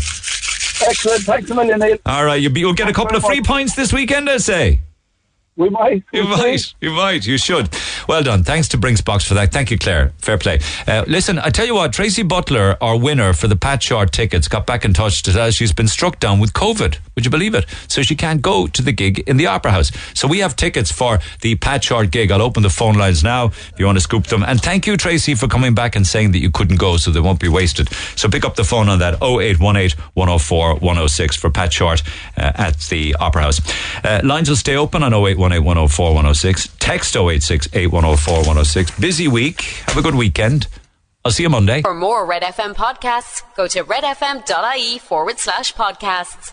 [0.88, 1.24] Excellent.
[1.24, 1.98] Thanks a million, Neil.
[2.06, 4.80] All right, you'll, be, you'll get a couple of free points this weekend, I'd say.
[5.62, 6.04] We might.
[6.12, 6.74] You might.
[6.82, 7.28] You might.
[7.28, 7.70] You should.
[8.08, 8.44] Well done.
[8.44, 9.52] Thanks to Brinks Box for that.
[9.52, 10.12] Thank you, Claire.
[10.18, 10.60] Fair play.
[10.88, 14.48] Uh, listen, I tell you what, Tracy Butler, our winner for the Pat Short tickets,
[14.48, 16.98] got back in touch to tell us she's been struck down with COVID.
[17.14, 17.68] Would you believe it?
[17.88, 19.92] So she can't go to the gig in the Opera House.
[20.16, 22.32] So we have tickets for the Pat Short gig.
[22.32, 24.42] I'll open the phone lines now if you want to scoop them.
[24.42, 27.20] And thank you, Tracy, for coming back and saying that you couldn't go so they
[27.20, 27.88] won't be wasted.
[28.16, 32.02] So pick up the phone on that 0818 104 106 for Pat Short
[32.36, 33.62] uh, at the Opera House.
[34.04, 36.68] Uh, lines will stay open on 0818 104 106.
[36.80, 39.00] Text 086 8104 106.
[39.00, 39.62] Busy week.
[39.88, 40.68] Have a good weekend.
[41.24, 41.84] I'll see you Monday.
[41.84, 46.50] For more Red FM podcasts, go to redfm.ie forward slash podcasts.